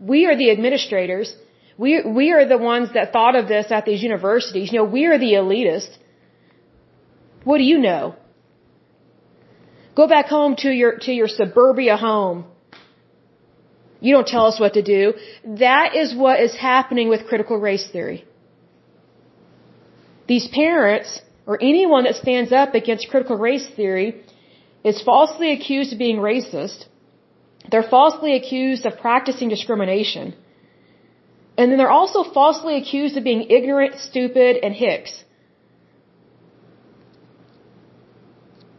We 0.00 0.26
are 0.26 0.36
the 0.36 0.50
administrators. 0.50 1.34
We, 1.78 2.02
we 2.02 2.32
are 2.32 2.46
the 2.46 2.58
ones 2.58 2.90
that 2.94 3.12
thought 3.12 3.34
of 3.34 3.48
this 3.48 3.70
at 3.70 3.84
these 3.84 4.02
universities. 4.02 4.72
You 4.72 4.78
know, 4.78 4.84
we 4.84 5.06
are 5.06 5.18
the 5.18 5.32
elitists. 5.32 5.96
What 7.44 7.58
do 7.58 7.64
you 7.64 7.78
know? 7.78 8.16
Go 9.94 10.06
back 10.06 10.26
home 10.26 10.56
to 10.56 10.70
your, 10.70 10.98
to 11.00 11.12
your 11.12 11.28
suburbia 11.28 11.96
home 11.96 12.44
you 14.04 14.12
don't 14.16 14.30
tell 14.34 14.46
us 14.50 14.58
what 14.62 14.74
to 14.78 14.82
do. 14.82 15.02
That 15.66 15.94
is 16.02 16.08
what 16.22 16.40
is 16.46 16.54
happening 16.70 17.08
with 17.08 17.28
critical 17.30 17.58
race 17.68 17.86
theory. 17.94 18.24
These 20.26 20.48
parents, 20.48 21.10
or 21.46 21.56
anyone 21.72 22.04
that 22.04 22.16
stands 22.16 22.50
up 22.62 22.74
against 22.74 23.10
critical 23.12 23.36
race 23.48 23.68
theory, 23.76 24.08
is 24.90 25.00
falsely 25.10 25.52
accused 25.52 25.92
of 25.92 25.98
being 26.06 26.18
racist. 26.32 26.86
They're 27.70 27.90
falsely 27.98 28.32
accused 28.40 28.84
of 28.86 28.98
practicing 29.06 29.48
discrimination. 29.48 30.34
And 31.56 31.70
then 31.70 31.78
they're 31.78 31.96
also 32.00 32.24
falsely 32.24 32.76
accused 32.76 33.16
of 33.16 33.24
being 33.24 33.42
ignorant, 33.50 33.98
stupid, 33.98 34.56
and 34.62 34.74
hicks. 34.74 35.12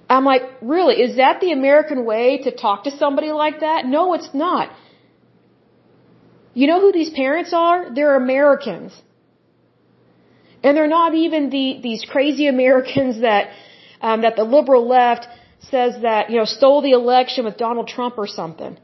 I'm 0.10 0.26
like, 0.26 0.44
really, 0.62 0.96
is 1.02 1.18
that 1.18 1.40
the 1.40 1.52
American 1.52 2.06
way 2.06 2.40
to 2.46 2.52
talk 2.52 2.84
to 2.84 2.92
somebody 2.98 3.32
like 3.32 3.60
that? 3.62 3.86
No, 3.86 4.14
it's 4.14 4.34
not. 4.34 4.72
You 6.54 6.68
know 6.68 6.80
who 6.80 6.92
these 6.92 7.10
parents 7.10 7.52
are? 7.54 7.94
They're 7.94 8.16
Americans. 8.16 8.92
And 10.64 10.78
they're 10.78 10.96
not 11.02 11.14
even 11.16 11.50
the, 11.50 11.80
these 11.82 12.06
crazy 12.06 12.48
Americans 12.56 13.22
that, 13.22 13.50
um, 14.02 14.22
that 14.22 14.36
the 14.36 14.44
liberal 14.44 14.88
left 14.88 15.28
says 15.72 16.02
that, 16.02 16.30
you 16.30 16.38
know, 16.38 16.46
stole 16.46 16.82
the 16.82 16.92
election 16.92 17.46
with 17.46 17.58
Donald 17.58 17.88
Trump 17.88 18.18
or 18.18 18.28
something. 18.28 18.78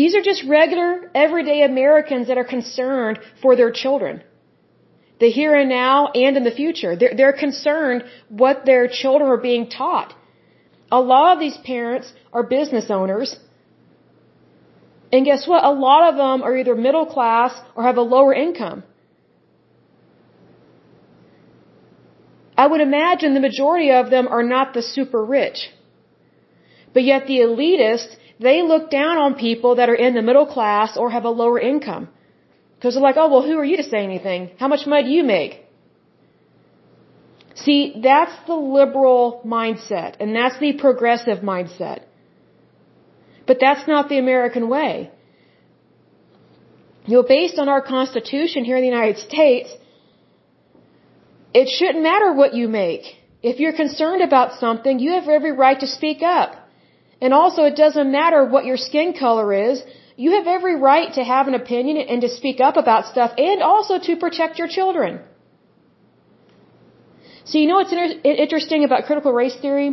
These 0.00 0.14
are 0.16 0.24
just 0.30 0.42
regular, 0.58 0.90
everyday 1.24 1.58
Americans 1.62 2.28
that 2.28 2.38
are 2.42 2.50
concerned 2.56 3.18
for 3.42 3.52
their 3.60 3.72
children. 3.82 4.22
The 5.22 5.30
here 5.38 5.54
and 5.60 5.68
now 5.68 5.96
and 6.24 6.36
in 6.40 6.44
the 6.44 6.56
future. 6.62 6.92
They're, 7.00 7.14
they're 7.18 7.38
concerned 7.46 8.04
what 8.42 8.64
their 8.70 8.84
children 9.00 9.28
are 9.34 9.42
being 9.50 9.64
taught. 9.68 10.10
A 10.98 11.00
lot 11.12 11.28
of 11.34 11.40
these 11.44 11.58
parents 11.72 12.12
are 12.32 12.44
business 12.58 12.86
owners 12.98 13.30
and 15.12 15.24
guess 15.24 15.46
what? 15.46 15.64
A 15.64 15.70
lot 15.70 16.10
of 16.10 16.16
them 16.16 16.42
are 16.42 16.56
either 16.56 16.74
middle 16.74 17.06
class 17.06 17.52
or 17.74 17.84
have 17.84 17.96
a 17.96 18.02
lower 18.02 18.34
income. 18.34 18.82
I 22.56 22.66
would 22.66 22.80
imagine 22.80 23.34
the 23.34 23.40
majority 23.40 23.90
of 23.92 24.10
them 24.10 24.28
are 24.28 24.42
not 24.42 24.74
the 24.74 24.82
super 24.82 25.24
rich. 25.24 25.70
But 26.92 27.04
yet 27.04 27.26
the 27.26 27.38
elitists, 27.38 28.16
they 28.40 28.62
look 28.62 28.90
down 28.90 29.18
on 29.18 29.34
people 29.34 29.76
that 29.76 29.88
are 29.88 30.00
in 30.06 30.14
the 30.14 30.22
middle 30.22 30.46
class 30.46 30.96
or 30.96 31.10
have 31.10 31.24
a 31.24 31.30
lower 31.30 31.58
income. 31.58 32.08
Because 32.74 32.94
they're 32.94 33.02
like, 33.02 33.16
oh, 33.16 33.28
well, 33.28 33.42
who 33.42 33.58
are 33.58 33.64
you 33.64 33.76
to 33.78 33.82
say 33.82 34.04
anything? 34.04 34.50
How 34.58 34.68
much 34.68 34.86
money 34.86 35.04
do 35.04 35.10
you 35.10 35.24
make? 35.24 35.64
See, 37.56 38.00
that's 38.00 38.36
the 38.46 38.54
liberal 38.54 39.42
mindset, 39.44 40.16
and 40.20 40.34
that's 40.34 40.58
the 40.60 40.74
progressive 40.74 41.38
mindset. 41.38 42.02
But 43.48 43.58
that's 43.60 43.88
not 43.88 44.08
the 44.08 44.18
American 44.18 44.68
way. 44.68 45.10
You 47.06 47.16
know, 47.16 47.22
based 47.22 47.58
on 47.58 47.68
our 47.68 47.82
Constitution 47.82 48.64
here 48.64 48.76
in 48.76 48.82
the 48.82 48.92
United 48.96 49.18
States, 49.18 49.74
it 51.52 51.68
shouldn't 51.68 52.02
matter 52.02 52.32
what 52.32 52.54
you 52.54 52.68
make. 52.68 53.04
If 53.42 53.58
you're 53.58 53.72
concerned 53.72 54.22
about 54.22 54.60
something, 54.60 54.98
you 55.00 55.12
have 55.12 55.28
every 55.28 55.52
right 55.52 55.80
to 55.80 55.86
speak 55.86 56.22
up. 56.22 56.67
And 57.20 57.34
also, 57.34 57.64
it 57.64 57.76
doesn't 57.76 58.10
matter 58.12 58.44
what 58.44 58.64
your 58.64 58.76
skin 58.76 59.12
color 59.12 59.52
is. 59.52 59.82
You 60.16 60.30
have 60.36 60.46
every 60.46 60.76
right 60.76 61.12
to 61.14 61.22
have 61.24 61.48
an 61.48 61.54
opinion 61.54 61.96
and 61.96 62.20
to 62.22 62.28
speak 62.28 62.60
up 62.60 62.76
about 62.76 63.06
stuff 63.06 63.32
and 63.38 63.62
also 63.62 63.98
to 63.98 64.16
protect 64.16 64.58
your 64.58 64.68
children. 64.68 65.20
So 67.44 67.58
you 67.58 67.66
know 67.68 67.76
what's 67.76 67.94
interesting 68.24 68.84
about 68.84 69.06
critical 69.06 69.32
race 69.32 69.56
theory? 69.64 69.88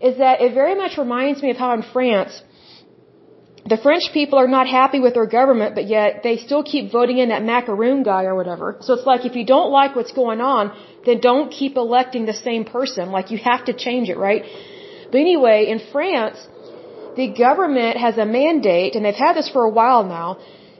Is 0.00 0.18
that 0.18 0.40
it 0.40 0.54
very 0.54 0.74
much 0.82 0.96
reminds 0.96 1.42
me 1.42 1.50
of 1.50 1.56
how 1.56 1.72
in 1.74 1.82
France, 1.82 2.42
the 3.72 3.76
French 3.76 4.04
people 4.12 4.38
are 4.38 4.48
not 4.48 4.66
happy 4.66 5.00
with 5.00 5.14
their 5.14 5.26
government, 5.26 5.74
but 5.74 5.86
yet 5.86 6.22
they 6.22 6.36
still 6.36 6.62
keep 6.62 6.92
voting 6.92 7.18
in 7.18 7.28
that 7.28 7.42
macaroon 7.42 8.02
guy 8.02 8.24
or 8.24 8.34
whatever. 8.34 8.76
So 8.80 8.94
it's 8.94 9.06
like 9.06 9.26
if 9.30 9.34
you 9.34 9.44
don't 9.44 9.70
like 9.70 9.96
what's 9.96 10.12
going 10.12 10.40
on, 10.40 10.72
then 11.04 11.20
don't 11.20 11.50
keep 11.50 11.76
electing 11.76 12.26
the 12.26 12.38
same 12.48 12.64
person. 12.64 13.10
Like 13.10 13.30
you 13.30 13.38
have 13.38 13.64
to 13.66 13.72
change 13.72 14.08
it, 14.08 14.16
right? 14.16 14.44
But 15.10 15.18
anyway, 15.18 15.66
in 15.68 15.80
France, 15.92 16.38
the 17.16 17.28
government 17.28 17.96
has 17.96 18.18
a 18.18 18.24
mandate, 18.24 18.94
and 18.94 19.04
they've 19.04 19.14
had 19.14 19.34
this 19.34 19.48
for 19.48 19.64
a 19.64 19.70
while 19.70 20.04
now, 20.04 20.38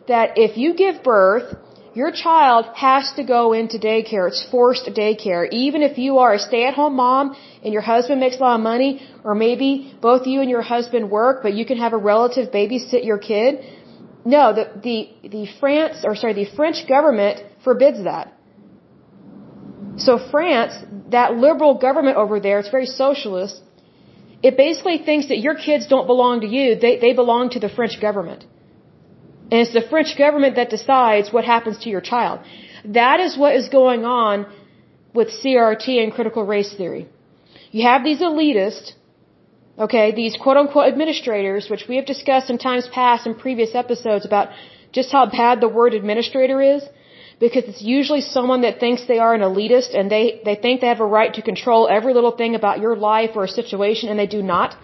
that 0.09 0.33
if 0.37 0.57
you 0.57 0.75
give 0.75 1.03
birth, 1.03 1.57
your 1.95 2.13
child 2.13 2.67
has 2.77 3.13
to 3.17 3.25
go 3.25 3.53
into 3.53 3.77
daycare. 3.79 4.29
It's 4.29 4.47
forced 4.51 4.87
daycare. 4.87 5.49
Even 5.51 5.83
if 5.83 5.99
you 5.99 6.19
are 6.19 6.35
a 6.35 6.39
stay-at-home 6.39 6.95
mom 6.95 7.37
and 7.65 7.73
your 7.73 7.83
husband 7.83 8.21
makes 8.21 8.37
a 8.37 8.41
lot 8.41 8.55
of 8.57 8.61
money, 8.61 9.03
or 9.25 9.35
maybe 9.35 9.93
both 10.01 10.27
you 10.27 10.41
and 10.41 10.49
your 10.49 10.63
husband 10.63 11.11
work, 11.11 11.43
but 11.43 11.53
you 11.55 11.65
can 11.67 11.79
have 11.79 11.93
a 11.93 11.97
relative 11.97 12.53
babysit 12.53 13.05
your 13.05 13.19
kid. 13.19 13.65
No, 14.25 14.53
the, 14.53 14.65
the, 14.87 15.29
the 15.29 15.47
France, 15.59 16.05
or 16.05 16.15
sorry, 16.15 16.35
the 16.35 16.49
French 16.55 16.87
government 16.87 17.43
forbids 17.65 18.05
that. 18.05 18.33
So 19.97 20.19
France, 20.31 20.75
that 21.11 21.35
liberal 21.35 21.75
government 21.79 22.17
over 22.17 22.39
there, 22.41 22.61
it's 22.61 22.71
very 22.71 22.87
socialist, 22.87 23.61
It 24.43 24.57
basically 24.57 24.99
thinks 24.99 25.29
that 25.29 25.39
your 25.47 25.55
kids 25.55 25.87
don't 25.87 26.07
belong 26.07 26.41
to 26.41 26.47
you, 26.47 26.77
they, 26.85 26.99
they 26.99 27.13
belong 27.13 27.51
to 27.51 27.61
the 27.61 27.69
French 27.69 28.01
government. 28.01 28.45
And 29.51 29.61
it's 29.63 29.73
the 29.73 29.87
French 29.93 30.17
government 30.17 30.57
that 30.57 30.71
decides 30.71 31.33
what 31.33 31.45
happens 31.45 31.79
to 31.79 31.91
your 31.91 32.01
child. 32.01 32.41
That 32.85 33.21
is 33.21 33.37
what 33.37 33.55
is 33.57 33.69
going 33.69 34.05
on 34.05 34.47
with 35.13 35.29
CRT 35.29 36.03
and 36.03 36.13
critical 36.13 36.45
race 36.45 36.73
theory. 36.73 37.09
You 37.73 37.83
have 37.87 38.05
these 38.05 38.21
elitists, 38.21 38.93
okay, 39.79 40.13
these 40.15 40.37
quote 40.37 40.57
unquote 40.57 40.89
administrators, 40.93 41.69
which 41.69 41.87
we 41.89 41.97
have 41.97 42.07
discussed 42.07 42.49
in 42.49 42.59
times 42.59 42.89
past 42.89 43.27
in 43.27 43.35
previous 43.35 43.75
episodes 43.75 44.25
about 44.25 44.49
just 44.93 45.11
how 45.13 45.27
bad 45.27 45.61
the 45.61 45.69
word 45.69 45.95
administrator 45.95 46.61
is 46.63 46.83
because 47.45 47.65
it's 47.71 47.83
usually 47.83 48.21
someone 48.21 48.61
that 48.67 48.79
thinks 48.79 49.07
they 49.07 49.19
are 49.27 49.35
an 49.35 49.45
elitist 49.51 49.91
and 49.99 50.11
they, 50.15 50.25
they 50.45 50.57
think 50.63 50.81
they 50.81 50.91
have 50.95 51.01
a 51.01 51.13
right 51.19 51.33
to 51.39 51.43
control 51.51 51.89
every 51.99 52.13
little 52.19 52.37
thing 52.41 52.55
about 52.55 52.81
your 52.85 52.95
life 52.97 53.31
or 53.35 53.45
a 53.45 53.55
situation 53.61 54.11
and 54.11 54.19
they 54.19 54.31
do 54.39 54.43
not. 54.43 54.77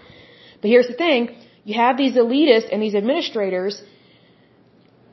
But 0.61 0.71
here's 0.71 0.87
the 0.87 0.99
thing, 1.05 1.35
you 1.63 1.75
have 1.75 1.97
these 1.97 2.15
elitists 2.23 2.69
and 2.71 2.81
these 2.81 2.95
administrators, 2.95 3.81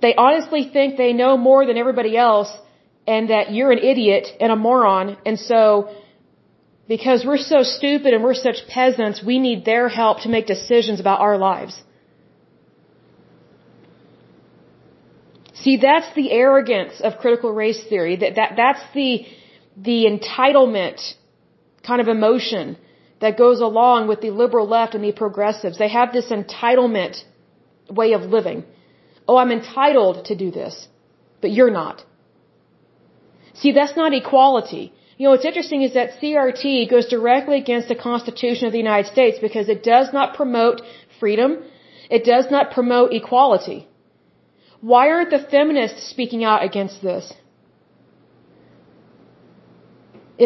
they 0.01 0.15
honestly 0.15 0.63
think 0.77 0.97
they 0.97 1.13
know 1.13 1.37
more 1.37 1.67
than 1.67 1.77
everybody 1.77 2.17
else 2.17 2.51
and 3.07 3.29
that 3.29 3.53
you're 3.53 3.73
an 3.73 3.83
idiot 3.93 4.27
and 4.41 4.51
a 4.51 4.57
moron 4.57 5.17
and 5.27 5.39
so 5.39 5.63
because 6.89 7.25
we're 7.25 7.45
so 7.55 7.63
stupid 7.63 8.13
and 8.15 8.23
we're 8.23 8.35
such 8.49 8.59
peasants, 8.69 9.23
we 9.25 9.39
need 9.39 9.65
their 9.65 9.89
help 9.89 10.21
to 10.21 10.29
make 10.29 10.47
decisions 10.47 11.01
about 11.01 11.21
our 11.21 11.39
lives. 11.39 11.75
See, 15.63 15.77
that's 15.77 16.13
the 16.15 16.31
arrogance 16.33 17.01
of 17.01 17.19
critical 17.19 17.53
race 17.53 17.83
theory. 17.89 18.17
That, 18.17 18.35
that, 18.37 18.53
that's 18.57 18.85
the, 18.93 19.27
the 19.77 20.01
entitlement 20.13 21.01
kind 21.87 22.01
of 22.01 22.09
emotion 22.09 22.77
that 23.21 23.39
goes 23.39 23.61
along 23.61 24.09
with 24.09 24.21
the 24.21 24.31
liberal 24.31 24.67
left 24.67 24.95
and 24.95 25.05
the 25.05 25.13
progressives. 25.13 25.79
They 25.79 25.89
have 25.89 26.13
this 26.13 26.31
entitlement 26.31 27.23
way 27.89 28.13
of 28.13 28.23
living. 28.23 28.65
Oh, 29.29 29.37
I'm 29.37 29.53
entitled 29.53 30.25
to 30.27 30.35
do 30.35 30.51
this, 30.51 30.89
but 31.41 31.51
you're 31.53 31.71
not. 31.71 32.05
See, 33.55 33.73
that's 33.73 33.97
not 33.97 34.13
equality. 34.13 34.93
You 35.17 35.25
know, 35.25 35.31
what's 35.31 35.45
interesting 35.45 35.83
is 35.83 35.95
that 35.95 36.19
CRT 36.21 36.91
goes 36.91 37.07
directly 37.07 37.59
against 37.59 37.89
the 37.89 37.95
Constitution 37.95 38.67
of 38.67 38.73
the 38.73 38.79
United 38.79 39.11
States 39.13 39.39
because 39.41 39.69
it 39.69 39.85
does 39.85 40.13
not 40.13 40.35
promote 40.35 40.83
freedom. 41.21 41.59
It 42.11 42.25
does 42.25 42.51
not 42.51 42.73
promote 42.73 43.13
equality. 43.13 43.87
Why 44.91 45.03
aren't 45.13 45.31
the 45.31 45.43
feminists 45.55 46.01
speaking 46.13 46.43
out 46.51 46.63
against 46.69 46.97
this? 47.09 47.33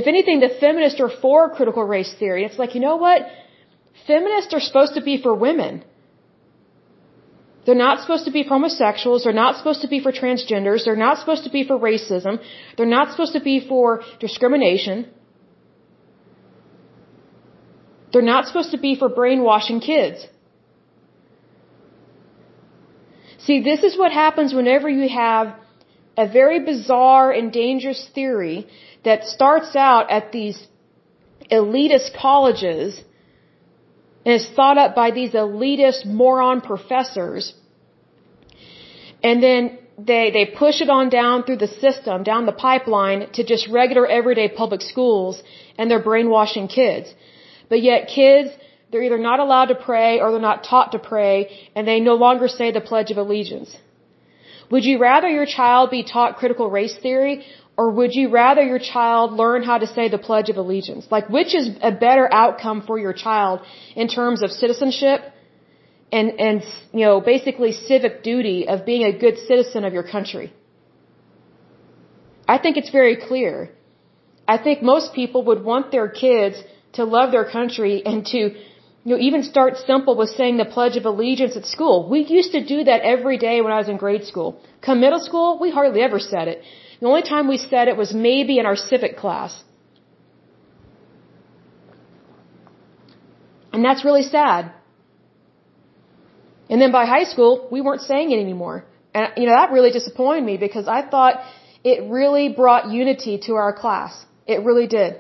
If 0.01 0.07
anything, 0.13 0.39
the 0.47 0.51
feminists 0.61 1.01
are 1.05 1.13
for 1.23 1.41
critical 1.57 1.85
race 1.95 2.13
theory. 2.21 2.45
It's 2.49 2.59
like, 2.63 2.77
you 2.77 2.83
know 2.87 2.97
what? 3.07 3.23
Feminists 4.07 4.55
are 4.55 4.65
supposed 4.69 4.95
to 4.99 5.03
be 5.09 5.15
for 5.25 5.35
women. 5.47 5.83
They're 7.65 7.83
not 7.87 8.01
supposed 8.03 8.27
to 8.29 8.35
be 8.37 8.45
for 8.45 8.55
homosexuals. 8.59 9.25
They're 9.25 9.41
not 9.45 9.57
supposed 9.57 9.83
to 9.87 9.91
be 9.95 10.01
for 10.05 10.13
transgenders. 10.21 10.85
They're 10.85 11.03
not 11.09 11.19
supposed 11.23 11.45
to 11.49 11.53
be 11.59 11.65
for 11.71 11.77
racism. 11.91 12.39
They're 12.77 12.95
not 12.99 13.11
supposed 13.13 13.35
to 13.39 13.45
be 13.51 13.57
for 13.73 13.89
discrimination. 14.21 15.07
They're 18.13 18.31
not 18.35 18.47
supposed 18.47 18.71
to 18.77 18.81
be 18.89 18.95
for 19.01 19.09
brainwashing 19.21 19.81
kids. 19.81 20.29
See, 23.49 23.61
this 23.69 23.83
is 23.89 23.97
what 24.01 24.13
happens 24.13 24.53
whenever 24.53 24.89
you 24.91 25.09
have 25.09 25.47
a 26.25 26.27
very 26.39 26.59
bizarre 26.71 27.31
and 27.39 27.51
dangerous 27.51 28.03
theory 28.17 28.59
that 29.07 29.25
starts 29.37 29.71
out 29.75 30.11
at 30.17 30.33
these 30.33 30.59
elitist 31.59 32.11
colleges 32.25 33.03
and 34.27 34.35
is 34.35 34.47
thought 34.57 34.77
up 34.85 34.95
by 34.95 35.09
these 35.19 35.33
elitist 35.45 36.05
moron 36.05 36.61
professors. 36.61 37.55
And 39.23 39.43
then 39.43 39.79
they, 40.11 40.25
they 40.37 40.45
push 40.65 40.83
it 40.83 40.91
on 40.91 41.09
down 41.09 41.45
through 41.45 41.61
the 41.67 41.73
system, 41.87 42.25
down 42.25 42.45
the 42.45 42.59
pipeline 42.69 43.31
to 43.37 43.45
just 43.53 43.67
regular 43.81 44.07
everyday 44.07 44.49
public 44.63 44.83
schools 44.83 45.43
and 45.79 45.91
they're 45.91 46.07
brainwashing 46.11 46.69
kids. 46.69 47.15
But 47.71 47.81
yet 47.81 48.09
kids 48.09 48.51
they're 48.91 49.03
either 49.03 49.19
not 49.19 49.41
allowed 49.41 49.67
to 49.67 49.75
pray 49.75 50.21
or 50.21 50.31
they're 50.31 50.49
not 50.53 50.65
taught 50.65 50.93
to 50.93 50.99
pray 50.99 51.37
and 51.75 51.87
they 51.87 52.01
no 52.01 52.15
longer 52.15 52.49
say 52.49 52.71
the 52.73 52.81
Pledge 52.81 53.11
of 53.11 53.19
Allegiance. 53.19 53.77
Would 54.71 54.85
you 54.85 54.99
rather 54.99 55.29
your 55.29 55.47
child 55.47 55.91
be 55.91 56.03
taught 56.03 56.37
critical 56.37 56.71
race 56.71 56.97
theory 57.03 57.45
or 57.77 57.91
would 57.91 58.13
you 58.15 58.29
rather 58.31 58.63
your 58.63 58.81
child 58.81 59.33
learn 59.33 59.63
how 59.63 59.79
to 59.79 59.87
say 59.87 60.09
the 60.09 60.19
Pledge 60.19 60.49
of 60.51 60.57
Allegiance? 60.57 61.07
Like 61.11 61.29
which 61.29 61.55
is 61.55 61.71
a 61.81 61.93
better 61.93 62.27
outcome 62.33 62.83
for 62.87 62.99
your 62.99 63.13
child 63.13 63.61
in 63.95 64.09
terms 64.09 64.43
of 64.43 64.51
citizenship 64.51 65.21
and, 66.11 66.41
and, 66.41 66.63
you 66.93 67.05
know, 67.07 67.21
basically 67.21 67.73
civic 67.73 68.23
duty 68.23 68.67
of 68.67 68.85
being 68.85 69.05
a 69.05 69.13
good 69.17 69.37
citizen 69.51 69.85
of 69.85 69.93
your 69.93 70.03
country? 70.03 70.53
I 72.49 72.57
think 72.59 72.79
it's 72.79 72.91
very 72.91 73.17
clear. 73.17 73.71
I 74.47 74.57
think 74.57 74.83
most 74.83 75.13
people 75.13 75.45
would 75.45 75.63
want 75.63 75.93
their 75.93 76.09
kids 76.09 76.57
to 76.95 77.05
love 77.05 77.31
their 77.31 77.49
country 77.51 78.05
and 78.05 78.25
to 78.27 78.41
you 79.05 79.15
know, 79.15 79.21
even 79.21 79.43
start 79.43 79.77
simple 79.77 80.17
with 80.17 80.31
saying 80.31 80.57
the 80.57 80.65
Pledge 80.65 80.97
of 80.97 81.05
Allegiance 81.07 81.57
at 81.57 81.65
school. 81.65 82.09
We 82.09 82.21
used 82.39 82.53
to 82.53 82.65
do 82.65 82.85
that 82.85 83.03
every 83.03 83.39
day 83.39 83.61
when 83.61 83.73
I 83.73 83.79
was 83.79 83.89
in 83.89 83.97
grade 83.97 84.25
school. 84.25 84.61
Come 84.83 85.01
middle 85.01 85.21
school, 85.21 85.59
we 85.59 85.71
hardly 85.71 86.03
ever 86.03 86.19
said 86.19 86.49
it. 86.49 86.63
The 87.01 87.07
only 87.07 87.23
time 87.23 87.49
we 87.49 87.59
said 87.59 87.89
it 87.89 87.97
was 87.97 88.13
maybe 88.13 88.59
in 88.59 88.67
our 88.67 88.77
civic 88.77 89.17
class. 89.17 89.63
And 93.73 93.85
that's 93.85 94.05
really 94.05 94.25
sad. 94.25 94.73
And 96.69 96.83
then 96.83 96.93
by 96.93 97.07
high 97.07 97.25
school, 97.25 97.69
we 97.71 97.81
weren't 97.81 98.03
saying 98.03 98.31
it 98.33 98.41
anymore. 98.41 98.85
And, 99.15 99.33
you 99.37 99.47
know, 99.47 99.53
that 99.53 99.71
really 99.71 99.91
disappointed 99.91 100.45
me 100.45 100.57
because 100.57 100.87
I 100.89 101.03
thought 101.03 101.41
it 101.85 102.11
really 102.11 102.49
brought 102.49 102.91
unity 102.91 103.39
to 103.47 103.55
our 103.55 103.73
class. 103.73 104.27
It 104.47 104.65
really 104.65 104.87
did. 104.87 105.17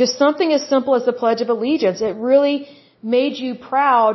Just 0.00 0.16
something 0.24 0.50
as 0.56 0.62
simple 0.72 0.94
as 0.98 1.04
the 1.04 1.16
Pledge 1.20 1.40
of 1.44 1.48
Allegiance. 1.54 2.00
It 2.00 2.16
really 2.32 2.56
made 3.16 3.34
you 3.44 3.50
proud 3.72 4.14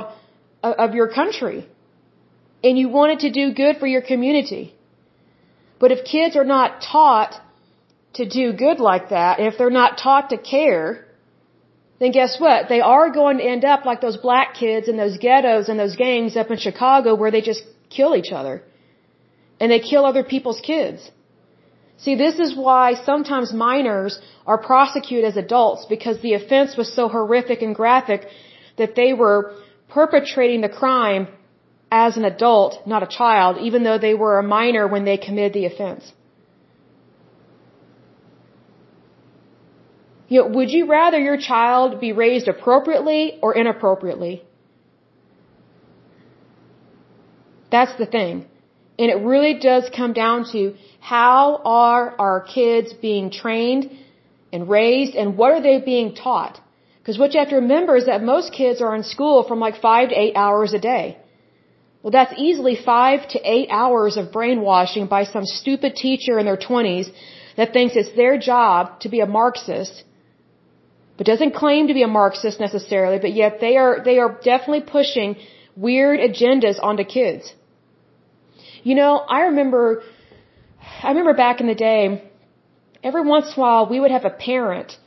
of 0.64 0.90
your 1.00 1.10
country. 1.20 1.60
And 2.64 2.78
you 2.82 2.88
wanted 3.00 3.20
to 3.26 3.30
do 3.40 3.46
good 3.62 3.76
for 3.82 3.88
your 3.96 4.04
community. 4.12 4.66
But 5.82 5.92
if 5.96 6.06
kids 6.16 6.38
are 6.42 6.50
not 6.58 6.70
taught 6.94 7.34
to 8.20 8.24
do 8.40 8.46
good 8.66 8.80
like 8.92 9.10
that, 9.10 9.42
if 9.48 9.58
they're 9.58 9.78
not 9.82 9.98
taught 10.06 10.30
to 10.30 10.38
care, 10.38 10.86
then 12.00 12.12
guess 12.20 12.40
what? 12.46 12.70
They 12.70 12.82
are 12.94 13.10
going 13.22 13.38
to 13.40 13.48
end 13.56 13.66
up 13.74 13.84
like 13.90 14.00
those 14.00 14.20
black 14.28 14.54
kids 14.62 14.88
in 14.88 14.96
those 15.04 15.18
ghettos 15.18 15.68
and 15.68 15.78
those 15.78 15.98
gangs 15.98 16.38
up 16.38 16.50
in 16.50 16.60
Chicago 16.68 17.16
where 17.16 17.32
they 17.32 17.42
just 17.42 17.64
kill 17.90 18.16
each 18.16 18.32
other. 18.32 18.56
And 19.60 19.70
they 19.70 19.82
kill 19.92 20.06
other 20.06 20.24
people's 20.24 20.62
kids. 20.62 21.12
See, 22.04 22.16
this 22.16 22.38
is 22.46 22.56
why 22.56 22.86
sometimes 23.10 23.54
minors 23.54 24.20
are 24.46 24.58
prosecuted 24.58 25.26
as 25.32 25.38
adults 25.38 25.86
because 25.86 26.20
the 26.20 26.34
offense 26.34 26.76
was 26.76 26.94
so 26.94 27.08
horrific 27.08 27.62
and 27.62 27.74
graphic 27.74 28.28
that 28.78 28.96
they 28.96 29.14
were 29.14 29.56
perpetrating 29.90 30.62
the 30.62 30.74
crime 30.82 31.28
as 31.92 32.18
an 32.18 32.26
adult, 32.26 32.86
not 32.86 33.04
a 33.04 33.08
child, 33.08 33.58
even 33.68 33.84
though 33.84 33.98
they 33.98 34.16
were 34.16 34.38
a 34.40 34.44
minor 34.44 34.86
when 34.88 35.06
they 35.06 35.18
committed 35.18 35.54
the 35.54 35.66
offense. 35.66 36.12
You 40.28 40.42
know, 40.42 40.48
would 40.56 40.72
you 40.72 40.88
rather 40.88 41.20
your 41.20 41.38
child 41.38 42.02
be 42.02 42.12
raised 42.12 42.48
appropriately 42.48 43.40
or 43.42 43.56
inappropriately? 43.56 44.44
That's 47.72 47.96
the 47.98 48.08
thing. 48.08 48.48
And 49.00 49.10
it 49.10 49.20
really 49.32 49.56
does 49.60 49.90
come 49.96 50.14
down 50.14 50.46
to 50.52 50.76
how 51.00 51.62
are 51.66 52.16
our 52.20 52.42
kids 52.42 52.94
being 52.94 53.32
trained 53.32 53.90
and 54.52 54.70
raised 54.70 55.16
and 55.16 55.36
what 55.38 55.52
are 55.52 55.62
they 55.62 55.80
being 55.80 56.14
taught? 56.16 56.60
Because 57.00 57.18
what 57.18 57.34
you 57.34 57.40
have 57.40 57.50
to 57.50 57.62
remember 57.66 57.98
is 57.98 58.06
that 58.06 58.24
most 58.24 58.54
kids 58.54 58.82
are 58.82 58.96
in 58.96 59.04
school 59.04 59.44
from 59.44 59.60
like 59.60 59.82
five 59.82 60.10
to 60.10 60.16
eight 60.24 60.36
hours 60.36 60.74
a 60.74 60.80
day. 60.80 61.18
Well, 62.02 62.12
that's 62.12 62.34
easily 62.38 62.76
five 62.76 63.28
to 63.30 63.40
eight 63.56 63.70
hours 63.72 64.18
of 64.18 64.32
brainwashing 64.32 65.08
by 65.08 65.24
some 65.24 65.46
stupid 65.46 65.96
teacher 65.96 66.38
in 66.40 66.46
their 66.46 66.62
twenties 66.70 67.10
that 67.58 67.74
thinks 67.74 67.96
it's 67.96 68.16
their 68.16 68.38
job 68.38 69.00
to 69.02 69.10
be 69.10 69.22
a 69.22 69.26
Marxist, 69.26 70.04
but 71.18 71.26
doesn't 71.26 71.56
claim 71.56 71.88
to 71.88 71.94
be 71.94 72.04
a 72.04 72.08
Marxist 72.08 72.60
necessarily, 72.60 73.20
but 73.20 73.34
yet 73.34 73.60
they 73.62 73.78
are, 73.78 74.04
they 74.04 74.18
are 74.20 74.38
definitely 74.44 74.82
pushing 74.82 75.36
weird 75.76 76.20
agendas 76.20 76.78
onto 76.82 77.04
kids. 77.04 77.54
You 78.84 78.96
know, 78.96 79.18
I 79.18 79.40
remember, 79.52 80.04
I 81.02 81.10
remember 81.10 81.34
back 81.34 81.62
in 81.62 81.68
the 81.68 81.76
day, 81.76 82.22
every 83.02 83.24
once 83.36 83.48
in 83.48 83.54
a 83.54 83.62
while 83.62 83.86
we 83.94 84.00
would 84.02 84.12
have 84.12 84.26
a 84.26 84.30
parent 84.30 84.98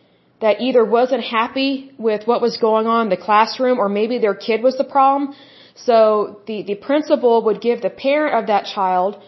that 0.40 0.60
either 0.60 0.82
wasn't 0.84 1.22
happy 1.22 1.92
with 1.98 2.26
what 2.26 2.40
was 2.40 2.56
going 2.56 2.86
on 2.86 3.02
in 3.06 3.10
the 3.10 3.22
classroom 3.28 3.78
or 3.78 3.88
maybe 3.90 4.18
their 4.18 4.34
kid 4.34 4.62
was 4.62 4.76
the 4.78 4.88
problem. 4.96 5.34
So 5.74 6.40
the, 6.46 6.62
the 6.62 6.74
principal 6.74 7.44
would 7.46 7.60
give 7.60 7.82
the 7.82 7.90
parent 7.90 8.34
of 8.34 8.46
that 8.46 8.64
child 8.64 9.22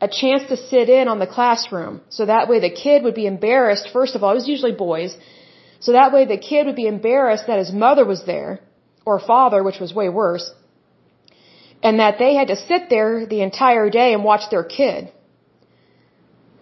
a 0.00 0.08
chance 0.08 0.44
to 0.48 0.56
sit 0.56 0.88
in 0.88 1.06
on 1.08 1.18
the 1.18 1.26
classroom. 1.26 2.00
So 2.08 2.24
that 2.24 2.48
way 2.48 2.58
the 2.60 2.70
kid 2.70 3.02
would 3.02 3.14
be 3.14 3.26
embarrassed. 3.26 3.90
First 3.92 4.14
of 4.14 4.24
all, 4.24 4.30
it 4.32 4.40
was 4.42 4.48
usually 4.48 4.72
boys. 4.72 5.14
So 5.80 5.92
that 5.92 6.10
way 6.12 6.24
the 6.24 6.38
kid 6.38 6.64
would 6.66 6.76
be 6.76 6.86
embarrassed 6.86 7.46
that 7.48 7.58
his 7.58 7.72
mother 7.72 8.06
was 8.06 8.24
there, 8.24 8.60
or 9.04 9.18
father, 9.18 9.62
which 9.62 9.78
was 9.78 9.92
way 9.92 10.08
worse, 10.08 10.50
and 11.82 12.00
that 12.00 12.18
they 12.18 12.34
had 12.34 12.48
to 12.48 12.56
sit 12.56 12.90
there 12.90 13.26
the 13.26 13.40
entire 13.42 13.88
day 13.90 14.12
and 14.12 14.22
watch 14.24 14.50
their 14.50 14.64
kid. 14.64 15.10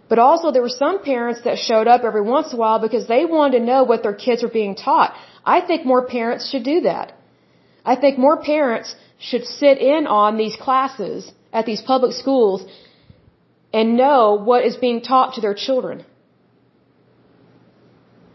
But 0.09 0.19
also 0.19 0.51
there 0.51 0.63
were 0.63 0.79
some 0.85 1.03
parents 1.03 1.43
that 1.47 1.59
showed 1.59 1.87
up 1.87 2.03
every 2.05 2.23
once 2.23 2.53
in 2.53 2.57
a 2.57 2.61
while 2.61 2.79
because 2.79 3.07
they 3.07 3.25
wanted 3.25 3.59
to 3.59 3.65
know 3.65 3.83
what 3.85 4.03
their 4.03 4.15
kids 4.27 4.43
were 4.43 4.55
being 4.61 4.75
taught. 4.75 5.15
I 5.45 5.61
think 5.61 5.85
more 5.85 6.07
parents 6.07 6.49
should 6.51 6.65
do 6.65 6.81
that. 6.83 7.13
I 7.85 7.97
think 7.97 8.19
more 8.19 8.39
parents 8.43 8.95
should 9.19 9.45
sit 9.45 9.79
in 9.79 10.07
on 10.07 10.37
these 10.37 10.57
classes 10.57 11.31
at 11.53 11.67
these 11.67 11.83
public 11.83 12.13
schools 12.13 12.65
and 13.73 13.97
know 13.97 14.23
what 14.51 14.65
is 14.65 14.77
being 14.77 15.01
taught 15.03 15.35
to 15.35 15.41
their 15.41 15.55
children. 15.55 16.05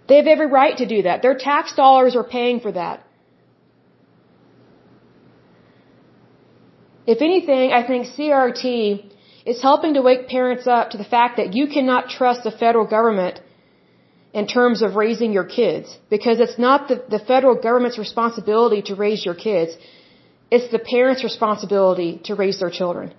They 0.07 0.17
have 0.17 0.27
every 0.27 0.47
right 0.47 0.77
to 0.77 0.85
do 0.85 1.03
that. 1.03 1.21
Their 1.21 1.37
tax 1.37 1.75
dollars 1.75 2.15
are 2.15 2.23
paying 2.23 2.59
for 2.59 2.71
that. 2.71 3.03
If 7.05 7.21
anything, 7.21 7.71
I 7.73 7.85
think 7.85 8.07
CRT 8.07 9.11
is 9.45 9.61
helping 9.61 9.95
to 9.95 10.01
wake 10.01 10.27
parents 10.27 10.67
up 10.67 10.91
to 10.91 10.97
the 10.97 11.09
fact 11.15 11.37
that 11.37 11.53
you 11.53 11.67
cannot 11.67 12.09
trust 12.09 12.43
the 12.43 12.51
federal 12.51 12.85
government 12.85 13.41
in 14.33 14.47
terms 14.47 14.81
of 14.81 14.95
raising 14.95 15.33
your 15.33 15.43
kids 15.43 15.97
because 16.09 16.39
it's 16.39 16.57
not 16.57 16.87
the, 16.87 17.03
the 17.09 17.19
federal 17.19 17.55
government's 17.55 17.99
responsibility 17.99 18.81
to 18.83 18.95
raise 18.95 19.25
your 19.25 19.35
kids. 19.35 19.75
It's 20.49 20.71
the 20.71 20.79
parents' 20.79 21.23
responsibility 21.23 22.21
to 22.25 22.35
raise 22.35 22.59
their 22.59 22.69
children. 22.69 23.13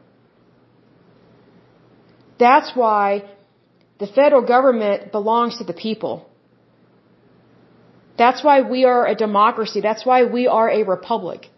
That's 2.39 2.75
why 2.75 3.25
the 3.99 4.07
federal 4.07 4.43
government 4.43 5.13
belongs 5.13 5.59
to 5.59 5.65
the 5.65 5.73
people. 5.73 6.29
That's 8.17 8.43
why 8.43 8.63
we 8.63 8.85
are 8.85 9.07
a 9.07 9.15
democracy. 9.15 9.81
That's 9.81 10.05
why 10.07 10.25
we 10.25 10.47
are 10.47 10.69
a 10.71 10.83
republic. 10.85 11.51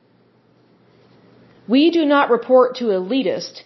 We 1.68 1.90
do 1.90 2.04
not 2.04 2.30
report 2.30 2.76
to 2.76 2.84
elitists. 3.00 3.62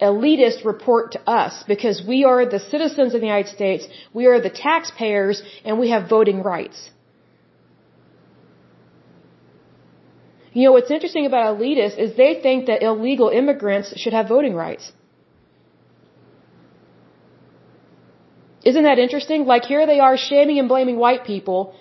Elitists 0.00 0.64
report 0.64 1.12
to 1.12 1.20
us 1.28 1.64
because 1.66 2.02
we 2.06 2.24
are 2.24 2.44
the 2.46 2.60
citizens 2.60 3.14
of 3.14 3.20
the 3.20 3.26
United 3.26 3.50
States, 3.50 3.88
we 4.12 4.26
are 4.26 4.40
the 4.40 4.50
taxpayers, 4.50 5.42
and 5.64 5.78
we 5.78 5.90
have 5.90 6.08
voting 6.08 6.42
rights. 6.42 6.90
You 10.52 10.64
know, 10.64 10.72
what's 10.72 10.90
interesting 10.90 11.26
about 11.26 11.58
elitists 11.58 11.98
is 11.98 12.16
they 12.16 12.34
think 12.46 12.66
that 12.66 12.82
illegal 12.82 13.28
immigrants 13.28 13.92
should 14.00 14.12
have 14.12 14.28
voting 14.28 14.54
rights. 14.54 14.92
Isn't 18.64 18.84
that 18.84 18.98
interesting? 18.98 19.46
Like 19.46 19.64
here 19.64 19.86
they 19.86 20.00
are 20.00 20.16
shaming 20.16 20.58
and 20.58 20.68
blaming 20.68 20.96
white 20.96 21.24
people, 21.24 21.74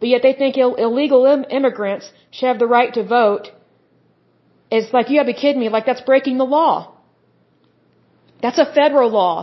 but 0.00 0.08
yet 0.08 0.22
they 0.22 0.32
think 0.32 0.56
Ill- 0.58 0.74
illegal 0.74 1.26
Im- 1.26 1.46
immigrants 1.58 2.10
should 2.30 2.46
have 2.46 2.58
the 2.58 2.66
right 2.66 2.92
to 2.94 3.02
vote. 3.02 3.50
It's 4.76 4.92
like, 4.92 5.10
you 5.10 5.18
to 5.20 5.24
be 5.24 5.38
kidding 5.42 5.60
me, 5.64 5.68
like 5.68 5.86
that's 5.86 6.04
breaking 6.12 6.36
the 6.38 6.50
law. 6.58 6.74
That's 8.42 8.58
a 8.58 8.68
federal 8.78 9.10
law. 9.10 9.36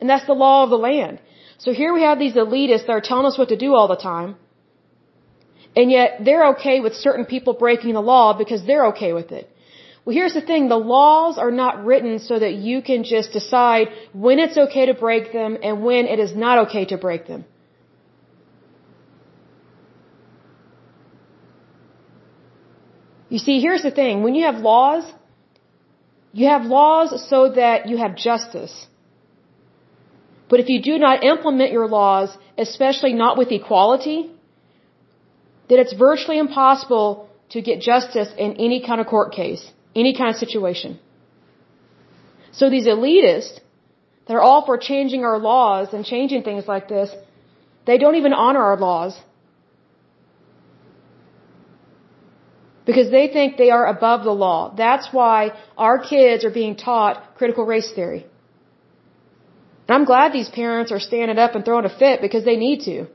And 0.00 0.08
that's 0.10 0.26
the 0.26 0.38
law 0.46 0.58
of 0.64 0.70
the 0.70 0.82
land. 0.90 1.20
So 1.58 1.72
here 1.72 1.92
we 1.92 2.02
have 2.02 2.18
these 2.18 2.34
elitists 2.34 2.86
that 2.86 2.96
are 2.98 3.06
telling 3.10 3.26
us 3.26 3.36
what 3.40 3.50
to 3.54 3.56
do 3.66 3.74
all 3.74 3.88
the 3.88 4.02
time. 4.10 4.36
And 5.76 5.90
yet 5.90 6.08
they're 6.24 6.46
okay 6.54 6.80
with 6.80 6.94
certain 6.94 7.26
people 7.26 7.52
breaking 7.64 7.94
the 7.94 8.06
law 8.14 8.26
because 8.42 8.64
they're 8.64 8.86
okay 8.92 9.12
with 9.12 9.30
it. 9.32 9.44
Well, 10.04 10.14
here's 10.14 10.34
the 10.40 10.46
thing. 10.50 10.68
The 10.68 10.84
laws 10.96 11.36
are 11.36 11.50
not 11.50 11.84
written 11.84 12.18
so 12.18 12.38
that 12.38 12.54
you 12.54 12.80
can 12.80 13.04
just 13.04 13.32
decide 13.32 13.88
when 14.12 14.38
it's 14.38 14.56
okay 14.56 14.86
to 14.86 14.94
break 14.94 15.32
them 15.32 15.58
and 15.62 15.84
when 15.84 16.06
it 16.06 16.18
is 16.18 16.34
not 16.34 16.56
okay 16.66 16.84
to 16.86 16.96
break 16.96 17.26
them. 17.26 17.44
You 23.28 23.38
see, 23.38 23.60
here's 23.60 23.82
the 23.82 23.90
thing. 23.90 24.22
When 24.22 24.34
you 24.34 24.44
have 24.46 24.56
laws, 24.56 25.04
you 26.32 26.46
have 26.48 26.64
laws 26.64 27.08
so 27.28 27.50
that 27.60 27.88
you 27.88 27.96
have 27.98 28.16
justice. 28.16 28.74
But 30.48 30.60
if 30.60 30.68
you 30.68 30.80
do 30.82 30.98
not 30.98 31.24
implement 31.24 31.72
your 31.72 31.86
laws, 31.86 32.36
especially 32.56 33.12
not 33.12 33.36
with 33.36 33.50
equality, 33.52 34.30
then 35.68 35.78
it's 35.78 35.92
virtually 35.92 36.38
impossible 36.38 37.28
to 37.50 37.60
get 37.60 37.80
justice 37.80 38.30
in 38.36 38.52
any 38.68 38.80
kind 38.86 39.00
of 39.00 39.06
court 39.06 39.32
case 39.32 39.64
any 39.94 40.14
kind 40.16 40.30
of 40.34 40.36
situation. 40.36 40.98
So 42.52 42.70
these 42.70 42.86
elitists 42.86 43.60
that 44.26 44.34
are 44.34 44.44
all 44.48 44.64
for 44.68 44.76
changing 44.78 45.24
our 45.24 45.38
laws 45.38 45.92
and 45.92 46.04
changing 46.04 46.42
things 46.42 46.66
like 46.66 46.88
this, 46.88 47.10
they 47.86 47.98
don't 47.98 48.16
even 48.16 48.32
honor 48.32 48.62
our 48.62 48.76
laws. 48.76 49.18
Because 52.88 53.10
they 53.10 53.26
think 53.36 53.58
they 53.58 53.70
are 53.78 53.86
above 53.86 54.24
the 54.24 54.36
law. 54.46 54.60
That's 54.74 55.08
why 55.12 55.38
our 55.86 55.98
kids 56.12 56.46
are 56.46 56.54
being 56.62 56.74
taught 56.74 57.36
critical 57.38 57.64
race 57.66 57.90
theory. 57.96 58.22
And 59.86 59.94
I'm 59.96 60.06
glad 60.06 60.32
these 60.32 60.48
parents 60.48 60.90
are 60.90 61.02
standing 61.08 61.38
up 61.44 61.54
and 61.54 61.64
throwing 61.66 61.84
a 61.84 61.94
fit 62.02 62.22
because 62.22 62.44
they 62.46 62.56
need 62.56 62.80
to. 62.90 63.06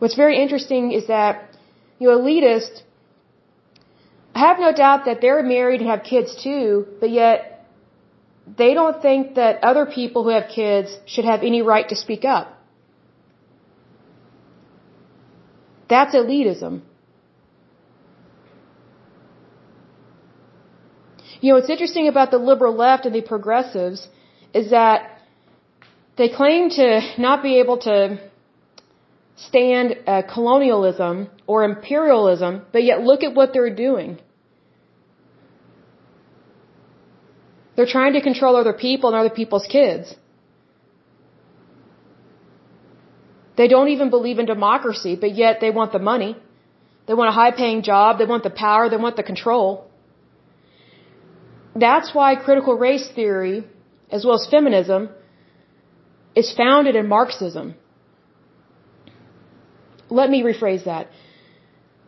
What's 0.00 0.16
very 0.16 0.42
interesting 0.42 0.90
is 0.90 1.06
that, 1.06 1.56
you 2.00 2.08
know, 2.08 2.18
elitists, 2.18 2.82
I 4.34 4.40
have 4.40 4.58
no 4.58 4.72
doubt 4.72 5.04
that 5.04 5.20
they're 5.20 5.44
married 5.44 5.80
and 5.82 5.88
have 5.88 6.02
kids 6.02 6.34
too, 6.42 6.66
but 6.98 7.10
yet 7.10 7.64
they 8.58 8.74
don't 8.74 9.00
think 9.00 9.36
that 9.36 9.62
other 9.62 9.86
people 9.86 10.24
who 10.24 10.30
have 10.30 10.48
kids 10.48 10.98
should 11.06 11.24
have 11.24 11.44
any 11.44 11.62
right 11.62 11.88
to 11.90 11.94
speak 11.94 12.24
up. 12.24 12.53
That's 15.88 16.14
elitism. 16.14 16.82
You 21.40 21.50
know, 21.50 21.56
what's 21.56 21.68
interesting 21.68 22.08
about 22.08 22.30
the 22.30 22.38
liberal 22.38 22.74
left 22.74 23.04
and 23.04 23.14
the 23.14 23.20
progressives 23.20 24.08
is 24.54 24.70
that 24.70 25.20
they 26.16 26.28
claim 26.28 26.70
to 26.70 26.86
not 27.18 27.42
be 27.42 27.60
able 27.60 27.78
to 27.78 28.18
stand 29.36 29.96
uh, 30.06 30.22
colonialism 30.22 31.28
or 31.46 31.64
imperialism, 31.64 32.62
but 32.72 32.84
yet 32.84 33.02
look 33.02 33.22
at 33.22 33.34
what 33.34 33.52
they're 33.52 33.74
doing. 33.74 34.18
They're 37.76 37.92
trying 37.98 38.12
to 38.12 38.22
control 38.22 38.56
other 38.56 38.72
people 38.72 39.10
and 39.10 39.18
other 39.18 39.34
people's 39.34 39.66
kids. 39.66 40.14
They 43.56 43.68
don't 43.68 43.88
even 43.88 44.10
believe 44.10 44.38
in 44.38 44.46
democracy, 44.46 45.16
but 45.16 45.34
yet 45.34 45.60
they 45.60 45.70
want 45.70 45.92
the 45.92 45.98
money. 45.98 46.36
They 47.06 47.14
want 47.14 47.28
a 47.28 47.32
high 47.32 47.52
paying 47.52 47.82
job. 47.82 48.18
They 48.18 48.24
want 48.24 48.42
the 48.42 48.50
power. 48.50 48.88
They 48.88 48.96
want 48.96 49.16
the 49.16 49.22
control. 49.22 49.68
That's 51.74 52.14
why 52.14 52.36
critical 52.36 52.74
race 52.74 53.06
theory, 53.18 53.64
as 54.10 54.24
well 54.24 54.36
as 54.40 54.46
feminism, 54.46 55.08
is 56.34 56.52
founded 56.52 56.96
in 56.96 57.08
Marxism. 57.08 57.74
Let 60.08 60.30
me 60.30 60.42
rephrase 60.42 60.84
that. 60.84 61.08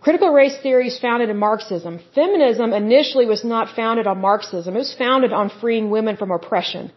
Critical 0.01 0.31
race 0.33 0.57
theory 0.63 0.89
is 0.89 0.99
founded 0.99 1.31
in 1.31 1.39
Marxism. 1.39 1.99
Feminism 2.15 2.73
initially 2.73 3.27
was 3.27 3.43
not 3.45 3.75
founded 3.75 4.07
on 4.07 4.21
Marxism. 4.21 4.75
It 4.75 4.79
was 4.79 4.95
founded 4.95 5.33
on 5.33 5.49
freeing 5.61 5.91
women 5.91 6.17
from 6.17 6.31
oppression, 6.31 6.93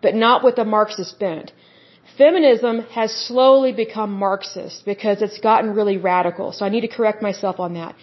but 0.00 0.14
not 0.14 0.42
with 0.42 0.56
a 0.58 0.64
Marxist 0.64 1.18
bent. 1.18 1.52
Feminism 2.18 2.80
has 2.98 3.10
slowly 3.26 3.72
become 3.72 4.12
Marxist 4.12 4.84
because 4.84 5.22
it's 5.22 5.38
gotten 5.38 5.74
really 5.74 5.96
radical. 5.96 6.52
So 6.52 6.64
I 6.64 6.68
need 6.68 6.82
to 6.82 6.92
correct 6.96 7.22
myself 7.22 7.58
on 7.58 7.74
that. 7.74 7.96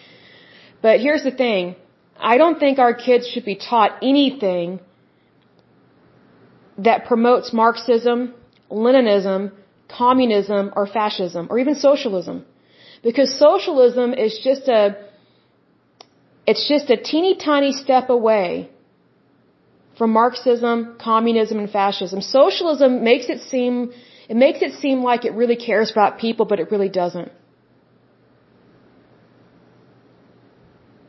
But 0.82 1.00
here's 1.00 1.24
the 1.24 1.32
thing. 1.32 1.76
I 2.20 2.38
don't 2.38 2.60
think 2.60 2.78
our 2.80 2.94
kids 2.94 3.28
should 3.28 3.46
be 3.46 3.56
taught 3.56 3.92
anything 4.02 4.80
that 6.78 7.06
promotes 7.06 7.54
Marxism, 7.54 8.34
Leninism, 8.70 9.52
communism 9.88 10.72
or 10.76 10.88
fascism 10.88 11.48
or 11.50 11.60
even 11.60 11.76
socialism. 11.76 12.46
Because 13.04 13.34
socialism 13.38 14.14
is 14.14 14.40
just 14.44 14.68
a, 14.68 14.98
it's 16.46 16.68
just 16.68 16.90
a 16.90 16.98
teeny 16.98 17.36
tiny 17.36 17.74
step 17.74 18.10
away 18.10 18.70
from 20.02 20.14
Marxism, 20.14 20.96
communism, 21.00 21.60
and 21.60 21.70
fascism. 21.70 22.22
Socialism 22.22 23.04
makes 23.04 23.28
it 23.34 23.40
seem, 23.52 23.92
it 24.28 24.36
makes 24.36 24.60
it 24.68 24.74
seem 24.84 25.04
like 25.04 25.26
it 25.26 25.34
really 25.42 25.56
cares 25.56 25.92
about 25.96 26.18
people, 26.18 26.46
but 26.52 26.60
it 26.60 26.72
really 26.72 26.90
doesn't. 26.90 27.32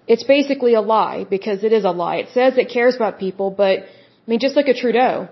It's 0.06 0.24
basically 0.24 0.74
a 0.74 0.82
lie 0.82 1.24
because 1.24 1.64
it 1.64 1.72
is 1.72 1.86
a 1.86 1.94
lie. 2.02 2.16
It 2.16 2.28
says 2.34 2.58
it 2.58 2.68
cares 2.68 2.94
about 2.94 3.18
people, 3.18 3.50
but 3.50 3.76
I 3.78 4.26
mean, 4.26 4.40
just 4.40 4.56
look 4.56 4.68
at 4.68 4.76
Trudeau. 4.76 5.30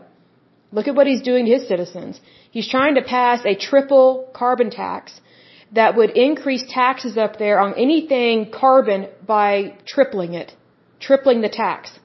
Look 0.73 0.89
at 0.89 0.95
what 0.95 1.07
he's 1.07 1.21
doing 1.21 1.45
to 1.45 1.53
his 1.59 1.69
citizens. 1.69 2.19
He's 2.51 2.69
trying 2.77 2.95
to 2.95 3.03
pass 3.03 3.45
a 3.45 3.55
triple 3.69 4.31
carbon 4.33 4.71
tax 4.71 5.21
that 5.73 5.99
would 5.99 6.17
increase 6.29 6.65
taxes 6.67 7.19
up 7.19 7.39
there 7.39 7.61
on 7.61 7.75
anything 7.75 8.51
carbon 8.51 9.09
by 9.27 9.77
tripling 9.85 10.33
it, 10.33 10.57
tripling 10.99 11.43
the 11.43 11.51
tax. 11.51 12.01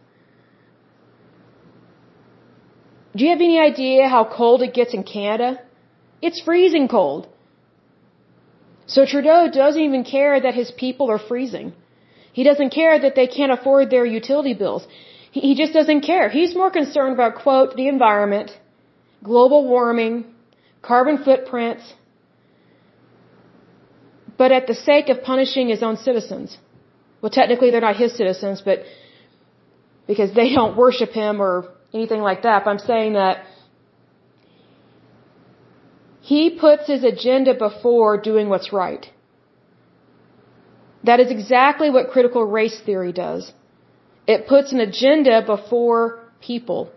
Do 3.15 3.23
you 3.23 3.29
have 3.29 3.39
any 3.39 3.59
idea 3.59 4.07
how 4.07 4.25
cold 4.25 4.61
it 4.61 4.73
gets 4.73 4.93
in 4.93 5.03
Canada? 5.03 5.61
It's 6.21 6.41
freezing 6.41 6.87
cold. 6.87 7.27
So 8.87 9.05
Trudeau 9.05 9.49
doesn't 9.51 9.81
even 9.81 10.03
care 10.03 10.39
that 10.39 10.53
his 10.53 10.71
people 10.71 11.09
are 11.09 11.19
freezing. 11.19 11.73
He 12.33 12.43
doesn't 12.43 12.71
care 12.71 12.99
that 12.99 13.15
they 13.15 13.27
can't 13.27 13.51
afford 13.51 13.89
their 13.89 14.05
utility 14.05 14.53
bills. 14.53 14.85
He, 15.31 15.55
just 15.55 15.73
doesn't 15.73 16.01
care. 16.01 16.29
He's 16.29 16.53
more 16.55 16.71
concerned 16.71 17.13
about, 17.13 17.35
quote, 17.43 17.75
the 17.75 17.87
environment, 17.87 18.51
global 19.23 19.67
warming, 19.67 20.25
carbon 20.81 21.17
footprints, 21.23 21.93
but 24.37 24.51
at 24.51 24.67
the 24.67 24.75
sake 24.75 25.09
of 25.09 25.23
punishing 25.23 25.67
his 25.69 25.81
own 25.83 25.97
citizens. 25.97 26.57
Well, 27.21 27.29
technically 27.29 27.71
they're 27.71 27.87
not 27.89 27.97
his 27.97 28.15
citizens, 28.15 28.61
but 28.61 28.83
because 30.07 30.33
they 30.33 30.53
don't 30.53 30.77
worship 30.77 31.11
him 31.11 31.41
or 31.41 31.74
anything 31.95 32.21
like 32.29 32.41
that. 32.47 32.63
But 32.63 32.71
I'm 32.71 32.83
saying 32.91 33.13
that 33.13 33.45
he 36.31 36.41
puts 36.65 36.87
his 36.93 37.03
agenda 37.13 37.53
before 37.67 38.11
doing 38.29 38.49
what's 38.53 38.71
right. 38.83 39.05
That 41.09 41.19
is 41.23 41.29
exactly 41.37 41.89
what 41.95 42.09
critical 42.15 42.43
race 42.59 42.79
theory 42.85 43.13
does. 43.25 43.51
It 44.33 44.47
puts 44.53 44.71
an 44.75 44.79
agenda 44.89 45.35
before 45.53 45.99
people, 46.49 46.91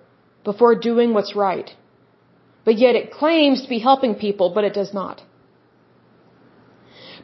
before 0.50 0.74
doing 0.90 1.12
what's 1.16 1.34
right. 1.36 1.70
But 2.64 2.78
yet 2.84 2.94
it 3.00 3.10
claims 3.20 3.62
to 3.62 3.68
be 3.68 3.80
helping 3.90 4.14
people, 4.26 4.48
but 4.56 4.64
it 4.68 4.74
does 4.80 4.92
not. 4.94 5.22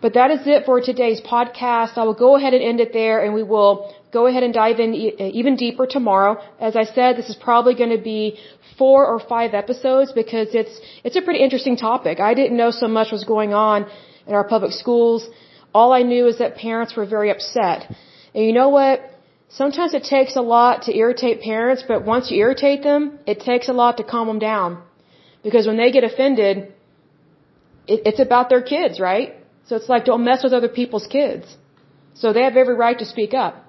But 0.03 0.15
that 0.19 0.31
is 0.31 0.47
it 0.55 0.67
for 0.67 0.81
today's 0.81 1.21
podcast. 1.23 1.97
I 1.97 2.05
will 2.09 2.21
go 2.27 2.37
ahead 2.37 2.53
and 2.53 2.63
end 2.63 2.81
it 2.81 2.93
there 2.93 3.25
and 3.25 3.33
we 3.33 3.43
will 3.43 3.95
go 4.19 4.25
ahead 4.29 4.45
and 4.47 4.55
dive 4.63 4.79
in 4.85 4.91
uh, 4.95 5.41
even 5.41 5.53
deeper 5.65 5.87
tomorrow. 5.97 6.33
As 6.69 6.75
I 6.83 6.85
said, 6.97 7.11
this 7.21 7.29
is 7.33 7.39
probably 7.49 7.75
going 7.81 7.95
to 7.99 8.05
be 8.15 8.23
four 8.81 9.01
or 9.13 9.19
five 9.35 9.51
episodes 9.63 10.13
because 10.21 10.49
it's, 10.61 10.75
it's 11.07 11.17
a 11.21 11.23
pretty 11.27 11.43
interesting 11.47 11.77
topic. 11.89 12.21
I 12.31 12.35
didn't 12.41 12.57
know 12.63 12.71
so 12.85 12.89
much 12.99 13.09
was 13.19 13.25
going 13.35 13.53
on 13.69 13.79
in 14.29 14.35
our 14.39 14.47
public 14.55 14.73
schools. 14.83 15.29
All 15.79 15.93
I 16.01 16.03
knew 16.13 16.25
is 16.33 16.39
that 16.43 16.57
parents 16.69 16.93
were 16.97 17.07
very 17.17 17.31
upset. 17.35 17.79
And 18.35 18.45
you 18.49 18.55
know 18.61 18.71
what? 18.79 18.97
Sometimes 19.49 19.93
it 19.99 20.05
takes 20.17 20.35
a 20.43 20.45
lot 20.57 20.83
to 20.87 20.97
irritate 21.03 21.37
parents, 21.53 21.83
but 21.91 22.05
once 22.05 22.31
you 22.31 22.37
irritate 22.45 22.83
them, 22.91 23.19
it 23.33 23.39
takes 23.51 23.69
a 23.69 23.77
lot 23.83 23.99
to 23.99 24.05
calm 24.13 24.27
them 24.27 24.41
down. 24.53 24.83
Because 25.47 25.67
when 25.67 25.77
they 25.77 25.91
get 25.97 26.05
offended, 26.11 26.55
it, 27.93 28.01
it's 28.09 28.23
about 28.29 28.49
their 28.49 28.63
kids, 28.63 28.99
right? 29.11 29.35
So 29.67 29.77
it's 29.77 29.89
like, 29.89 30.05
don't 30.05 30.25
mess 30.25 30.43
with 30.45 30.53
other 30.53 30.73
people's 30.81 31.07
kids. 31.19 31.47
So 32.15 32.33
they 32.33 32.43
have 32.43 32.57
every 32.57 32.75
right 32.75 32.99
to 32.99 33.05
speak 33.05 33.35
up. 33.35 33.64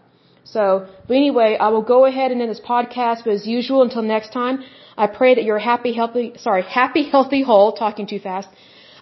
So, 0.45 0.87
but 1.07 1.15
anyway, 1.17 1.57
I 1.59 1.69
will 1.69 1.81
go 1.81 2.05
ahead 2.05 2.31
and 2.31 2.41
end 2.41 2.51
this 2.51 2.59
podcast, 2.59 3.23
but 3.25 3.33
as 3.33 3.47
usual, 3.47 3.81
until 3.81 4.03
next 4.03 4.31
time, 4.31 4.63
I 4.97 5.07
pray 5.07 5.35
that 5.35 5.43
you're 5.43 5.63
happy, 5.71 5.91
healthy, 5.93 6.33
sorry, 6.37 6.63
happy, 6.81 7.03
healthy, 7.09 7.41
whole, 7.41 7.73
talking 7.73 8.07
too 8.07 8.19
fast. 8.19 8.49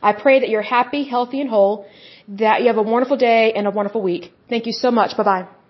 I 0.02 0.14
pray 0.14 0.40
that 0.40 0.50
you're 0.50 0.70
happy, 0.78 1.04
healthy, 1.04 1.42
and 1.42 1.50
whole, 1.50 1.86
that 2.28 2.62
you 2.62 2.68
have 2.68 2.78
a 2.78 2.88
wonderful 2.96 3.18
day 3.18 3.54
and 3.54 3.68
a 3.68 3.72
wonderful 3.72 4.02
week. 4.02 4.34
Thank 4.50 4.66
you 4.66 4.74
so 4.74 4.92
much. 4.92 5.16
Bye 5.18 5.24
bye. 5.24 5.63